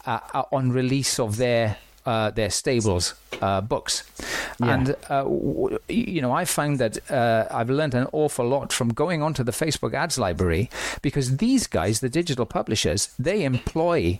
uh, 0.06 0.20
uh, 0.34 0.44
on 0.52 0.72
release 0.72 1.20
of 1.20 1.38
their 1.38 1.78
uh, 2.06 2.30
their 2.32 2.50
stables 2.50 3.14
uh, 3.42 3.62
books, 3.62 4.04
Yeah. 4.60 4.74
and 4.74 4.90
uh, 5.10 5.24
w- 5.24 5.80
you 5.90 6.22
know 6.22 6.32
I 6.32 6.46
found 6.46 6.80
that 6.80 7.00
uh, 7.12 7.46
I've 7.52 7.70
learned 7.70 7.94
an 7.96 8.08
awful 8.12 8.48
lot 8.48 8.72
from 8.74 8.90
going 8.94 9.22
onto 9.24 9.44
the 9.44 9.52
Facebook 9.52 9.94
ads 9.94 10.18
library 10.18 10.70
because 11.02 11.38
these 11.38 11.68
guys, 11.68 12.00
the 12.00 12.10
digital 12.10 12.46
publishers, 12.46 13.10
they 13.20 13.44
employ 13.44 14.20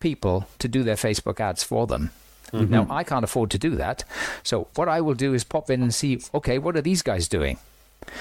people 0.00 0.46
to 0.58 0.68
do 0.68 0.82
their 0.82 0.96
Facebook 0.96 1.40
ads 1.40 1.62
for 1.62 1.86
them. 1.86 2.10
Now 2.52 2.86
I 2.90 3.02
can't 3.04 3.24
afford 3.24 3.50
to 3.52 3.58
do 3.58 3.76
that, 3.76 4.04
so 4.42 4.66
what 4.74 4.86
I 4.88 5.00
will 5.00 5.14
do 5.14 5.32
is 5.32 5.42
pop 5.44 5.70
in 5.70 5.80
and 5.82 5.94
see. 5.94 6.20
Okay, 6.34 6.58
what 6.58 6.76
are 6.76 6.82
these 6.82 7.00
guys 7.02 7.26
doing? 7.28 7.56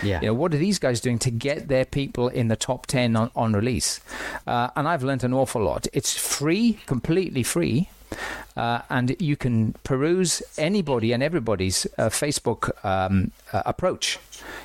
Yeah. 0.04 0.22
You 0.22 0.28
know, 0.28 0.34
what 0.36 0.54
are 0.54 0.58
these 0.58 0.80
guys 0.80 1.02
doing 1.02 1.20
to 1.20 1.32
get 1.32 1.68
their 1.68 1.86
people 1.86 2.30
in 2.30 2.47
the 2.47 2.56
top 2.56 2.86
10 2.86 3.16
on, 3.16 3.32
on 3.36 3.54
release? 3.54 3.99
Uh, 4.47 4.70
and 4.76 4.88
I've 4.88 5.04
learned 5.04 5.24
an 5.24 5.34
awful 5.34 5.62
lot. 5.64 5.88
It's 5.91 6.16
free, 6.16 6.78
completely 6.86 7.43
free. 7.43 7.89
Uh, 8.57 8.82
and 8.89 9.16
you 9.22 9.36
can 9.36 9.74
peruse 9.84 10.41
anybody 10.57 11.14
and 11.14 11.24
everybody's 11.24 11.88
uh, 11.97 12.09
Facebook 12.09 12.70
um, 12.84 13.32
uh, 13.53 13.64
approach, 13.66 14.20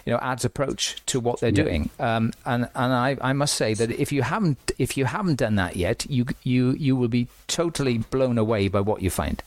you 0.05 0.12
know, 0.12 0.18
ads 0.20 0.44
approach 0.44 0.97
to 1.07 1.20
what 1.20 1.38
they're 1.40 1.51
Yeah. 1.51 1.64
doing. 1.64 1.90
Um, 2.01 2.32
and 2.44 2.68
and 2.74 2.92
I, 2.92 3.16
I 3.20 3.32
must 3.32 3.55
say 3.55 3.74
that 3.74 3.90
if 3.90 4.11
you 4.12 4.22
haven't 4.22 4.72
if 4.78 4.97
you 4.97 5.05
haven't 5.05 5.36
done 5.36 5.55
that 5.57 5.76
yet, 5.76 6.05
you 6.11 6.26
you 6.42 6.72
you 6.72 6.97
will 6.97 7.09
be 7.09 7.28
totally 7.47 7.99
blown 7.99 8.38
away 8.38 8.68
by 8.68 8.80
what 8.80 9.03
you 9.03 9.11
find. 9.11 9.42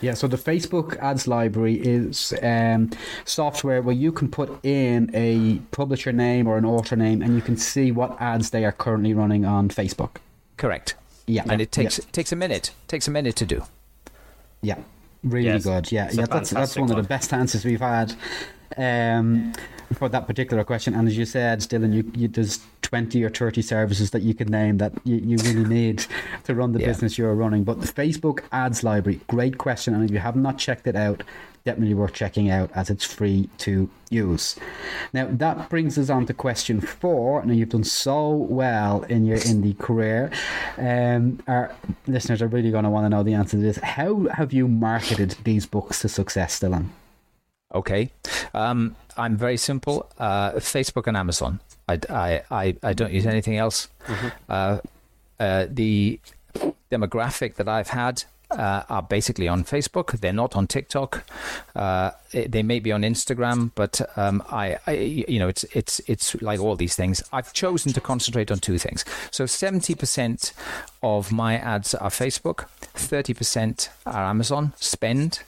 Yeah, 0.00 0.14
so 0.14 0.28
the 0.28 0.36
Facebook 0.36 0.96
ads 0.98 1.26
library 1.26 1.74
is 1.74 2.32
um, 2.42 2.90
software 3.24 3.82
where 3.82 3.94
you 3.96 4.12
can 4.12 4.28
put 4.28 4.64
in 4.64 5.10
a 5.14 5.58
publisher 5.72 6.12
name 6.12 6.46
or 6.46 6.56
an 6.56 6.64
author 6.64 6.94
name 6.94 7.20
and 7.22 7.34
you 7.34 7.40
can 7.40 7.56
see 7.56 7.90
what 7.90 8.20
ads 8.20 8.50
they 8.50 8.64
are 8.64 8.70
currently 8.72 9.12
running 9.14 9.44
on 9.44 9.70
Facebook. 9.70 10.16
Correct. 10.56 10.94
Yeah. 11.28 11.44
And 11.48 11.60
it 11.60 11.70
takes 11.70 11.98
yeah, 11.98 12.04
it 12.08 12.12
takes 12.12 12.32
a 12.32 12.36
minute. 12.36 12.72
Takes 12.88 13.06
a 13.06 13.10
minute 13.10 13.36
to 13.36 13.46
do. 13.46 13.62
yeah. 14.62 14.78
really 15.22 15.46
Yes. 15.46 15.64
good. 15.64 15.92
Yeah, 15.92 16.06
It's 16.06 16.16
yeah, 16.16 16.22
that's 16.26 16.50
that's 16.50 16.50
fantastic 16.52 16.80
one 16.82 16.90
of 16.90 16.96
the 16.96 17.08
best 17.08 17.32
answers 17.32 17.64
we've 17.64 17.80
had 17.80 18.14
um, 18.76 19.52
for 19.94 20.08
that 20.08 20.26
particular 20.26 20.64
question. 20.64 20.94
And 20.94 21.08
as 21.08 21.16
you 21.16 21.24
said, 21.26 21.60
Dylan, 21.60 21.92
you, 21.92 22.10
you 22.14 22.28
there's 22.28 22.60
twenty 22.82 23.22
or 23.24 23.30
thirty 23.30 23.62
services 23.62 24.10
that 24.12 24.22
you 24.22 24.34
can 24.34 24.48
name 24.48 24.78
that 24.78 24.92
you, 25.04 25.16
you 25.16 25.36
really 25.38 25.64
need 25.64 26.04
to 26.44 26.54
run 26.54 26.72
the 26.72 26.80
Yeah. 26.80 26.86
business 26.88 27.18
you're 27.18 27.34
running. 27.34 27.64
But 27.64 27.80
the 27.80 27.86
Facebook 27.88 28.40
ads 28.52 28.82
library, 28.84 29.20
great 29.28 29.58
question, 29.58 29.94
and 29.94 30.04
if 30.04 30.10
you 30.10 30.18
have 30.18 30.36
not 30.36 30.58
checked 30.58 30.86
it 30.86 30.96
out, 30.96 31.22
definitely 31.68 31.92
worth 31.92 32.14
checking 32.14 32.48
out 32.48 32.70
as 32.74 32.88
it's 32.88 33.04
free 33.04 33.46
to 33.58 33.90
use. 34.08 34.56
Now 35.12 35.28
that 35.30 35.68
brings 35.68 35.98
us 35.98 36.08
on 36.08 36.24
to 36.24 36.32
question 36.32 36.80
four. 36.80 37.44
Now 37.44 37.52
you've 37.52 37.68
done 37.68 37.84
so 37.84 38.30
well 38.30 39.02
in 39.02 39.26
your 39.26 39.36
indie 39.36 39.78
career. 39.78 40.30
Um, 40.78 41.40
our 41.46 41.70
listeners 42.06 42.40
are 42.40 42.48
really 42.48 42.70
going 42.70 42.84
to 42.84 42.90
want 42.90 43.04
to 43.04 43.10
know 43.10 43.22
the 43.22 43.34
answer 43.34 43.58
to 43.58 43.62
this. 43.62 43.76
How 43.76 44.28
have 44.28 44.54
you 44.54 44.66
marketed 44.66 45.36
these 45.44 45.66
books 45.66 46.00
to 46.00 46.08
success, 46.08 46.58
Dylan? 46.58 46.86
Okay. 47.74 48.12
Um, 48.54 48.96
I'm 49.18 49.36
very 49.36 49.58
simple. 49.58 50.10
Uh, 50.18 50.52
Facebook 50.52 51.06
and 51.06 51.18
Amazon. 51.18 51.60
I, 51.86 51.98
I, 52.08 52.42
I, 52.50 52.76
I 52.82 52.92
don't 52.94 53.12
use 53.12 53.26
anything 53.26 53.58
else. 53.58 53.88
Uh, 54.48 54.78
uh, 55.38 55.66
the 55.68 56.18
demographic 56.90 57.56
that 57.56 57.68
I've 57.68 57.88
had 57.88 58.24
uh, 58.50 58.82
are 58.88 59.02
basically 59.02 59.48
on 59.48 59.64
Facebook. 59.64 60.20
They're 60.20 60.32
not 60.32 60.56
on 60.56 60.66
TikTok. 60.66 61.24
Uh, 61.76 62.10
they 62.32 62.62
may 62.62 62.80
be 62.80 62.92
on 62.92 63.02
Instagram, 63.02 63.70
but 63.74 64.00
um, 64.16 64.42
I, 64.50 64.78
I, 64.86 64.92
you 64.92 65.38
know, 65.38 65.48
it's 65.48 65.64
it's 65.74 66.00
it's 66.06 66.40
like 66.42 66.60
all 66.60 66.76
these 66.76 66.94
things. 66.96 67.22
I've 67.32 67.52
chosen 67.52 67.92
to 67.92 68.00
concentrate 68.00 68.50
on 68.50 68.58
two 68.58 68.78
things. 68.78 69.04
So 69.30 69.46
seventy 69.46 69.94
percent 69.94 70.52
of 71.02 71.30
my 71.32 71.56
ads 71.58 71.94
are 71.94 72.10
Facebook, 72.10 72.68
thirty 72.94 73.34
percent 73.34 73.90
are 74.06 74.24
Amazon 74.24 74.72
spend. 74.76 75.40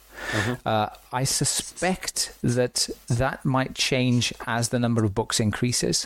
Uh, 0.65 0.87
I 1.11 1.23
suspect 1.23 2.33
that 2.43 2.87
that 3.07 3.43
might 3.43 3.73
change 3.73 4.31
as 4.45 4.69
the 4.69 4.77
number 4.77 5.03
of 5.03 5.15
books 5.15 5.39
increases. 5.39 6.05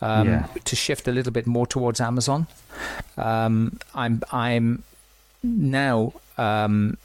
Um, 0.00 0.28
Yeah. 0.28 0.46
To 0.64 0.76
shift 0.76 1.08
a 1.08 1.12
little 1.12 1.32
bit 1.32 1.46
more 1.46 1.66
towards 1.66 2.00
Amazon. 2.00 2.46
Um, 3.16 3.78
I'm 3.94 4.22
I'm 4.30 4.82
now 5.42 6.12
um, 6.38 6.96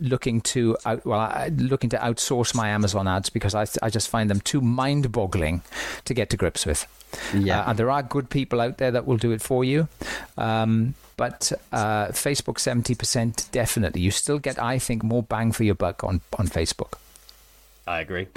looking 0.00 0.40
to 0.40 0.76
out, 0.84 1.04
well 1.04 1.20
I, 1.20 1.50
looking 1.56 1.90
to 1.90 1.98
outsource 1.98 2.54
my 2.54 2.68
Amazon 2.68 3.06
ads 3.08 3.30
because 3.30 3.54
I 3.54 3.66
I 3.82 3.90
just 3.90 4.08
find 4.08 4.30
them 4.30 4.40
too 4.40 4.60
mind-boggling 4.60 5.62
to 6.04 6.14
get 6.14 6.30
to 6.30 6.36
grips 6.36 6.66
with. 6.66 6.86
Yeah. 7.32 7.60
Uh, 7.60 7.70
and 7.70 7.78
there 7.78 7.90
are 7.90 8.02
good 8.02 8.30
people 8.30 8.60
out 8.60 8.78
there 8.78 8.90
that 8.90 9.06
will 9.06 9.16
do 9.16 9.32
it 9.32 9.42
for 9.42 9.64
you. 9.64 9.88
Um, 10.36 10.94
but 11.16 11.52
uh, 11.72 12.08
Facebook, 12.08 12.56
70% 12.56 13.50
definitely. 13.52 14.00
You 14.00 14.10
still 14.10 14.38
get, 14.38 14.60
I 14.60 14.78
think, 14.78 15.04
more 15.04 15.22
bang 15.22 15.52
for 15.52 15.62
your 15.62 15.76
buck 15.76 16.02
on, 16.02 16.22
on 16.38 16.48
Facebook. 16.48 16.94
I 17.86 18.00
agree. 18.00 18.28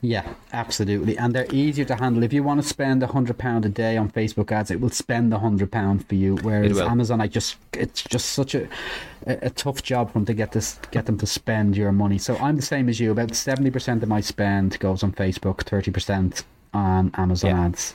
Yeah, 0.00 0.26
absolutely. 0.54 1.18
And 1.18 1.34
they're 1.34 1.52
easier 1.52 1.84
to 1.84 1.94
handle. 1.94 2.22
If 2.22 2.32
you 2.32 2.42
want 2.42 2.62
to 2.62 2.66
spend 2.66 3.02
a 3.02 3.06
hundred 3.06 3.36
pound 3.36 3.66
a 3.66 3.68
day 3.68 3.98
on 3.98 4.10
Facebook 4.10 4.50
ads, 4.50 4.70
it 4.70 4.80
will 4.80 4.88
spend 4.88 5.32
a 5.34 5.38
hundred 5.38 5.70
pound 5.70 6.06
for 6.08 6.14
you. 6.14 6.36
Whereas. 6.36 6.80
Amazon, 6.80 7.20
I 7.20 7.26
just 7.26 7.56
it's 7.74 8.02
just 8.02 8.30
such 8.30 8.54
a, 8.54 8.66
a 9.26 9.38
a 9.42 9.50
tough 9.50 9.82
job 9.82 10.08
for 10.08 10.14
them 10.14 10.26
to 10.26 10.34
get 10.34 10.52
this 10.52 10.78
get 10.90 11.04
them 11.04 11.18
to 11.18 11.26
spend 11.26 11.76
your 11.76 11.92
money. 11.92 12.16
So 12.16 12.36
I'm 12.36 12.56
the 12.56 12.62
same 12.62 12.88
as 12.88 12.98
you. 12.98 13.10
About 13.10 13.34
seventy 13.34 13.70
percent 13.70 14.02
of 14.02 14.08
my 14.08 14.20
spend 14.22 14.78
goes 14.78 15.02
on 15.02 15.12
Facebook, 15.12 15.62
thirty 15.64 15.90
percent 15.90 16.44
on 16.72 17.10
Amazon 17.14 17.50
Yeah. 17.50 17.64
ads. 17.66 17.94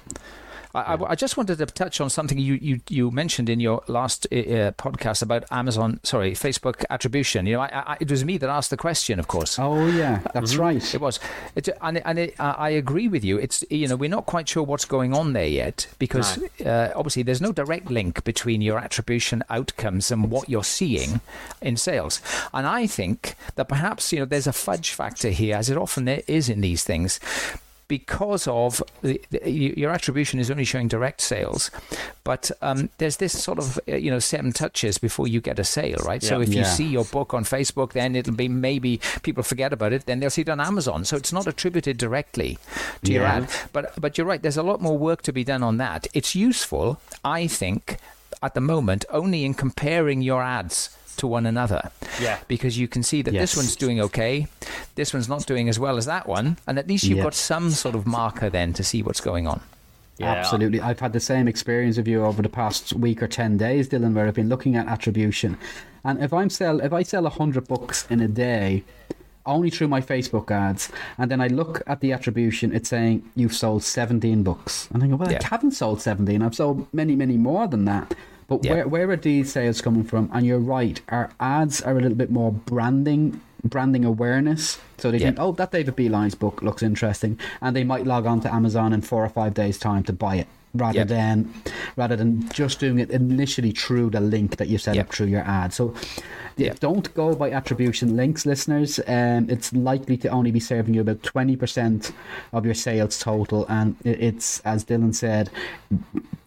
I, 0.76 0.82
I, 0.95 1.09
I 1.11 1.15
just 1.15 1.38
wanted 1.38 1.57
to 1.57 1.65
touch 1.65 1.99
on 1.99 2.09
something 2.09 2.38
you, 2.38 2.55
you, 2.61 2.82
you 2.89 3.11
mentioned 3.11 3.49
in 3.49 3.59
your 3.59 3.84
last 3.88 4.28
uh, 4.32 4.36
uh, 4.36 4.72
podcast 4.72 5.22
about 5.22 5.45
Amazon, 5.51 5.99
sorry, 6.03 6.34
Facebook 6.34 6.86
attribution. 6.89 7.45
You 7.45 7.55
know, 7.55 7.61
I, 7.61 7.97
it 7.99 8.09
was 8.09 8.24
me 8.24 8.38
that 8.38 8.49
asked 8.49 8.70
the 8.70 8.78
question, 8.78 9.20
of 9.20 9.28
course. 9.28 9.57
Oh 9.57 9.88
yeah, 9.88 10.22
that's 10.34 10.55
right. 10.55 10.93
It 10.93 11.01
was, 11.01 11.20
it, 11.55 11.70
and 11.82 11.97
and 12.05 12.20
it, 12.20 12.36
I 12.39 12.70
I 12.70 12.74
agree 12.74 13.07
with 13.07 13.24
you. 13.24 13.38
It's 13.38 13.63
you 13.70 13.88
know 13.88 13.95
we're 13.95 14.09
not 14.09 14.26
quite 14.26 14.47
sure 14.47 14.63
what's 14.63 14.86
going 14.86 15.13
on 15.13 15.34
there 15.34 15.47
yet 15.47 15.88
because 15.97 16.38
uh, 16.63 16.91
obviously 16.95 17.24
there's 17.24 17.41
no 17.41 17.51
direct 17.51 17.89
link 17.89 18.24
between 18.24 18.61
your 18.61 18.78
attribution 18.78 19.43
outcomes 19.49 20.11
and 20.11 20.30
what 20.30 20.49
you're 20.49 20.63
seeing 20.63 21.22
in 21.61 21.78
sales. 21.78 22.22
And 22.53 22.67
I 22.67 22.86
think 22.86 23.36
that 23.55 23.67
perhaps 23.67 24.13
you 24.13 24.20
know 24.20 24.26
there's 24.26 24.47
a 24.47 24.53
fudge 24.53 24.91
factor 24.91 25.30
here, 25.30 25.55
as 25.55 25.70
it 25.70 25.78
often 25.78 26.05
there 26.05 26.22
is 26.28 26.47
in 26.47 26.61
these 26.61 26.84
things. 26.84 27.20
Because 27.90 28.48
of 28.48 28.82
the, 29.02 29.20
the, 29.32 29.50
your 29.52 29.90
attribution 29.92 30.40
is 30.40 30.50
only 30.50 30.64
showing 30.64 30.88
direct 30.88 31.20
sales, 31.22 31.72
but 32.24 32.52
um, 32.62 32.90
there's 33.00 33.18
this 33.18 33.34
sort 33.44 33.58
of 33.58 33.80
uh, 33.90 33.96
you 33.96 34.12
know 34.12 34.20
seven 34.20 34.54
touches 34.54 34.98
before 35.00 35.28
you 35.28 35.42
get 35.42 35.58
a 35.60 35.64
sale, 35.64 35.98
right? 36.06 36.22
So 36.24 36.38
Yeah. 36.38 36.44
if 36.48 36.54
you 36.54 36.64
see 36.66 36.86
your 36.88 37.04
book 37.06 37.34
on 37.34 37.44
Facebook, 37.44 37.94
then 37.94 38.16
it'll 38.16 38.36
be 38.36 38.48
maybe 38.48 39.02
people 39.24 39.42
forget 39.44 39.74
about 39.74 39.92
it, 39.92 40.06
then 40.06 40.20
they'll 40.20 40.30
see 40.30 40.42
it 40.44 40.50
on 40.50 40.60
Amazon. 40.62 41.04
So 41.04 41.18
it's 41.18 41.34
not 41.34 41.48
attributed 41.48 41.98
directly 41.98 42.60
to 43.06 43.12
your 43.12 43.26
ad. 43.26 43.50
But 43.74 44.00
but 44.00 44.18
you're 44.18 44.28
right, 44.28 44.42
there's 44.42 44.58
a 44.58 44.64
lot 44.72 44.82
more 44.82 44.98
work 44.98 45.24
to 45.24 45.34
be 45.34 45.44
done 45.44 45.64
on 45.64 45.78
that. 45.78 46.06
It's 46.14 46.36
useful, 46.36 47.02
I 47.26 47.48
think, 47.48 47.98
at 48.44 48.54
the 48.54 48.62
moment, 48.62 49.04
only 49.10 49.44
in 49.44 49.54
comparing 49.56 50.22
your 50.22 50.44
ads 50.44 50.96
to 51.20 51.28
one 51.28 51.45
another. 51.45 51.91
Yeah. 52.22 52.38
Because 52.47 52.78
you 52.78 52.88
can 52.88 53.03
see 53.03 53.22
that 53.22 53.34
Yes. 53.34 53.41
this 53.53 53.57
one's 53.57 53.76
doing 53.76 54.01
okay, 54.01 54.47
this 54.95 55.13
one's 55.13 55.30
not 55.30 55.45
doing 55.45 55.70
as 55.70 55.78
well 55.80 55.97
as 55.97 56.05
that 56.05 56.28
one, 56.28 56.57
and 56.67 56.78
at 56.80 56.88
least 56.88 57.03
you've 57.05 57.17
Yeah. 57.20 57.24
got 57.26 57.34
some 57.36 57.70
sort 57.72 57.95
of 57.95 58.05
marker 58.07 58.49
then 58.49 58.74
to 58.74 58.84
see 58.84 59.01
what's 59.03 59.22
going 59.22 59.47
on. 59.47 59.61
Yeah. 60.17 60.34
Absolutely. 60.34 60.82
I've 60.82 60.99
had 60.99 61.13
the 61.13 61.20
same 61.22 61.47
experience 61.47 61.97
of 61.97 62.05
you 62.07 62.26
over 62.26 62.41
the 62.41 62.49
past 62.49 62.91
week 62.93 63.24
or 63.24 63.28
10 63.28 63.55
days, 63.57 63.88
Dylan, 63.88 64.13
where 64.13 64.28
I've 64.28 64.34
been 64.36 64.49
looking 64.49 64.76
at 64.76 64.88
attribution. 64.88 65.57
And 66.03 66.22
if 66.22 66.34
I'm 66.34 66.49
sell 66.49 66.80
if 66.82 66.91
I 66.91 67.03
sell 67.03 67.24
100 67.26 67.67
books 67.67 68.05
in 68.09 68.20
a 68.20 68.28
day, 68.28 68.84
only 69.45 69.70
through 69.70 69.88
my 69.88 70.01
Facebook 70.01 70.51
ads, 70.51 70.91
and 71.17 71.32
then 71.32 71.39
I 71.41 71.47
look 71.47 71.82
at 71.88 72.01
the 72.01 72.11
attribution, 72.11 72.74
it's 72.76 72.89
saying 72.89 73.24
you've 73.36 73.53
sold 73.55 73.84
17 73.84 74.43
books. 74.43 74.88
And 74.93 75.01
I 75.03 75.07
go, 75.07 75.15
well, 75.15 75.32
Yeah. 75.32 75.39
I 75.41 75.47
haven't 75.47 75.72
sold 75.72 76.01
17. 76.01 76.41
I've 76.41 76.53
sold 76.55 76.86
many, 76.93 77.15
many 77.15 77.38
more 77.38 77.65
than 77.67 77.86
that. 77.86 78.13
But 78.50 78.66
Yeah. 78.66 78.74
where, 78.74 78.88
where 78.88 79.10
are 79.12 79.16
these 79.16 79.52
sales 79.54 79.80
coming 79.80 80.04
from? 80.04 80.30
And 80.34 80.45
you're 80.45 80.60
right, 80.60 81.00
our 81.10 81.30
ads 81.39 81.82
are 81.82 81.93
a 81.97 82.02
little 82.02 82.18
bit 82.18 82.32
more 82.32 82.52
branding 82.52 83.39
branding 83.62 84.06
awareness. 84.06 84.80
So 84.97 85.12
they 85.12 85.18
Yeah. 85.18 85.26
think, 85.28 85.38
oh, 85.39 85.52
that 85.52 85.72
David 85.72 85.93
B. 85.97 86.08
Lyons 86.08 86.34
book 86.34 86.62
looks 86.64 86.82
interesting, 86.82 87.38
and 87.62 87.76
they 87.76 87.84
might 87.84 88.08
log 88.08 88.26
on 88.26 88.39
to 88.39 88.54
Amazon 88.54 88.93
in 88.93 89.02
four 89.02 89.22
or 89.24 89.28
five 89.28 89.54
days' 89.54 89.78
time 89.78 90.02
to 90.04 90.14
buy 90.14 90.36
it, 90.38 90.47
rather 90.74 90.99
Yeah. 90.99 91.03
than 91.05 91.53
rather 91.95 92.15
than 92.15 92.47
just 92.53 92.80
doing 92.80 92.99
it 92.99 93.09
initially 93.09 93.72
through 93.72 94.09
the 94.11 94.20
link 94.22 94.57
that 94.57 94.67
you 94.67 94.78
set 94.78 94.95
Yeah. 94.95 95.01
up 95.01 95.13
through 95.13 95.28
your 95.28 95.41
ad. 95.41 95.74
So 95.74 95.93
Yeah. 96.57 96.74
don't 96.80 97.13
go 97.15 97.34
by 97.36 97.51
attribution 97.51 98.15
links, 98.17 98.45
listeners. 98.45 98.99
Um, 99.07 99.47
it's 99.49 99.72
likely 99.74 100.17
to 100.17 100.30
only 100.30 100.51
be 100.51 100.59
serving 100.59 100.93
you 100.93 101.01
about 101.01 101.24
twenty 101.24 101.55
percent 101.55 102.11
of 102.53 102.65
your 102.65 102.74
sales 102.76 103.17
total, 103.20 103.65
and 103.70 103.95
it's 104.03 104.59
as 104.65 104.84
Dylan 104.86 105.15
said, 105.15 105.49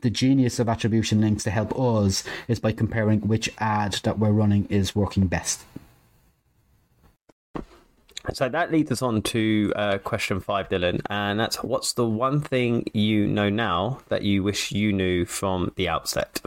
the 0.03 0.11
genius 0.11 0.59
of 0.59 0.69
attribution 0.69 1.21
links 1.21 1.45
to 1.45 1.51
help 1.51 1.79
us 1.79 2.25
is 2.49 2.59
by 2.61 2.73
comparing 2.73 3.21
which 3.21 3.51
ad 3.59 3.99
that 4.03 4.19
we're 4.19 4.33
running 4.33 4.67
is 4.69 4.95
working 4.95 5.27
best. 5.27 5.65
So 8.33 8.49
that 8.49 8.71
leads 8.71 8.93
us 8.93 9.03
on 9.03 9.23
to 9.23 9.73
uh, 9.75 9.99
question 9.99 10.41
five, 10.41 10.69
Dylan, 10.69 11.01
and 11.11 11.41
that's 11.41 11.63
what's 11.63 11.95
the 11.95 12.07
one 12.07 12.41
thing 12.41 12.87
you 12.93 13.27
know 13.27 13.51
now 13.51 14.01
that 14.09 14.23
you 14.23 14.43
wish 14.43 14.71
you 14.71 14.93
knew 14.93 15.25
from 15.25 15.73
the 15.77 15.89
outset? 15.89 16.41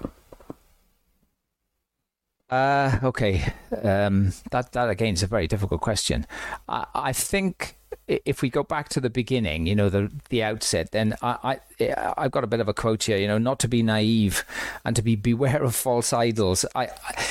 Uh, 2.50 3.00
okay, 3.04 3.52
um, 3.84 4.32
that 4.52 4.72
that 4.72 4.90
again 4.90 5.14
is 5.14 5.24
a 5.24 5.28
very 5.28 5.48
difficult 5.48 5.82
question. 5.82 6.26
I, 6.70 6.86
I 6.96 7.14
think 7.14 7.76
if 8.08 8.42
we 8.42 8.50
go 8.50 8.64
back 8.64 8.90
to 8.90 9.02
the 9.02 9.10
beginning, 9.10 9.68
you 9.68 9.76
know, 9.76 9.90
the 9.90 10.12
the 10.30 10.44
outset, 10.44 10.92
then 10.92 11.16
I, 11.22 11.60
I 11.80 12.14
I've 12.18 12.32
got 12.32 12.44
a 12.44 12.48
bit 12.48 12.60
of 12.60 12.70
a 12.70 12.74
quote 12.74 13.04
here. 13.04 13.18
You 13.18 13.28
know, 13.28 13.38
not 13.38 13.60
to 13.60 13.68
be 13.68 13.84
naive 13.84 14.46
and 14.86 14.96
to 14.96 15.02
be 15.02 15.16
beware 15.16 15.64
of 15.64 15.76
false 15.76 16.14
idols. 16.14 16.66
I, 16.76 16.88
I 16.88 17.26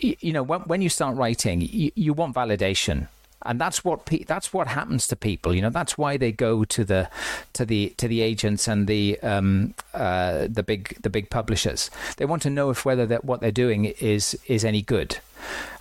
you 0.00 0.32
know, 0.32 0.42
when 0.42 0.60
when 0.62 0.82
you 0.82 0.88
start 0.88 1.16
writing, 1.16 1.60
you, 1.60 1.92
you 1.94 2.12
want 2.12 2.34
validation. 2.34 3.08
And 3.42 3.60
that's 3.60 3.84
what 3.84 4.04
pe- 4.04 4.24
that's 4.24 4.52
what 4.52 4.68
happens 4.68 5.06
to 5.08 5.16
people, 5.16 5.54
you 5.54 5.62
know. 5.62 5.70
That's 5.70 5.96
why 5.96 6.16
they 6.16 6.32
go 6.32 6.64
to 6.64 6.84
the 6.84 7.08
to 7.54 7.64
the 7.64 7.94
to 7.96 8.06
the 8.06 8.20
agents 8.20 8.68
and 8.68 8.86
the 8.86 9.18
um, 9.20 9.74
uh, 9.94 10.46
the 10.48 10.62
big 10.62 11.00
the 11.02 11.10
big 11.10 11.30
publishers. 11.30 11.90
They 12.18 12.26
want 12.26 12.42
to 12.42 12.50
know 12.50 12.70
if 12.70 12.84
whether 12.84 13.06
that 13.06 13.24
what 13.24 13.40
they're 13.40 13.50
doing 13.50 13.86
is 13.86 14.38
is 14.46 14.64
any 14.64 14.82
good. 14.82 15.18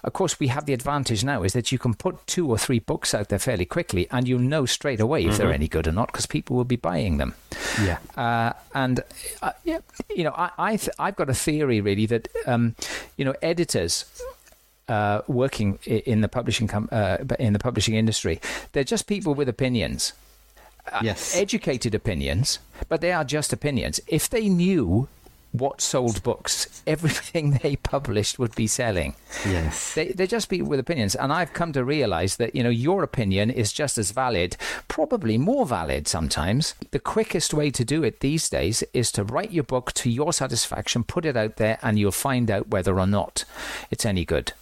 Of 0.03 0.13
course, 0.13 0.39
we 0.39 0.47
have 0.47 0.65
the 0.65 0.73
advantage 0.73 1.23
now 1.23 1.43
is 1.43 1.51
that 1.53 1.71
you 1.71 1.77
can 1.77 1.93
put 1.93 2.25
two 2.25 2.49
or 2.49 2.57
three 2.57 2.79
books 2.79 3.13
out 3.13 3.27
there 3.27 3.39
fairly 3.39 3.65
quickly, 3.65 4.07
and 4.09 4.27
you'll 4.27 4.39
know 4.39 4.65
straight 4.65 5.01
away 5.01 5.25
if 5.25 5.37
they're 5.37 5.51
any 5.51 5.67
good 5.67 5.87
or 5.87 5.91
not 5.91 6.07
because 6.07 6.25
people 6.25 6.55
will 6.55 6.63
be 6.63 6.77
buying 6.77 7.17
them. 7.17 7.35
Yeah. 7.81 7.97
Uh, 8.15 8.53
and 8.73 9.01
uh, 9.41 9.51
yeah, 9.65 9.79
you 10.15 10.23
know, 10.23 10.33
I, 10.35 10.51
I 10.57 10.77
th- 10.77 10.95
I've 10.97 11.17
got 11.17 11.29
a 11.29 11.33
theory 11.33 11.81
really 11.81 12.05
that 12.05 12.29
um, 12.45 12.75
you 13.17 13.25
know 13.25 13.35
editors. 13.41 14.05
Uh, 14.89 15.21
working 15.27 15.77
in 15.85 16.21
the 16.21 16.27
publishing 16.27 16.67
com- 16.67 16.89
uh, 16.91 17.17
in 17.39 17.53
the 17.53 17.59
publishing 17.59 17.93
industry, 17.95 18.39
they're 18.71 18.83
just 18.83 19.05
people 19.07 19.33
with 19.35 19.47
opinions, 19.47 20.13
Yes. 21.03 21.35
educated 21.35 21.93
opinions, 21.93 22.57
but 22.87 22.99
they 22.99 23.11
are 23.11 23.23
just 23.23 23.53
opinions. 23.53 23.99
If 24.07 24.27
they 24.29 24.49
knew 24.49 25.07
what 25.51 25.81
sold 25.81 26.21
books, 26.23 26.81
everything 26.87 27.59
they 27.61 27.75
published 27.75 28.39
would 28.39 28.55
be 28.55 28.65
selling. 28.67 29.13
yes. 29.45 29.93
They, 29.93 30.07
they're 30.09 30.27
just 30.27 30.49
people 30.49 30.67
with 30.69 30.79
opinions. 30.79 31.15
And 31.15 31.31
I've 31.33 31.53
come 31.53 31.71
to 31.73 31.83
realize 31.83 32.37
that, 32.37 32.55
you 32.55 32.63
know, 32.63 32.69
your 32.69 33.03
opinion 33.03 33.49
is 33.51 33.71
just 33.73 33.97
as 33.97 34.11
valid, 34.11 34.57
probably 34.87 35.37
more 35.37 35.65
valid 35.67 36.07
sometimes. 36.07 36.73
The 36.91 36.99
quickest 36.99 37.53
way 37.53 37.69
to 37.71 37.85
do 37.85 38.03
it 38.03 38.19
these 38.21 38.49
days 38.49 38.83
is 38.93 39.11
to 39.13 39.23
write 39.23 39.51
your 39.51 39.63
book 39.65 39.91
to 39.93 40.09
your 40.09 40.33
satisfaction, 40.33 41.03
put 41.03 41.25
it 41.25 41.37
out 41.37 41.57
there, 41.57 41.77
and 41.83 41.97
you'll 41.99 42.11
find 42.11 42.49
out 42.51 42.69
whether 42.69 42.99
or 42.99 43.07
not 43.07 43.45
it's 43.91 44.05
any 44.05 44.25
good. 44.25 44.53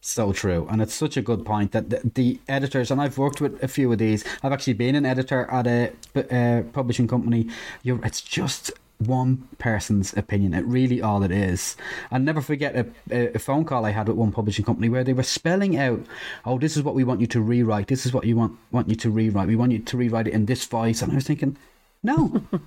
So 0.00 0.32
true, 0.32 0.66
and 0.70 0.80
it's 0.80 0.94
such 0.94 1.16
a 1.16 1.22
good 1.22 1.44
point 1.44 1.72
that 1.72 1.90
the, 1.90 2.00
the 2.14 2.40
editors, 2.48 2.90
and 2.90 3.00
I've 3.00 3.18
worked 3.18 3.40
with 3.40 3.60
a 3.62 3.68
few 3.68 3.90
of 3.92 3.98
these. 3.98 4.24
I've 4.42 4.52
actually 4.52 4.74
been 4.74 4.94
an 4.94 5.04
editor 5.04 5.46
at 5.50 5.66
a, 5.66 5.92
uh 6.16 6.62
publishing 6.72 7.08
company. 7.08 7.48
You're, 7.82 7.98
it's 8.04 8.20
just 8.20 8.70
one 8.98 9.48
person's 9.58 10.16
opinion. 10.16 10.54
It 10.54 10.64
really 10.66 11.02
all 11.02 11.22
it 11.24 11.32
is. 11.32 11.76
I'll 12.12 12.20
never 12.20 12.40
forget 12.40 12.76
a, 12.76 12.86
a, 13.10 13.34
a 13.34 13.38
phone 13.40 13.64
call 13.64 13.84
I 13.84 13.90
had 13.90 14.06
with 14.08 14.16
one 14.16 14.30
publishing 14.32 14.64
company 14.64 14.88
where 14.88 15.02
they 15.04 15.12
were 15.12 15.24
spelling 15.24 15.76
out, 15.76 16.00
"Oh, 16.46 16.58
this 16.58 16.76
is 16.76 16.82
what 16.84 16.94
we 16.94 17.02
want 17.04 17.20
you 17.20 17.26
to 17.28 17.40
rewrite. 17.40 17.88
This 17.88 18.06
is 18.06 18.12
what 18.12 18.24
you 18.24 18.36
want 18.36 18.56
want 18.70 18.88
you 18.88 18.96
to 18.96 19.10
rewrite. 19.10 19.48
We 19.48 19.56
want 19.56 19.72
you 19.72 19.80
to 19.80 19.96
rewrite 19.96 20.28
it 20.28 20.32
in 20.32 20.46
this 20.46 20.64
voice." 20.64 21.02
And 21.02 21.10
I 21.12 21.16
was 21.16 21.26
thinking, 21.26 21.56
no. 22.04 22.42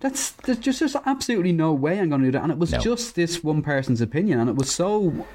That's 0.00 0.30
there's 0.32 0.58
just 0.58 0.78
there's 0.80 0.96
absolutely 1.06 1.52
no 1.52 1.72
way 1.72 1.98
I'm 1.98 2.08
going 2.08 2.20
to 2.20 2.28
do 2.28 2.32
that, 2.32 2.42
and 2.42 2.52
it 2.52 2.58
was 2.58 2.72
No. 2.72 2.78
just 2.78 3.14
this 3.14 3.42
one 3.42 3.62
person's 3.62 4.00
opinion, 4.00 4.38
and 4.40 4.48
it 4.50 4.54
was 4.56 4.70
so 4.70 5.26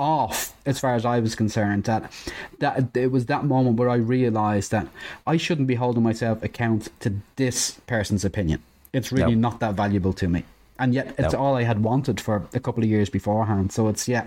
off 0.00 0.54
as 0.64 0.80
far 0.80 0.94
as 0.94 1.04
I 1.04 1.20
was 1.20 1.34
concerned 1.34 1.84
that 1.84 2.10
that 2.58 2.96
it 2.96 3.12
was 3.12 3.26
that 3.26 3.44
moment 3.44 3.76
where 3.76 3.90
I 3.90 3.96
realized 3.96 4.70
that 4.72 4.86
I 5.26 5.36
shouldn't 5.36 5.68
be 5.68 5.74
holding 5.76 6.02
myself 6.02 6.42
account 6.42 6.88
to 7.00 7.12
this 7.36 7.72
person's 7.86 8.24
opinion. 8.24 8.62
It's 8.92 9.12
really 9.12 9.34
No. 9.36 9.48
not 9.50 9.60
that 9.60 9.74
valuable 9.74 10.12
to 10.14 10.26
me. 10.28 10.42
And 10.78 10.94
yet, 10.94 11.14
it's 11.18 11.34
No. 11.34 11.38
all 11.40 11.56
I 11.56 11.64
had 11.64 11.82
wanted 11.84 12.18
for 12.20 12.46
a 12.54 12.60
couple 12.60 12.82
of 12.82 12.88
years 12.88 13.10
beforehand. 13.10 13.70
So 13.70 13.88
it's 13.88 14.08
yeah, 14.08 14.24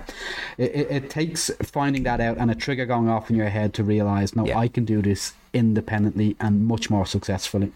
it, 0.59 0.71
it, 0.75 0.87
it 0.91 1.09
takes 1.09 1.49
finding 1.63 2.03
that 2.03 2.21
out 2.21 2.37
and 2.37 2.51
a 2.51 2.55
trigger 2.55 2.85
going 2.85 3.09
off 3.09 3.31
in 3.31 3.35
your 3.35 3.49
head 3.49 3.73
to 3.73 3.83
realize, 3.83 4.35
no, 4.35 4.45
Yeah. 4.45 4.59
I 4.59 4.67
can 4.67 4.85
do 4.85 5.01
this 5.01 5.33
independently 5.53 6.35
and 6.39 6.67
much 6.67 6.91
more 6.91 7.07
successfully. 7.07 7.71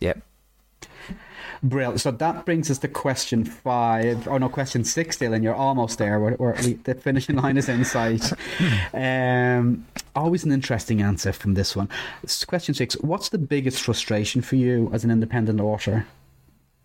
Yep. 0.00 0.22
Brilliant. 1.62 2.00
So 2.00 2.10
that 2.10 2.44
brings 2.44 2.70
us 2.70 2.78
to 2.78 2.88
question 2.88 3.44
five. 3.44 4.26
Oh 4.28 4.38
no, 4.38 4.48
question 4.48 4.84
six, 4.84 5.18
Dylan. 5.18 5.42
You're 5.42 5.54
almost 5.54 5.98
there. 5.98 6.20
We're, 6.20 6.36
we're, 6.36 6.54
we, 6.62 6.74
the 6.74 6.94
finishing 6.94 7.36
line 7.36 7.56
is 7.56 7.68
in 7.68 7.84
sight. 7.84 8.32
um, 8.94 9.86
always 10.14 10.44
an 10.44 10.52
interesting 10.52 11.02
answer 11.02 11.32
from 11.32 11.54
this 11.54 11.74
one. 11.74 11.88
Question 12.46 12.74
six. 12.74 12.94
What's 13.00 13.28
the 13.30 13.38
biggest 13.38 13.82
frustration 13.82 14.42
for 14.42 14.56
you 14.56 14.90
as 14.92 15.04
an 15.04 15.10
independent 15.10 15.60
author? 15.60 16.06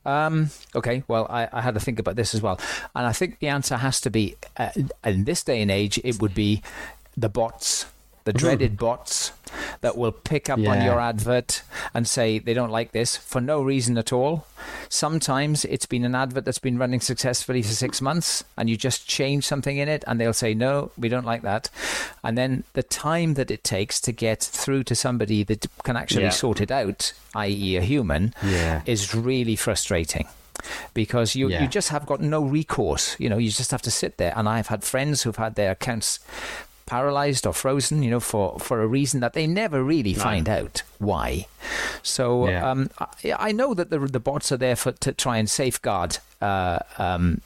Um, 0.05 0.49
okay, 0.75 1.03
well, 1.07 1.27
I, 1.29 1.47
I 1.51 1.61
had 1.61 1.73
to 1.73 1.79
think 1.79 1.99
about 1.99 2.15
this 2.15 2.33
as 2.33 2.41
well. 2.41 2.59
And 2.95 3.05
I 3.05 3.11
think 3.11 3.39
the 3.39 3.47
answer 3.47 3.77
has 3.77 4.01
to 4.01 4.09
be 4.09 4.35
uh, 4.57 4.69
in 5.03 5.25
this 5.25 5.43
day 5.43 5.61
and 5.61 5.69
age, 5.69 5.99
it 6.03 6.21
would 6.21 6.33
be 6.33 6.61
the 7.15 7.29
bots, 7.29 7.85
the 8.29 8.33
mm-hmm. 8.37 8.45
dreaded 8.45 8.77
bots 8.77 9.31
that 9.81 9.97
will 9.97 10.11
pick 10.11 10.51
up 10.51 10.59
on 10.59 10.83
your 10.83 10.99
advert 10.99 11.63
and 11.95 12.07
say 12.07 12.37
they 12.37 12.53
don't 12.53 12.69
like 12.69 12.91
this 12.91 13.17
for 13.17 13.41
no 13.41 13.59
reason 13.59 13.97
at 13.97 14.13
all. 14.13 14.45
Sometimes 14.87 15.65
it's 15.65 15.87
been 15.87 16.05
an 16.05 16.13
advert 16.13 16.45
that's 16.45 16.59
been 16.59 16.77
running 16.77 16.99
successfully 16.99 17.63
for 17.63 17.73
six 17.73 18.01
months 18.01 18.43
and 18.55 18.69
you 18.69 18.77
just 18.77 19.07
change 19.07 19.45
something 19.45 19.77
in 19.77 19.89
it 19.89 20.03
and 20.05 20.21
they'll 20.21 20.31
say, 20.31 20.53
no, 20.53 20.91
we 20.95 21.09
don't 21.09 21.25
like 21.25 21.41
that. 21.41 21.71
And 22.23 22.37
then 22.37 22.65
the 22.73 22.83
time 22.83 23.33
that 23.33 23.49
it 23.49 23.63
takes 23.63 23.99
to 24.01 24.11
get 24.11 24.43
through 24.43 24.83
to 24.83 24.93
somebody 24.95 25.43
that 25.45 25.65
can 25.83 25.97
actually 25.97 26.23
Yeah. 26.23 26.29
sort 26.29 26.61
it 26.61 26.69
out, 26.69 27.13
i.e., 27.33 27.77
a 27.77 27.81
human, 27.81 28.35
Yeah. 28.43 28.83
is 28.85 29.15
really 29.15 29.55
frustrating 29.55 30.27
because 30.93 31.35
you, 31.35 31.49
Yeah. 31.49 31.63
you 31.63 31.67
just 31.67 31.89
have 31.89 32.05
got 32.05 32.21
no 32.21 32.43
recourse. 32.43 33.15
You 33.17 33.29
know, 33.29 33.39
you 33.39 33.49
just 33.49 33.71
have 33.71 33.81
to 33.83 33.91
sit 33.91 34.17
there. 34.17 34.33
And 34.35 34.47
I've 34.47 34.67
had 34.67 34.83
friends 34.83 35.23
who've 35.23 35.35
had 35.35 35.55
their 35.55 35.71
accounts 35.71 36.19
paralyzed 36.89 37.45
or 37.45 37.53
frozen, 37.53 38.01
you 38.03 38.09
know, 38.09 38.19
for, 38.19 38.59
for 38.59 38.81
a 38.81 38.87
reason 38.87 39.19
that 39.19 39.33
they 39.33 39.45
never 39.45 39.83
really 39.83 40.13
find 40.15 40.49
out 40.49 40.81
why. 40.97 41.45
So 42.01 42.47
Yeah. 42.49 42.69
um, 42.69 42.89
I, 42.99 43.35
I 43.49 43.51
know 43.51 43.73
that 43.75 43.89
the, 43.91 43.99
the 43.99 44.19
bots 44.19 44.51
are 44.51 44.57
there 44.57 44.75
for 44.75 44.91
to 44.93 45.13
try 45.13 45.37
and 45.37 45.47
safeguard 45.49 46.17
uh, 46.41 46.79
um, 46.97 47.41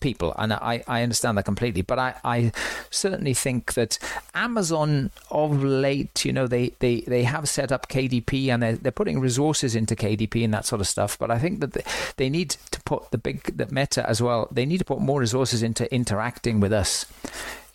people, 0.00 0.32
and 0.38 0.52
I, 0.52 0.82
I 0.86 1.02
understand 1.02 1.36
that 1.38 1.44
completely. 1.44 1.82
But 1.82 1.98
I, 1.98 2.14
I 2.24 2.52
certainly 2.90 3.34
think 3.34 3.74
that 3.74 3.98
Amazon 4.34 5.10
of 5.30 5.62
late, 5.62 6.24
you 6.24 6.32
know, 6.32 6.46
they, 6.46 6.72
they, 6.78 7.00
they 7.02 7.24
have 7.24 7.48
set 7.48 7.70
up 7.72 7.88
KDP 7.88 8.48
and 8.48 8.62
they're, 8.62 8.76
they're 8.76 8.92
putting 8.92 9.20
resources 9.20 9.74
into 9.74 9.94
KDP 9.96 10.44
and 10.44 10.54
that 10.54 10.64
sort 10.64 10.80
of 10.80 10.86
stuff. 10.86 11.18
But 11.18 11.30
I 11.30 11.38
think 11.38 11.60
that 11.60 11.72
they, 11.74 11.82
they 12.16 12.30
need 12.30 12.50
to 12.70 12.80
put 12.82 13.10
the 13.10 13.18
big 13.18 13.42
the 13.56 13.66
Meta 13.70 14.08
as 14.08 14.22
well. 14.22 14.48
They 14.50 14.64
need 14.64 14.78
to 14.78 14.84
put 14.84 15.00
more 15.00 15.20
resources 15.20 15.62
into 15.62 15.92
interacting 15.92 16.60
with 16.60 16.72
us 16.72 17.06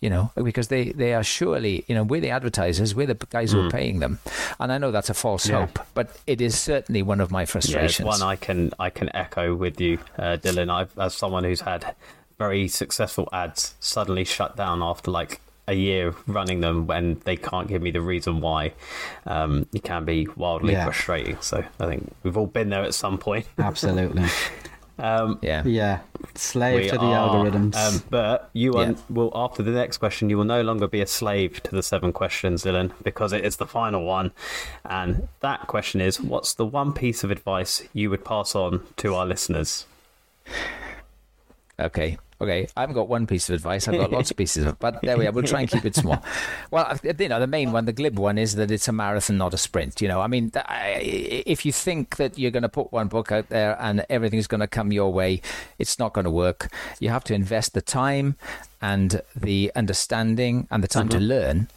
you 0.04 0.10
know, 0.10 0.30
because 0.50 0.68
they, 0.68 0.92
they 0.92 1.14
are 1.14 1.24
surely, 1.24 1.82
you 1.88 1.94
know, 1.94 2.02
we're 2.04 2.20
the 2.20 2.28
advertisers, 2.30 2.94
we're 2.94 3.06
the 3.14 3.18
guys 3.30 3.52
who 3.52 3.60
are 3.66 3.70
paying 3.70 4.00
them. 4.00 4.18
And 4.60 4.70
I 4.70 4.76
know 4.78 4.90
that's 4.90 5.08
a 5.08 5.14
false 5.14 5.48
Yeah. 5.48 5.60
hope, 5.60 5.78
but 5.94 6.06
it 6.26 6.40
is 6.42 6.60
certainly 6.60 7.02
one 7.02 7.20
of 7.22 7.30
my 7.30 7.42
Yeah, 7.42 7.46
frustrations. 7.46 8.06
one 8.06 8.20
I 8.22 8.36
can 8.36 8.70
I 8.78 8.90
can 8.90 9.08
echo 9.16 9.54
with 9.54 9.80
you, 9.80 9.94
uh, 10.18 10.36
Dylan. 10.42 10.68
I've 10.70 10.92
as 10.98 11.14
someone 11.14 11.44
who's 11.44 11.62
had 11.62 11.94
very 12.38 12.68
successful 12.68 13.28
ads 13.32 13.74
suddenly 13.80 14.24
shut 14.24 14.56
down 14.56 14.82
after 14.82 15.10
like 15.10 15.40
a 15.66 15.72
year 15.74 16.14
running 16.26 16.60
them 16.60 16.86
when 16.86 17.18
they 17.24 17.36
can't 17.36 17.68
give 17.68 17.80
me 17.80 17.90
the 17.90 18.02
reason 18.02 18.42
why. 18.42 18.72
Um, 19.26 19.66
it 19.72 19.82
can 19.84 20.04
be 20.04 20.28
wildly 20.36 20.74
Yeah. 20.74 20.84
frustrating. 20.84 21.38
So 21.40 21.64
I 21.80 21.86
think 21.86 22.14
we've 22.22 22.36
all 22.36 22.46
been 22.58 22.68
there 22.68 22.82
at 22.84 22.92
some 22.94 23.16
point. 23.16 23.46
Absolutely. 23.58 24.24
Um, 24.98 25.38
yeah. 25.42 25.64
yeah. 25.64 26.00
Slave 26.34 26.90
to 26.90 26.98
the 26.98 27.04
are, 27.04 27.28
algorithms. 27.28 27.74
Um, 27.74 28.02
but 28.10 28.50
you 28.52 28.74
are, 28.74 28.90
Yeah. 28.90 28.94
will 29.10 29.32
after 29.34 29.62
the 29.62 29.72
next 29.72 29.98
question, 29.98 30.30
you 30.30 30.38
will 30.38 30.44
no 30.44 30.62
longer 30.62 30.86
be 30.86 31.00
a 31.00 31.06
slave 31.06 31.62
to 31.64 31.70
the 31.72 31.82
seven 31.82 32.12
questions, 32.12 32.64
Dylan, 32.64 32.92
because 33.02 33.32
it 33.32 33.44
is 33.44 33.56
the 33.56 33.66
final 33.66 34.04
one. 34.04 34.32
And 34.84 35.28
that 35.40 35.66
question 35.66 36.00
is: 36.00 36.20
What's 36.20 36.54
the 36.54 36.66
one 36.66 36.92
piece 36.92 37.24
of 37.24 37.30
advice 37.30 37.82
you 37.92 38.10
would 38.10 38.24
pass 38.24 38.54
on 38.54 38.86
to 38.98 39.14
our 39.14 39.26
listeners? 39.26 39.86
Okay. 41.78 42.18
Okay, 42.40 42.66
I 42.76 42.80
haven't 42.80 42.96
got 42.96 43.08
one 43.08 43.26
piece 43.26 43.48
of 43.48 43.54
advice. 43.54 43.86
I've 43.86 43.96
got 43.96 44.10
lots 44.10 44.30
of 44.30 44.36
pieces 44.36 44.66
of, 44.66 44.78
but 44.80 45.00
there 45.02 45.16
we 45.16 45.26
are. 45.26 45.32
We'll 45.32 45.44
try 45.44 45.60
and 45.60 45.70
keep 45.70 45.84
it 45.84 45.94
small. 45.94 46.22
Well, 46.70 46.98
you 47.02 47.28
know, 47.28 47.38
the 47.38 47.46
main 47.46 47.70
one, 47.70 47.84
the 47.84 47.92
glib 47.92 48.18
one, 48.18 48.38
is 48.38 48.56
that 48.56 48.70
it's 48.70 48.88
a 48.88 48.92
marathon, 48.92 49.38
not 49.38 49.54
a 49.54 49.56
sprint. 49.56 50.00
You 50.00 50.08
know, 50.08 50.20
I 50.20 50.26
mean, 50.26 50.50
if 50.68 51.64
you 51.64 51.72
think 51.72 52.16
that 52.16 52.36
you're 52.38 52.50
going 52.50 52.64
to 52.64 52.68
put 52.68 52.90
one 52.90 53.06
book 53.06 53.30
out 53.30 53.48
there 53.48 53.76
and 53.80 54.04
everything's 54.10 54.48
going 54.48 54.60
to 54.60 54.66
come 54.66 54.90
your 54.90 55.12
way, 55.12 55.40
it's 55.78 55.98
not 55.98 56.12
going 56.12 56.24
to 56.24 56.30
work. 56.30 56.72
You 56.98 57.10
have 57.10 57.22
to 57.24 57.34
invest 57.34 57.74
the 57.74 57.82
time 57.82 58.36
and 58.82 59.22
the 59.36 59.70
understanding 59.76 60.66
and 60.70 60.82
the 60.82 60.88
time 60.88 61.08
to 61.10 61.18
mm-hmm. 61.18 61.26
learn 61.26 61.68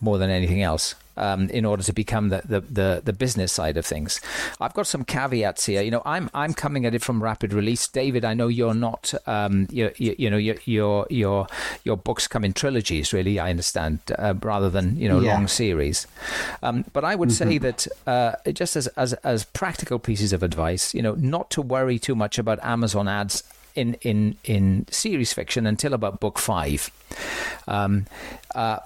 more 0.00 0.18
than 0.18 0.30
anything 0.30 0.62
else 0.62 0.94
um, 1.16 1.48
in 1.50 1.64
order 1.64 1.82
to 1.82 1.92
become 1.92 2.30
the, 2.30 2.42
the, 2.44 2.60
the, 2.60 3.02
the 3.04 3.12
business 3.12 3.52
side 3.52 3.76
of 3.76 3.84
things. 3.84 4.20
I've 4.60 4.72
got 4.74 4.86
some 4.86 5.04
caveats 5.04 5.66
here. 5.66 5.82
You 5.82 5.90
know, 5.90 6.02
I'm 6.06 6.30
I'm 6.32 6.54
coming 6.54 6.86
at 6.86 6.94
it 6.94 7.02
from 7.02 7.22
rapid 7.22 7.52
release. 7.52 7.86
David, 7.86 8.24
I 8.24 8.34
know 8.34 8.48
you're 8.48 8.74
not. 8.74 9.12
Um, 9.26 9.68
you, 9.70 9.90
you, 9.96 10.14
you 10.18 10.30
know, 10.30 10.38
your 10.38 10.56
your 10.64 11.06
your 11.10 11.46
your 11.84 11.96
books 11.96 12.26
come 12.26 12.44
in 12.44 12.52
trilogies. 12.54 13.12
Really, 13.12 13.38
I 13.38 13.50
understand, 13.50 13.98
uh, 14.18 14.34
rather 14.42 14.70
than 14.70 14.96
you 14.96 15.08
know 15.08 15.20
Yeah. 15.20 15.34
long 15.34 15.48
series. 15.48 16.06
Um, 16.62 16.84
but 16.92 17.04
I 17.04 17.14
would 17.14 17.30
say 17.32 17.58
that 17.58 17.86
uh, 18.06 18.32
just 18.52 18.74
as, 18.76 18.86
as 18.88 19.12
as 19.22 19.44
practical 19.44 19.98
pieces 19.98 20.32
of 20.32 20.42
advice, 20.42 20.94
you 20.94 21.02
know, 21.02 21.14
not 21.14 21.50
to 21.50 21.62
worry 21.62 21.98
too 21.98 22.14
much 22.14 22.38
about 22.38 22.58
Amazon 22.62 23.06
ads 23.06 23.42
in 23.74 23.94
in 24.02 24.36
in 24.44 24.86
series 24.90 25.32
fiction 25.32 25.66
until 25.66 25.94
about 25.94 26.20
book 26.20 26.38
five. 26.38 26.90
Um, 27.66 28.06
uh, 28.54 28.78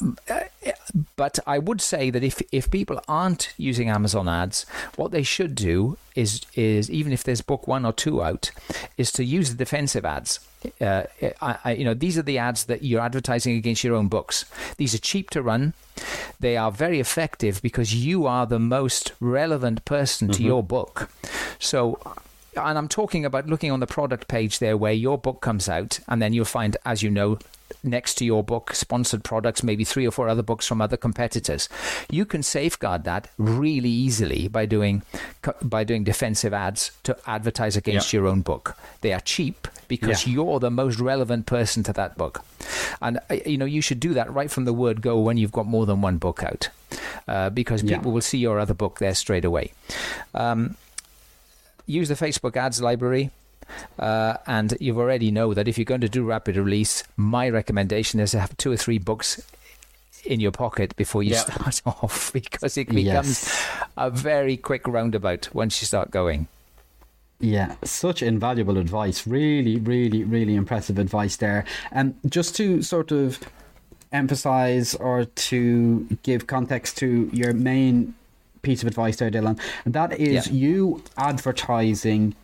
but 1.16 1.38
I 1.46 1.58
would 1.58 1.80
say 1.80 2.10
that 2.10 2.22
if 2.22 2.42
if 2.52 2.70
people 2.70 3.00
aren't 3.08 3.52
using 3.56 3.88
Amazon 3.88 4.28
ads, 4.28 4.66
what 4.96 5.10
they 5.10 5.22
should 5.22 5.54
do 5.54 5.96
is 6.14 6.42
is 6.54 6.90
even 6.90 7.12
if 7.12 7.24
there's 7.24 7.40
book 7.40 7.66
one 7.68 7.84
or 7.84 7.92
two 7.92 8.22
out, 8.22 8.50
is 8.96 9.12
to 9.12 9.24
use 9.24 9.50
the 9.50 9.56
defensive 9.56 10.04
ads. 10.04 10.40
Uh, 10.80 11.04
I, 11.40 11.58
I, 11.64 11.72
you 11.72 11.84
know, 11.84 11.94
these 11.94 12.18
are 12.18 12.22
the 12.22 12.38
ads 12.38 12.64
that 12.64 12.82
you're 12.82 13.00
advertising 13.00 13.56
against 13.56 13.84
your 13.84 13.94
own 13.94 14.08
books. 14.08 14.44
These 14.78 14.94
are 14.94 14.98
cheap 14.98 15.30
to 15.30 15.42
run. 15.42 15.74
They 16.40 16.56
are 16.56 16.72
very 16.72 16.98
effective 17.00 17.62
because 17.62 17.94
you 17.94 18.26
are 18.26 18.46
the 18.46 18.58
most 18.58 19.12
relevant 19.20 19.84
person 19.84 20.28
to 20.28 20.42
your 20.42 20.62
book. 20.62 21.08
So 21.58 21.98
and 22.56 22.78
I'm 22.78 22.88
talking 22.88 23.24
about 23.24 23.46
looking 23.46 23.70
on 23.70 23.80
the 23.80 23.86
product 23.86 24.28
page 24.28 24.58
there 24.58 24.76
where 24.76 24.92
your 24.92 25.18
book 25.18 25.40
comes 25.40 25.68
out, 25.68 26.00
and 26.08 26.20
then 26.20 26.32
you'll 26.32 26.44
find, 26.44 26.76
as 26.84 27.02
you 27.02 27.10
know, 27.10 27.38
next 27.82 28.14
to 28.16 28.24
your 28.24 28.42
book, 28.44 28.72
sponsored 28.74 29.24
products, 29.24 29.62
maybe 29.62 29.84
three 29.84 30.06
or 30.06 30.10
four 30.10 30.28
other 30.28 30.42
books 30.42 30.66
from 30.66 30.80
other 30.80 30.96
competitors. 30.96 31.68
You 32.10 32.24
can 32.24 32.42
safeguard 32.42 33.04
that 33.04 33.28
really 33.38 33.88
easily 33.88 34.48
by 34.48 34.66
doing 34.66 35.02
by 35.62 35.84
doing 35.84 36.04
defensive 36.04 36.52
ads 36.54 36.92
to 37.04 37.16
advertise 37.26 37.76
against 37.76 38.12
your 38.12 38.26
own 38.26 38.42
book. 38.42 38.76
They 39.00 39.12
are 39.12 39.20
cheap 39.20 39.68
because 39.88 40.26
you're 40.26 40.58
the 40.60 40.70
most 40.70 40.98
relevant 40.98 41.46
person 41.46 41.82
to 41.84 41.92
that 41.94 42.16
book, 42.16 42.44
and 43.02 43.18
uh, 43.30 43.36
you 43.44 43.58
know 43.58 43.64
you 43.66 43.80
should 43.80 44.00
do 44.00 44.14
that 44.14 44.32
right 44.32 44.50
from 44.50 44.64
the 44.64 44.72
word 44.72 45.00
go 45.02 45.20
when 45.20 45.36
you've 45.36 45.52
got 45.52 45.66
more 45.66 45.86
than 45.86 46.00
one 46.00 46.18
book 46.18 46.42
out, 46.42 46.68
uh, 47.28 47.50
because 47.50 47.82
Yeah. 47.82 47.96
people 47.96 48.12
will 48.12 48.20
see 48.22 48.38
your 48.38 48.58
other 48.58 48.74
book 48.74 48.98
there 48.98 49.14
straight 49.14 49.44
away. 49.44 49.72
Um, 50.34 50.76
use 51.86 52.08
the 52.08 52.14
Facebook 52.14 52.56
ads 52.56 52.80
library. 52.82 53.30
Uh, 53.98 54.36
and 54.46 54.76
you 54.80 54.96
already 54.98 55.30
know 55.32 55.52
that 55.52 55.66
if 55.66 55.76
you're 55.76 55.84
going 55.84 56.00
to 56.00 56.08
do 56.08 56.24
rapid 56.24 56.56
release, 56.56 57.02
my 57.16 57.48
recommendation 57.48 58.20
is 58.20 58.30
to 58.30 58.38
have 58.38 58.56
two 58.56 58.70
or 58.70 58.76
three 58.76 58.98
books 58.98 59.42
in 60.24 60.38
your 60.40 60.52
pocket 60.52 60.94
before 60.96 61.22
you 61.22 61.30
Yep. 61.32 61.46
start 61.50 61.82
off 62.02 62.32
because 62.32 62.76
it 62.76 62.92
Yes. 62.92 63.04
becomes 63.04 63.66
a 63.96 64.10
very 64.10 64.56
quick 64.56 64.86
roundabout 64.86 65.48
once 65.52 65.80
you 65.82 65.86
start 65.86 66.10
going. 66.10 66.46
Yeah, 67.40 67.74
such 67.84 68.22
invaluable 68.22 68.78
advice. 68.78 69.26
Really, 69.26 69.76
really, 69.78 70.24
really 70.24 70.54
impressive 70.54 70.98
advice 70.98 71.36
there. 71.36 71.64
And 71.92 72.14
just 72.28 72.56
to 72.56 72.82
sort 72.82 73.12
of 73.12 73.38
emphasize 74.12 74.94
or 74.94 75.24
to 75.24 76.06
give 76.22 76.46
context 76.46 76.96
to 76.98 77.28
your 77.32 77.52
main 77.52 78.14
piece 78.66 78.82
of 78.82 78.88
advice 78.88 79.16
there, 79.16 79.30
Dylan, 79.30 79.58
and 79.84 79.94
that 79.94 80.18
is 80.18 80.48
Yeah. 80.48 80.52
you 80.52 81.02
advertising 81.16 82.34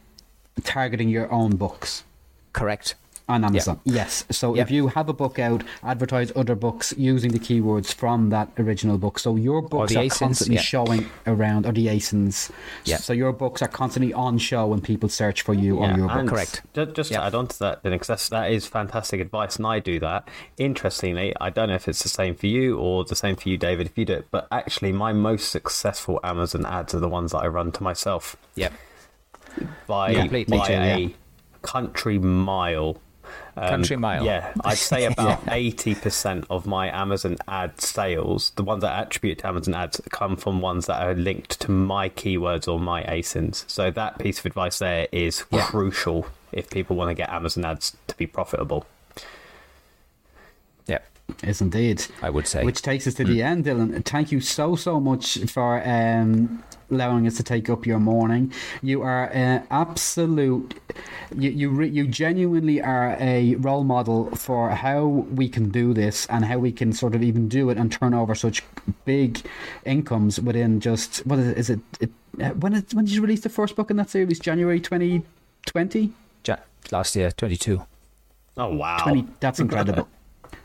targeting 0.62 1.08
your 1.08 1.30
own 1.32 1.56
books 1.56 2.04
Correct. 2.52 2.94
On 3.28 3.44
Amazon. 3.44 3.80
Yes. 3.84 4.24
So 4.30 4.54
Yeah. 4.54 4.62
if 4.62 4.70
you 4.70 4.88
have 4.88 5.08
a 5.08 5.12
book 5.12 5.38
out, 5.38 5.62
advertise 5.82 6.32
other 6.36 6.54
books 6.54 6.92
using 6.96 7.30
the 7.32 7.38
keywords 7.38 7.92
from 7.92 8.30
that 8.30 8.48
original 8.58 8.98
book. 8.98 9.18
So 9.18 9.36
your 9.36 9.62
books 9.62 9.92
the 9.92 10.00
are 10.00 10.04
ASINs, 10.04 10.18
constantly 10.18 10.56
yeah. 10.56 10.62
showing 10.62 11.06
around, 11.26 11.66
or 11.66 11.72
the 11.72 11.86
ASINs. 11.86 12.50
Yeah. 12.84 12.96
So 12.98 13.12
your 13.12 13.32
books 13.32 13.62
are 13.62 13.68
constantly 13.68 14.12
on 14.12 14.38
show 14.38 14.66
when 14.66 14.80
people 14.80 15.08
search 15.08 15.42
for 15.42 15.54
you 15.54 15.78
or 15.78 15.90
your 15.92 16.08
book. 16.08 16.26
Correct. 16.28 16.62
ju- 16.74 16.86
Just, 16.86 17.10
Yeah. 17.10 17.18
to 17.20 17.24
add 17.26 17.34
on 17.34 17.46
to 17.48 17.58
that, 17.60 17.82
then, 17.82 17.92
because 17.92 18.28
that 18.28 18.50
is 18.50 18.66
fantastic 18.66 19.20
advice, 19.20 19.56
and 19.56 19.66
I 19.66 19.78
do 19.78 19.98
that. 20.00 20.28
Interestingly, 20.58 21.34
I 21.40 21.50
don't 21.50 21.68
know 21.68 21.74
if 21.74 21.88
it's 21.88 22.02
the 22.02 22.08
same 22.08 22.34
for 22.34 22.46
you 22.46 22.78
or 22.78 23.04
the 23.04 23.16
same 23.16 23.36
for 23.36 23.48
you, 23.48 23.56
David, 23.56 23.86
if 23.86 23.96
you 23.98 24.04
do 24.04 24.14
it, 24.14 24.26
but 24.30 24.46
actually, 24.50 24.92
my 24.92 25.12
most 25.12 25.50
successful 25.50 26.18
Amazon 26.24 26.66
ads 26.66 26.94
are 26.94 27.00
the 27.00 27.08
ones 27.08 27.32
that 27.32 27.38
I 27.38 27.46
run 27.46 27.72
to 27.72 27.82
myself 27.82 28.36
Yep. 28.56 28.72
by, 29.86 30.10
Yeah, 30.10 30.20
completely. 30.20 30.58
by 30.58 30.66
too, 30.66 30.72
a 30.74 30.98
yeah. 30.98 31.08
country 31.62 32.18
mile. 32.18 32.96
Um, 33.57 33.68
Country 33.68 33.97
mile. 33.97 34.24
Yeah, 34.24 34.53
I'd 34.64 34.78
say 34.78 35.05
about 35.12 35.43
eighty 35.51 35.95
percent 35.95 36.47
of 36.49 36.66
my 36.66 36.89
Amazon 36.89 37.37
ad 37.47 37.80
sales, 37.80 38.51
the 38.57 38.62
ones 38.64 38.80
that 38.83 38.99
attribute 38.99 39.39
to 39.41 39.47
Amazon 39.49 39.74
ads, 39.74 40.01
come 40.11 40.37
from 40.37 40.61
ones 40.61 40.87
that 40.87 41.03
are 41.07 41.14
linked 41.14 41.61
to 41.61 41.70
my 41.70 42.09
keywords 42.09 42.66
or 42.66 42.80
my 42.80 43.03
ASINs. 43.05 43.64
So 43.68 43.91
that 43.91 44.18
piece 44.18 44.39
of 44.39 44.47
advice 44.47 44.78
there 44.78 45.07
is 45.12 45.45
Yeah. 45.51 45.66
crucial 45.66 46.26
if 46.53 46.70
people 46.70 46.97
want 46.97 47.11
to 47.11 47.14
get 47.14 47.28
Amazon 47.30 47.64
ads 47.64 47.97
to 48.07 48.16
be 48.16 48.26
profitable. 48.26 48.87
Yep. 51.33 51.47
Yes, 51.47 51.61
indeed. 51.61 52.07
I 52.20 52.30
would 52.30 52.47
say. 52.47 52.64
Which 52.64 52.83
takes 52.83 53.07
us 53.07 53.14
to 53.14 53.24
the 53.24 53.43
end, 53.43 53.64
Dylan. 53.64 54.05
Thank 54.05 54.33
you 54.33 54.41
so, 54.41 54.76
so 54.76 55.01
much 55.01 55.39
for 55.51 55.83
um, 55.87 56.62
allowing 56.91 57.26
us 57.26 57.37
to 57.37 57.43
take 57.43 57.70
up 57.70 57.87
your 57.87 57.99
morning. 57.99 58.53
You 58.83 59.03
are 59.03 59.30
uh, 59.33 59.62
absolute. 59.70 60.74
You 61.35 61.51
you 61.51 61.70
re, 61.70 61.89
you 61.89 62.07
genuinely 62.07 62.80
are 62.80 63.16
a 63.18 63.55
role 63.57 63.85
model 63.85 64.30
for 64.37 64.70
how 64.70 65.05
we 65.07 65.49
can 65.49 65.70
do 65.70 65.95
this 65.95 66.26
and 66.26 66.45
how 66.45 66.59
we 66.59 66.72
can 66.72 66.93
sort 66.93 67.14
of 67.14 67.22
even 67.22 67.49
do 67.49 67.70
it 67.70 67.78
and 67.78 67.91
turn 67.91 68.14
over 68.14 68.35
such 68.35 68.62
big 69.05 69.41
incomes 69.85 70.41
within 70.41 70.80
just 70.80 71.26
what 71.26 71.39
is 71.39 71.49
it? 71.49 71.59
Is 71.59 71.70
it, 71.70 71.80
it 72.01 72.11
uh, 72.41 72.51
when 72.51 72.74
when 72.93 73.05
did 73.05 73.14
you 73.14 73.22
release 73.22 73.41
the 73.41 73.49
first 73.49 73.76
book 73.76 73.91
in 73.91 73.97
that 73.97 74.11
series? 74.11 74.39
January 74.39 74.80
twenty 74.80 75.22
twenty. 75.66 76.12
Ja- 76.47 76.57
last 76.91 77.14
year, 77.14 77.30
22. 77.30 77.83
Oh 78.57 78.74
wow! 78.74 78.99
20 78.99 79.26
that's 79.41 79.61
incredible 79.64 80.09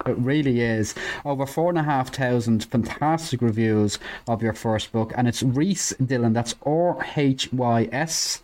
it 0.05 0.17
really 0.17 0.61
is. 0.61 0.95
Over 1.25 1.45
four 1.45 1.69
and 1.69 1.77
a 1.77 1.83
half 1.83 2.13
thousand 2.13 2.65
fantastic 2.65 3.41
reviews 3.41 3.99
of 4.27 4.41
your 4.41 4.53
first 4.53 4.91
book 4.91 5.13
and 5.15 5.27
it's 5.27 5.43
Rhys 5.43 5.93
Dylan 6.01 6.33
that's 6.33 6.55
r-h-y-s 6.65 8.41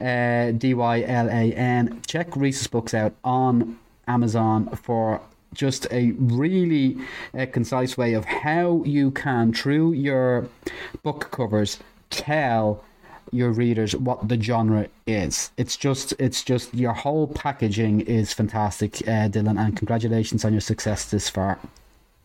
uh, 0.00 0.52
check 2.06 2.36
Rhys's 2.36 2.66
books 2.66 2.94
out 2.94 3.14
on 3.22 3.78
amazon 4.06 4.68
for 4.76 5.20
just 5.54 5.86
a 5.90 6.10
really 6.12 6.98
uh, 7.38 7.46
concise 7.52 7.96
way 7.96 8.12
of 8.14 8.24
how 8.24 8.82
you 8.84 9.10
can 9.12 9.52
through 9.52 9.92
your 9.92 10.48
book 11.02 11.30
covers 11.30 11.78
tell 12.10 12.84
your 13.32 13.50
readers 13.50 13.94
what 13.96 14.28
the 14.28 14.40
genre 14.40 14.88
is. 15.06 15.50
It's 15.56 15.76
just, 15.76 16.12
it's 16.18 16.42
just 16.42 16.74
your 16.74 16.92
whole 16.92 17.26
packaging 17.28 18.00
is 18.02 18.32
fantastic, 18.32 18.96
uh, 19.08 19.28
Dylan, 19.28 19.58
and 19.58 19.76
congratulations 19.76 20.44
on 20.44 20.52
your 20.52 20.60
success 20.60 21.04
this 21.10 21.28
far. 21.28 21.58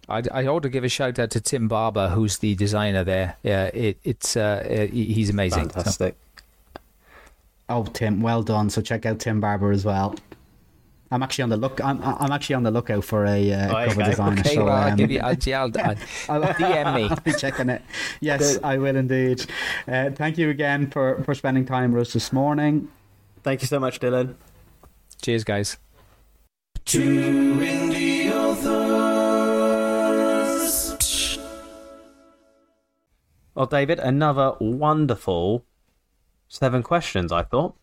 I, 0.07 0.23
I 0.31 0.47
ought 0.47 0.63
to 0.63 0.69
give 0.69 0.83
a 0.83 0.89
shout 0.89 1.19
out 1.19 1.29
to 1.31 1.39
Tim 1.41 1.67
Barber, 1.67 2.09
who's 2.09 2.39
the 2.39 2.55
designer 2.55 3.03
there. 3.03 3.37
Yeah, 3.43 3.65
it, 3.65 3.97
it's 4.03 4.35
uh, 4.35 4.65
uh, 4.67 4.87
he's 4.93 5.29
amazing. 5.29 5.69
So- 5.69 5.75
fantastic. 5.75 6.15
Oh, 7.71 7.83
Tim, 7.83 8.21
well 8.21 8.41
done. 8.41 8.71
So 8.71 8.81
check 8.81 9.05
out 9.05 9.19
Tim 9.19 9.39
Barber 9.39 9.71
as 9.71 9.85
well. 9.85 10.15
I'm 11.11 11.23
actually 11.23 11.43
on 11.43 11.49
the 11.49 11.57
look. 11.57 11.83
I'm, 11.83 12.01
I'm 12.03 12.31
actually 12.31 12.55
on 12.55 12.63
the 12.63 12.69
lookout 12.71 13.03
for 13.03 13.25
a 13.25 13.51
uh, 13.51 13.67
Oh, 13.69 13.87
cover 13.87 14.01
okay. 14.01 14.09
designer. 14.11 14.39
Okay, 14.41 14.55
so, 14.55 14.65
well, 14.65 14.75
I'll 14.75 14.91
um, 14.91 14.95
give 14.97 15.09
you. 15.11 15.19
I'll, 15.21 15.35
I'll, 15.35 15.71
I'll, 16.29 16.43
I'll- 16.43 16.53
DM 16.53 16.95
me. 16.95 17.03
I'll 17.09 17.15
be 17.21 17.33
checking 17.33 17.69
it. 17.69 17.81
Yes, 18.21 18.59
I 18.63 18.77
will 18.77 18.95
indeed. 18.95 19.43
Uh, 19.87 20.11
thank 20.11 20.37
you 20.37 20.49
again 20.49 20.89
for, 20.91 21.23
for 21.23 21.33
spending 21.33 21.65
time 21.65 21.93
with 21.93 22.01
us 22.07 22.13
this 22.13 22.31
morning. 22.33 22.89
Thank 23.43 23.61
you 23.61 23.67
so 23.67 23.79
much, 23.79 23.99
Dylan. 23.99 24.35
Cheers, 25.21 25.43
guys. 25.43 25.77
Two 26.85 27.55
indie 27.55 28.31
authors. 28.31 29.79
Well, 33.55 33.65
David, 33.65 33.99
another 33.99 34.53
wonderful 34.59 35.65
seven 36.47 36.83
questions. 36.83 37.31
I 37.31 37.43
thought. 37.43 37.75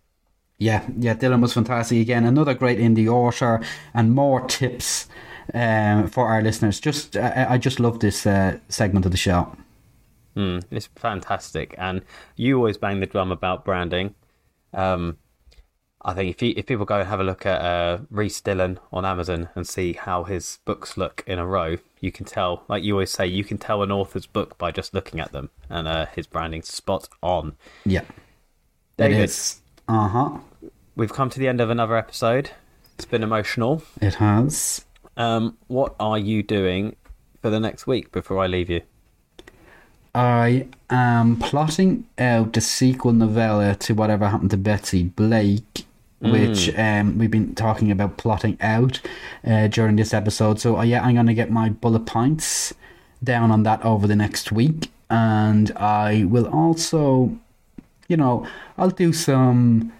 Yeah, 0.59 0.86
yeah, 0.98 1.14
Dylan 1.14 1.42
was 1.42 1.52
fantastic 1.52 2.00
again. 2.00 2.24
Another 2.24 2.54
great 2.54 2.78
indie 2.78 3.09
author 3.09 3.62
and 3.92 4.14
more 4.14 4.40
tips 4.46 5.07
um, 5.52 6.09
for 6.09 6.28
our 6.28 6.40
listeners. 6.40 6.80
Just, 6.80 7.16
I, 7.16 7.46
I 7.50 7.59
just 7.59 7.78
love 7.78 8.00
this 8.00 8.26
uh, 8.26 8.59
segment 8.68 9.04
of 9.04 9.12
the 9.12 9.18
show. 9.18 9.54
Mm, 10.34 10.64
it's 10.70 10.88
fantastic, 10.96 11.74
and 11.78 12.02
you 12.36 12.57
always 12.57 12.76
bang 12.76 13.00
the 13.00 13.07
drum 13.07 13.32
about 13.32 13.64
branding. 13.64 14.14
Um, 14.74 15.18
I 16.02 16.14
think 16.14 16.30
if 16.30 16.42
you, 16.42 16.54
if 16.57 16.66
people 16.66 16.84
go 16.84 17.00
and 17.00 17.09
have 17.09 17.20
a 17.20 17.24
look 17.24 17.46
at 17.46 17.61
uh, 17.61 17.98
Rhys 18.11 18.40
Dylan 18.40 18.78
on 18.92 19.04
Amazon 19.04 19.48
and 19.54 19.66
see 19.66 19.94
how 19.94 20.24
his 20.24 20.59
books 20.64 20.96
look 20.96 21.24
in 21.26 21.38
a 21.38 21.46
row, 21.46 21.78
you 22.00 22.12
can 22.12 22.26
tell. 22.26 22.64
Like 22.68 22.82
you 22.84 22.94
always 22.94 23.11
say, 23.11 23.26
you 23.26 23.44
can 23.44 23.59
tell 23.59 23.82
an 23.82 23.90
author's 23.90 24.26
book 24.26 24.57
by 24.59 24.70
just 24.70 24.94
looking 24.94 25.20
at 25.20 25.32
them, 25.32 25.50
and 25.68 25.88
uh, 25.88 26.07
his 26.14 26.26
branding's 26.26 26.68
spot 26.68 27.09
on. 27.22 27.57
Yeah. 27.84 28.04
David, 28.96 29.18
It 29.18 29.24
is. 29.24 29.61
Uh 29.89 30.09
huh. 30.09 30.39
we've 30.97 31.12
come 31.12 31.30
to 31.30 31.39
the 31.39 31.49
end 31.49 31.61
of 31.61 31.70
another 31.70 31.97
episode. 31.97 32.51
It's 32.95 33.05
been 33.05 33.22
emotional. 33.22 33.82
It 34.01 34.14
has. 34.14 34.84
Um, 35.16 35.57
what 35.68 35.95
are 36.01 36.18
you 36.18 36.43
doing 36.43 36.97
for 37.41 37.51
the 37.51 37.61
next 37.61 37.87
week 37.87 38.11
before 38.11 38.43
I 38.43 38.47
leave 38.47 38.68
you? 38.70 38.82
I 40.14 40.66
am 40.89 41.37
plotting 41.37 42.07
out 42.18 42.55
the 42.55 42.61
sequel 42.61 43.12
novella 43.12 43.74
to 43.76 43.95
Whatever 43.95 44.28
Happened 44.28 44.51
to 44.53 44.57
Betsy 44.57 45.05
Blake, 45.05 45.84
which 46.20 46.74
um, 46.76 47.18
we've 47.18 47.30
been 47.30 47.55
talking 47.55 47.91
about 47.91 48.16
plotting 48.16 48.57
out 48.62 49.01
uh, 49.47 49.68
during 49.68 49.97
this 49.97 50.14
episode. 50.14 50.59
So, 50.59 50.78
uh, 50.78 50.82
yeah, 50.82 51.05
I'm 51.05 51.14
going 51.14 51.26
to 51.26 51.34
get 51.34 51.51
my 51.51 51.68
bullet 51.68 52.07
points 52.07 52.72
down 53.22 53.51
on 53.51 53.62
that 53.64 53.84
over 53.84 54.07
the 54.07 54.16
next 54.16 54.51
week. 54.51 54.91
And 55.11 55.70
I 55.76 56.24
will 56.24 56.49
also, 56.49 57.37
you 58.09 58.16
know, 58.16 58.46
I'll 58.78 58.90
do 58.90 59.12
some 59.12 59.92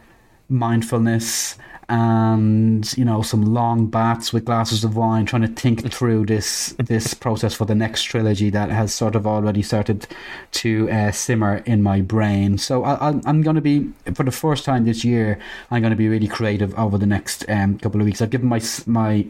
mindfulness 0.49 1.57
and 1.89 2.97
you 2.99 3.05
know 3.05 3.23
some 3.23 3.43
long 3.55 3.87
baths 3.87 4.33
with 4.33 4.45
glasses 4.45 4.83
of 4.83 4.97
wine 4.97 5.25
trying 5.25 5.43
to 5.43 5.49
think 5.49 5.93
through 5.93 6.27
this 6.27 6.75
this 6.79 7.15
process 7.25 7.55
for 7.55 7.65
the 7.65 7.75
next 7.75 8.03
trilogy 8.03 8.51
that 8.51 8.71
has 8.71 8.93
sort 8.93 9.15
of 9.15 9.27
already 9.27 9.63
started 9.63 10.07
to 10.51 10.91
uh, 10.91 11.13
simmer 11.13 11.59
in 11.59 11.83
my 11.83 12.01
brain. 12.01 12.59
So 12.59 12.85
I, 12.85 13.09
i'm 13.25 13.43
going 13.43 13.55
to 13.55 13.63
be 13.63 13.89
for 14.15 14.25
the 14.25 14.33
first 14.33 14.65
time 14.65 14.85
this 14.85 15.05
year 15.05 15.39
i'm 15.71 15.81
going 15.81 15.93
to 15.93 15.97
be 15.97 16.09
really 16.09 16.29
creative 16.29 16.77
over 16.77 16.99
the 16.99 17.07
next 17.07 17.49
um, 17.49 17.79
couple 17.79 18.01
of 18.01 18.07
weeks. 18.07 18.21
I've 18.21 18.31
given 18.31 18.49
my 18.49 18.61
my 18.87 19.27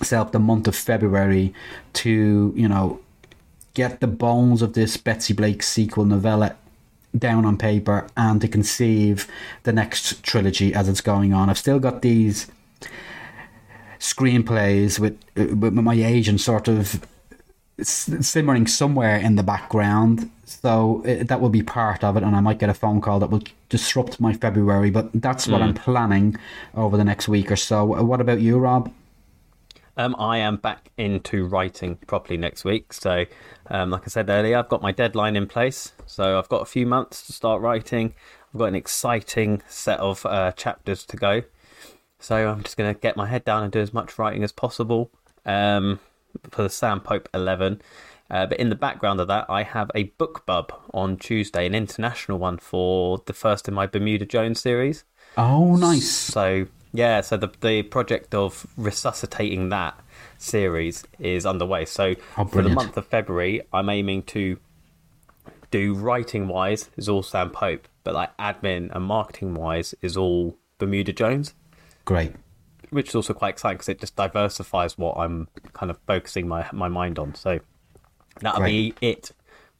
myself 0.00 0.30
the 0.30 0.38
month 0.38 0.68
of 0.68 0.76
february 0.76 1.52
to 1.94 2.52
you 2.54 2.68
know 2.68 3.00
get 3.74 4.00
the 4.00 4.06
bones 4.06 4.62
of 4.62 4.74
this 4.74 4.96
betsy 4.96 5.34
blake 5.34 5.62
sequel 5.62 6.04
novella 6.04 6.54
down 7.18 7.44
on 7.44 7.56
paper 7.56 8.06
and 8.16 8.40
to 8.40 8.48
conceive 8.48 9.28
the 9.64 9.72
next 9.72 10.22
trilogy 10.22 10.74
as 10.74 10.88
it's 10.88 11.00
going 11.00 11.32
on. 11.32 11.50
I've 11.50 11.58
still 11.58 11.78
got 11.78 12.02
these 12.02 12.46
screenplays 13.98 14.98
with, 14.98 15.18
uh, 15.36 15.54
with 15.56 15.72
my 15.72 15.94
agent 15.94 16.40
sort 16.40 16.68
of 16.68 17.04
simmering 17.82 18.66
somewhere 18.66 19.16
in 19.16 19.36
the 19.36 19.42
background. 19.42 20.30
So 20.44 21.04
uh, 21.06 21.24
that 21.24 21.40
will 21.40 21.50
be 21.50 21.62
part 21.62 22.04
of 22.04 22.16
it, 22.16 22.22
and 22.22 22.36
I 22.36 22.40
might 22.40 22.58
get 22.58 22.70
a 22.70 22.74
phone 22.74 23.00
call 23.00 23.18
that 23.20 23.30
will 23.30 23.42
disrupt 23.68 24.20
my 24.20 24.32
February. 24.32 24.90
But 24.90 25.10
that's 25.14 25.48
what 25.48 25.60
I'm 25.60 25.74
planning 25.74 26.36
over 26.74 26.96
the 26.96 27.04
next 27.04 27.28
week 27.28 27.50
or 27.50 27.56
so. 27.56 27.84
What 27.84 28.20
about 28.20 28.40
you, 28.40 28.58
Rob? 28.58 28.92
Um, 29.96 30.14
I 30.18 30.38
am 30.38 30.56
back 30.56 30.90
into 30.98 31.46
writing 31.46 31.96
properly 32.06 32.36
next 32.36 32.64
week. 32.64 32.92
So, 32.92 33.24
um, 33.70 33.90
like 33.90 34.02
I 34.04 34.08
said 34.08 34.28
earlier, 34.28 34.58
I've 34.58 34.68
got 34.68 34.82
my 34.82 34.92
deadline 34.92 35.36
in 35.36 35.46
place. 35.46 35.92
So, 36.04 36.38
I've 36.38 36.48
got 36.48 36.62
a 36.62 36.66
few 36.66 36.86
months 36.86 37.26
to 37.26 37.32
start 37.32 37.62
writing. 37.62 38.14
I've 38.52 38.58
got 38.58 38.66
an 38.66 38.74
exciting 38.74 39.62
set 39.68 39.98
of 40.00 40.26
uh, 40.26 40.52
chapters 40.52 41.06
to 41.06 41.16
go. 41.16 41.42
So, 42.18 42.48
I'm 42.48 42.62
just 42.62 42.76
going 42.76 42.94
to 42.94 43.00
get 43.00 43.16
my 43.16 43.26
head 43.26 43.44
down 43.44 43.62
and 43.62 43.72
do 43.72 43.80
as 43.80 43.94
much 43.94 44.18
writing 44.18 44.44
as 44.44 44.52
possible 44.52 45.10
um, 45.46 45.98
for 46.50 46.62
the 46.62 46.70
Sam 46.70 47.00
Pope 47.00 47.28
11. 47.32 47.80
Uh, 48.30 48.44
but 48.46 48.58
in 48.58 48.68
the 48.68 48.76
background 48.76 49.20
of 49.20 49.28
that, 49.28 49.46
I 49.48 49.62
have 49.62 49.90
a 49.94 50.12
BookBub 50.18 50.70
on 50.92 51.16
Tuesday, 51.16 51.64
an 51.64 51.74
international 51.74 52.38
one 52.38 52.58
for 52.58 53.22
the 53.26 53.32
first 53.32 53.68
in 53.68 53.74
my 53.74 53.86
Bermuda 53.86 54.26
Jones 54.26 54.60
series. 54.60 55.04
Oh, 55.36 55.76
nice. 55.76 56.10
So 56.10 56.66
yeah, 56.96 57.20
so 57.20 57.36
the 57.36 57.50
the 57.60 57.82
project 57.82 58.34
of 58.34 58.66
resuscitating 58.76 59.68
that 59.70 59.98
series 60.38 61.04
is 61.18 61.46
underway. 61.46 61.84
So 61.84 62.14
Oh, 62.36 62.44
for 62.44 62.62
the 62.62 62.68
month 62.68 62.96
of 62.96 63.06
February, 63.06 63.62
I'm 63.72 63.88
aiming 63.88 64.22
to 64.24 64.58
do 65.70 65.94
writing 65.94 66.48
wise 66.48 66.90
is 66.96 67.08
all 67.08 67.22
Sam 67.22 67.50
Pope, 67.50 67.88
but 68.04 68.14
like 68.14 68.36
admin 68.38 68.94
and 68.94 69.04
marketing 69.04 69.54
wise 69.54 69.94
is 70.00 70.16
all 70.16 70.56
Bermuda 70.78 71.12
Jones, 71.12 71.54
Great. 72.04 72.32
which 72.90 73.08
is 73.08 73.14
also 73.14 73.32
quite 73.34 73.50
exciting 73.50 73.76
because 73.76 73.88
it 73.88 74.00
just 74.00 74.16
diversifies 74.16 74.96
what 74.96 75.16
I'm 75.16 75.48
kind 75.72 75.90
of 75.90 75.98
focusing 76.06 76.48
my 76.48 76.68
my 76.72 76.88
mind 76.88 77.18
on. 77.18 77.34
So 77.34 77.60
that'll 78.40 78.62
be 78.64 78.94
it, 79.00 79.32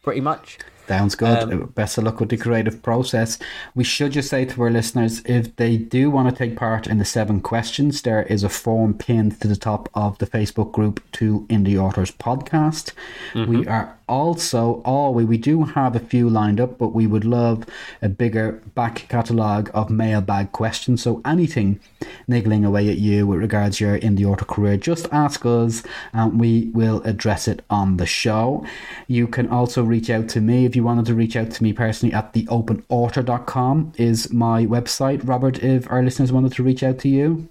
pretty 0.03 0.21
much. 0.21 0.59
Sounds 0.89 1.15
good. 1.15 1.53
Um, 1.53 1.73
Best 1.75 1.99
of 1.99 2.05
luck 2.05 2.21
with 2.21 2.29
the 2.29 2.37
creative 2.37 2.83
process. 2.83 3.39
We 3.75 3.85
should 3.85 4.13
just 4.13 4.31
say 4.31 4.45
to 4.45 4.63
our 4.63 4.71
listeners 4.71 5.21
if 5.25 5.55
they 5.57 5.77
do 5.77 6.11
want 6.11 6.29
to 6.29 6.35
take 6.35 6.57
part 6.57 6.87
in 6.87 6.99
the 6.99 7.05
seven 7.05 7.41
questions, 7.41 8.03
there 8.03 8.23
is 8.25 8.45
a 8.45 8.49
form 8.49 8.95
pinned 8.95 9.41
to 9.41 9.49
the 9.49 9.57
top 9.57 9.89
of 9.95 10.19
the 10.19 10.27
Facebook 10.27 10.73
group 10.73 11.01
Two 11.13 11.47
Indie 11.49 11.77
Authors 11.77 12.13
Podcast. 12.13 12.93
We 13.35 13.67
are 13.67 13.97
also 14.09 14.81
always, 14.85 15.27
we 15.27 15.37
do 15.37 15.65
have 15.65 15.97
a 15.97 16.01
few 16.01 16.31
lined 16.31 16.61
up, 16.61 16.79
but 16.79 16.95
we 16.95 17.09
would 17.09 17.25
love 17.25 17.65
a 18.01 18.09
bigger 18.09 18.63
back 18.77 19.07
catalogue 19.09 19.69
of 19.75 19.91
mailbag 19.91 20.53
questions. 20.53 21.03
So 21.03 21.21
anything 21.25 21.81
niggling 22.29 22.65
away 22.65 22.89
at 22.89 22.99
you 22.99 23.27
with 23.27 23.41
regards 23.41 23.79
to 23.79 23.85
your 23.87 23.99
indie 23.99 24.25
author 24.25 24.45
career, 24.45 24.77
just 24.77 25.09
ask 25.13 25.45
us 25.45 25.83
and 26.13 26.39
we 26.39 26.71
will 26.73 27.03
address 27.03 27.49
it 27.49 27.63
on 27.69 27.97
the 27.97 28.07
show. 28.07 28.65
You 29.09 29.27
can 29.27 29.49
also 29.49 29.83
reach 29.83 30.09
out 30.09 30.29
to 30.31 30.41
me 30.41 30.65
if 30.65 30.76
you 30.77 30.85
wanted 30.85 31.07
to 31.07 31.15
reach 31.15 31.35
out 31.37 31.51
to 31.51 31.63
me 31.63 31.73
personally 31.73 32.15
at 32.15 32.33
theopenauthor.com 32.35 33.93
is 33.97 34.33
my 34.33 34.67
website. 34.67 35.27
Robert, 35.27 35.63
if 35.63 35.91
our 35.91 36.03
listeners 36.03 36.31
wanted 36.33 36.53
to 36.53 36.63
reach 36.63 36.83
out 36.83 36.99
to 37.01 37.09
you. 37.09 37.49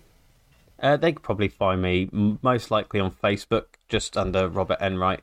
Uh, 0.79 0.97
they 0.97 1.13
could 1.13 1.23
probably 1.23 1.47
find 1.47 1.81
me 1.81 2.09
most 2.41 2.69
likely 2.69 2.99
on 2.99 3.11
Facebook, 3.11 3.65
just 3.89 4.17
under 4.17 4.47
Robert 4.47 4.77
Enright, 4.81 5.21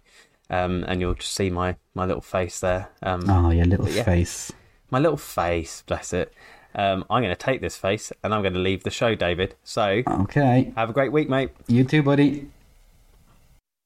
um, 0.51 0.85
and 0.89 1.01
you'll 1.01 1.15
just 1.15 1.35
see 1.35 1.51
my, 1.51 1.77
my 1.95 2.05
little 2.05 2.23
face 2.23 2.59
there. 2.61 2.89
Um, 3.03 3.29
Oh, 3.29 3.51
your 3.51 3.67
little 3.67 3.89
Yeah. 3.89 4.03
face. 4.05 4.51
My 4.91 4.99
little 4.99 5.17
face, 5.19 5.83
bless 5.87 6.13
it. 6.13 6.33
Um, 6.75 7.05
I'm 7.11 7.23
going 7.23 7.35
to 7.35 7.37
take 7.37 7.61
this 7.61 7.77
face 7.77 8.13
and 8.25 8.33
I'm 8.35 8.41
going 8.43 8.55
to 8.55 8.61
leave 8.61 8.83
the 8.83 8.91
show, 8.91 9.15
David. 9.15 9.55
So 9.63 10.03
Okay. 10.07 10.73
have 10.77 10.89
a 10.91 10.93
great 10.93 11.13
week, 11.13 11.29
mate. 11.29 11.51
You 11.69 11.85
too, 11.85 12.03
buddy. 12.03 12.49